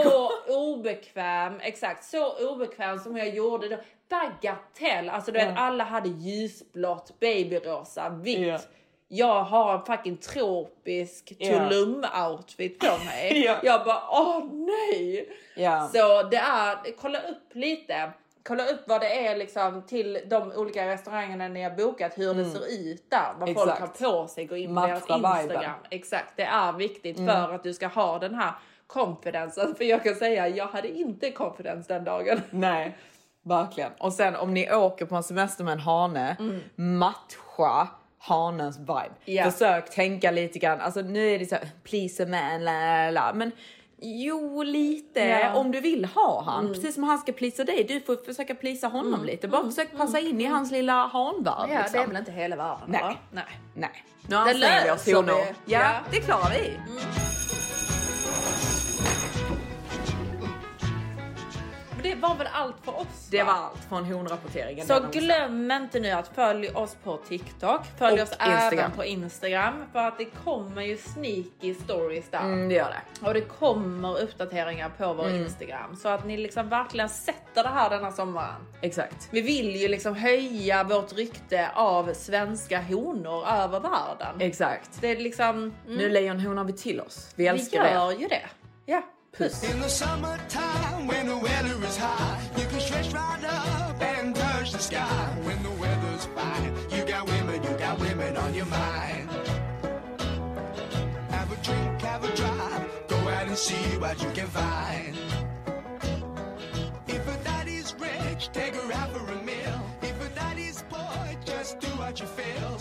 så 0.04 0.30
obekväm, 0.48 1.60
exakt, 1.62 2.04
så 2.04 2.50
obekväm 2.54 3.00
som 3.00 3.18
jag 3.18 3.30
gjorde 3.30 3.70
då. 3.70 3.78
Bagatell, 4.10 5.10
alltså 5.10 5.32
du 5.32 5.40
vet 5.40 5.58
alla 5.58 5.84
hade 5.84 6.10
ljusblått, 6.10 7.20
babyrosa, 7.20 8.10
vitt. 8.10 8.38
Ja. 9.14 9.28
Jag 9.28 9.44
har 9.44 9.74
en 9.80 9.86
fucking 9.86 10.18
tropisk. 10.18 11.34
Tulum-outfit 11.40 12.80
på 12.80 13.06
mig. 13.06 13.42
Ja. 13.46 13.56
Jag 13.64 13.86
bara, 13.86 14.02
åh 14.12 14.44
nej! 14.54 15.30
Ja. 15.56 15.90
Så 15.94 16.24
det 16.24 16.38
är, 16.38 16.98
kolla 17.02 17.20
upp 17.20 17.56
lite. 17.56 18.12
Kolla 18.44 18.66
upp 18.66 18.84
vad 18.88 19.02
det 19.02 19.28
är 19.28 19.38
liksom 19.38 19.82
till 19.88 20.20
de 20.30 20.52
olika 20.52 20.88
restaurangerna 20.88 21.48
ni 21.48 21.64
har 21.64 21.72
bokat, 21.72 22.18
hur 22.18 22.34
det 22.34 22.46
ser 22.46 22.92
ut 22.92 23.10
där. 23.10 23.34
Vad 23.40 23.54
folk 23.54 23.58
Mm. 23.70 23.74
Exakt. 23.84 24.02
har 24.02 24.12
på 24.22 24.28
sig, 24.28 24.46
gå 24.46 24.58
in 24.58 24.76
på 24.76 24.82
deras 24.88 25.04
viben. 25.10 25.26
Mm. 25.26 25.42
Instagram. 25.42 25.76
Exakt, 25.90 26.34
det 26.36 26.44
är 26.44 26.72
viktigt 26.74 27.18
för 27.18 27.54
att 27.56 27.64
du 27.64 27.74
ska 27.74 27.88
ha 27.88 28.20
den 28.20 28.36
här 28.36 28.52
confidensen. 28.88 29.76
För 29.78 29.84
jag 29.84 30.04
kan 30.04 30.16
säga, 30.16 30.48
jag 30.48 30.68
hade 30.68 30.88
inte 30.88 31.32
confidence 31.32 31.94
den 31.94 32.04
dagen. 32.04 32.42
Nej, 32.50 32.98
verkligen. 33.44 33.92
Och 34.00 34.14
sen 34.14 34.36
om 34.36 34.54
ni 34.54 34.74
åker 34.74 35.06
på 35.06 35.16
en 35.16 35.24
semester 35.24 35.64
med 35.64 35.72
en 35.72 35.80
hane, 35.80 36.36
matcha 36.76 37.88
hanens 38.22 38.80
vibe. 38.80 39.12
Ja. 39.26 39.52
Försök 39.52 39.90
tänka 39.90 40.32
lite 40.32 40.60
grann, 40.60 40.82
alltså 40.82 41.02
nu 41.02 41.30
är 41.30 41.40
det 41.40 41.46
så 41.46 41.56
här, 41.56 41.70
please 41.84 42.24
a 42.24 42.28
man, 42.28 42.64
la, 42.64 42.72
la, 42.72 43.12
la. 43.12 43.34
men 43.34 43.52
jo 44.04 44.64
lite 44.64 45.20
Ja. 45.20 45.54
om 45.56 45.72
du 45.72 45.80
vill 45.80 46.06
ha 46.06 46.44
han. 46.46 46.68
Precis 46.74 46.94
som 46.94 47.04
han 47.04 47.18
ska 47.18 47.32
plisa 47.32 47.64
dig, 47.64 47.84
du 47.84 48.00
får 48.02 48.26
försöka 48.26 48.56
plisa 48.56 48.88
honom 48.88 49.26
lite. 49.26 49.48
Bara 49.48 49.64
försök 49.64 49.98
passa 49.98 50.20
in 50.20 50.42
i 50.42 50.46
hans 50.46 50.72
lilla 50.72 50.94
hanvärld. 51.08 51.70
Ja, 51.70 51.78
liksom. 51.78 51.86
det 51.94 51.98
är 52.04 52.08
väl 52.08 52.18
inte 52.18 52.32
hela 52.32 52.56
världen? 52.56 52.84
Nej. 52.88 53.02
va? 53.02 53.16
Nej. 53.32 53.44
Nej, 53.76 54.04
nu 54.30 54.36
anstränger 54.36 54.84
vi 54.86 54.92
oss 54.92 55.14
honor. 55.14 55.40
Ja, 55.66 55.80
Ja. 55.80 55.92
det 56.12 56.18
klarar 56.20 56.50
vi. 56.50 56.80
Var 62.22 62.36
väl 62.36 62.48
allt 62.54 62.76
för 62.84 63.00
oss? 63.00 63.28
Det 63.32 63.44
va? 63.44 63.46
var 63.46 63.54
allt 63.54 63.84
från 63.90 64.06
honrapporteringen. 64.14 64.88
Så 64.88 65.00
glöm 65.12 65.72
inte 65.72 66.00
nu 66.00 66.12
att 66.12 66.28
följa 66.28 66.78
oss 66.78 66.98
på 67.04 67.18
TikTok. 67.18 67.82
Följ 67.98 68.22
Och 68.22 68.28
oss 68.28 68.32
Instagram. 68.32 68.80
även 68.80 68.92
på 68.92 69.06
Instagram. 69.06 69.74
För 69.92 70.00
att 70.00 70.18
det 70.18 70.26
kommer 70.26 70.82
ju 70.82 70.98
sneaky 70.98 71.74
stories 71.84 72.30
där. 72.32 72.40
Mm, 72.40 72.70
det 72.70 72.76
gör 72.76 72.90
det. 72.90 73.28
Och 73.28 73.34
det 73.34 73.42
kommer 73.42 74.20
uppdateringar 74.22 74.90
på 74.98 75.14
vår 75.14 75.30
Instagram. 75.30 75.96
Så 75.96 76.10
att 76.10 76.26
ni 76.26 76.38
liksom 76.38 76.70
verkligen 76.70 77.10
sätter 77.10 77.64
det 77.64 77.70
här 77.70 77.90
denna 77.90 78.12
sommaren. 78.12 78.62
Exakt. 78.82 79.28
Vi 79.32 79.42
vill 79.42 79.76
ju 79.76 79.88
liksom 79.88 80.16
höja 80.16 80.84
vårt 80.84 81.14
rykte 81.14 81.70
av 81.76 82.14
svenska 82.14 82.82
honor 82.82 83.48
över 83.48 83.80
världen. 83.80 84.36
Exakt. 84.42 84.90
Det 85.02 85.08
är 85.08 85.16
liksom... 85.18 85.48
Mm, 85.56 85.74
Nu 85.86 86.10
lejonhonar 86.10 86.64
vi 86.64 86.74
till 86.74 87.02
oss. 87.02 87.34
Vi 87.36 87.44
vi 87.44 87.48
älskar 87.50 87.84
det. 87.84 87.92
gör 87.94 88.12
ju 88.12 88.28
det. 88.28 88.46
Ja, 88.86 89.02
puss. 89.32 89.64
In 89.64 89.80
the 89.80 89.90
summertime, 89.90 91.08
when 91.08 91.28
the 91.28 91.38
weather 91.38 91.84
is 91.86 91.98
high, 91.98 92.42
you 92.58 92.66
can 92.68 92.80
stretch 92.80 93.12
right 93.14 93.44
up 93.44 94.02
and 94.02 94.36
touch 94.36 94.72
the 94.72 94.80
sky. 94.80 95.38
When 95.44 95.62
the 95.64 95.72
weather's 95.72 96.26
fine, 96.36 96.76
you 96.92 97.06
got 97.06 97.28
women, 97.28 97.64
you 97.64 97.70
got 97.78 98.00
women 98.00 98.38
on 98.38 98.54
your 98.54 98.66
mind. 98.66 99.30
Have 101.30 101.52
a 101.52 101.56
drink, 101.64 102.02
have 102.02 102.24
a 102.24 102.36
drive, 102.36 103.08
go 103.08 103.18
out 103.18 103.48
and 103.48 103.58
see 103.58 103.98
what 103.98 104.22
you 104.22 104.30
can 104.32 104.48
find. 104.48 105.18
If 107.08 107.28
a 107.28 107.44
daddy's 107.44 107.96
rich, 108.00 108.50
take 108.54 108.76
her 108.76 108.94
out 108.94 109.12
for 109.12 109.32
a 109.32 109.44
meal. 109.44 109.82
If 110.02 110.20
a 110.26 110.30
daddy's 110.36 110.84
poor, 110.90 111.36
just 111.46 111.80
do 111.80 111.88
what 111.90 112.20
you 112.20 112.28
feel. 112.28 112.80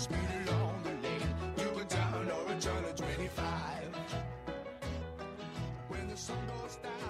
Sun 6.30 6.38
goes 6.46 6.76
down, 6.76 7.09